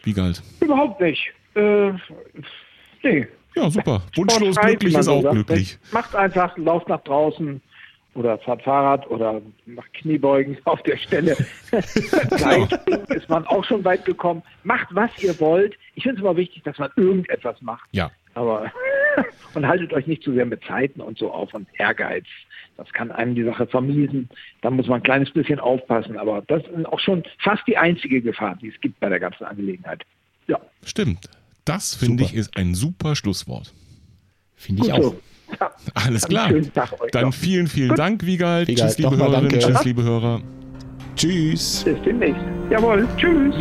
Wiegald? 0.03 0.43
Überhaupt 0.59 1.01
nicht. 1.01 1.31
Äh, 1.55 1.93
nee, 3.01 3.27
ja, 3.63 3.69
super. 3.69 4.01
Wunschlos 4.15 4.55
glücklich 4.55 4.95
ist 4.95 5.07
auch 5.07 5.21
sagt. 5.21 5.33
glücklich. 5.33 5.77
Macht 5.91 6.15
einfach, 6.15 6.57
lauft 6.57 6.87
nach 6.89 7.01
draußen 7.01 7.61
oder 8.15 8.37
fahrt 8.39 8.63
Fahrrad 8.63 9.09
oder 9.09 9.41
macht 9.65 9.93
Kniebeugen 9.93 10.57
auf 10.65 10.81
der 10.83 10.97
Stelle. 10.97 11.35
Vielleicht 11.71 12.73
ist 13.09 13.29
man 13.29 13.45
auch 13.47 13.63
schon 13.63 13.83
weit 13.83 14.05
gekommen. 14.05 14.43
Macht, 14.63 14.87
was 14.91 15.11
ihr 15.21 15.39
wollt. 15.39 15.75
Ich 15.95 16.03
finde 16.03 16.17
es 16.17 16.21
immer 16.21 16.35
wichtig, 16.35 16.63
dass 16.63 16.77
man 16.77 16.89
irgendetwas 16.95 17.61
macht. 17.61 17.87
Ja. 17.91 18.11
Aber 18.33 18.71
und 19.53 19.67
haltet 19.67 19.93
euch 19.93 20.07
nicht 20.07 20.23
zu 20.23 20.33
sehr 20.33 20.45
mit 20.45 20.63
Zeiten 20.63 21.01
und 21.01 21.17
so 21.17 21.31
auf 21.31 21.53
und 21.53 21.67
Ehrgeiz. 21.73 22.25
Das 22.77 22.91
kann 22.93 23.11
einem 23.11 23.35
die 23.35 23.43
Sache 23.43 23.67
vermiesen. 23.67 24.29
Da 24.61 24.69
muss 24.69 24.87
man 24.87 25.01
ein 25.01 25.03
kleines 25.03 25.31
bisschen 25.31 25.59
aufpassen. 25.59 26.17
Aber 26.17 26.41
das 26.47 26.63
ist 26.63 26.85
auch 26.85 26.99
schon 26.99 27.23
fast 27.39 27.65
die 27.67 27.77
einzige 27.77 28.21
Gefahr, 28.21 28.57
die 28.61 28.69
es 28.69 28.79
gibt 28.79 28.99
bei 29.01 29.09
der 29.09 29.19
ganzen 29.19 29.43
Angelegenheit. 29.43 30.03
Ja. 30.47 30.59
Stimmt. 30.85 31.29
Das 31.69 31.93
finde 31.95 32.23
ich 32.23 32.33
ist 32.33 32.57
ein 32.57 32.73
super 32.73 33.15
Schlusswort. 33.15 33.73
Finde 34.55 34.85
ich 34.85 34.91
auch. 34.91 35.13
Ja. 35.59 35.71
Alles 35.93 36.27
klar. 36.27 36.51
Dann 37.11 37.31
vielen, 37.31 37.67
vielen 37.67 37.89
Gut. 37.89 37.99
Dank, 37.99 38.25
Wiegald. 38.25 38.67
Wiegald. 38.67 38.89
Tschüss, 38.89 38.97
liebe 38.97 39.17
Hörerinnen. 39.17 39.59
Tschüss, 39.59 39.83
liebe 39.83 40.03
Hörer. 40.03 40.41
Tschüss. 41.15 41.83
Bis 41.83 42.01
demnächst. 42.03 42.41
Jawohl. 42.69 43.07
Tschüss. 43.17 43.55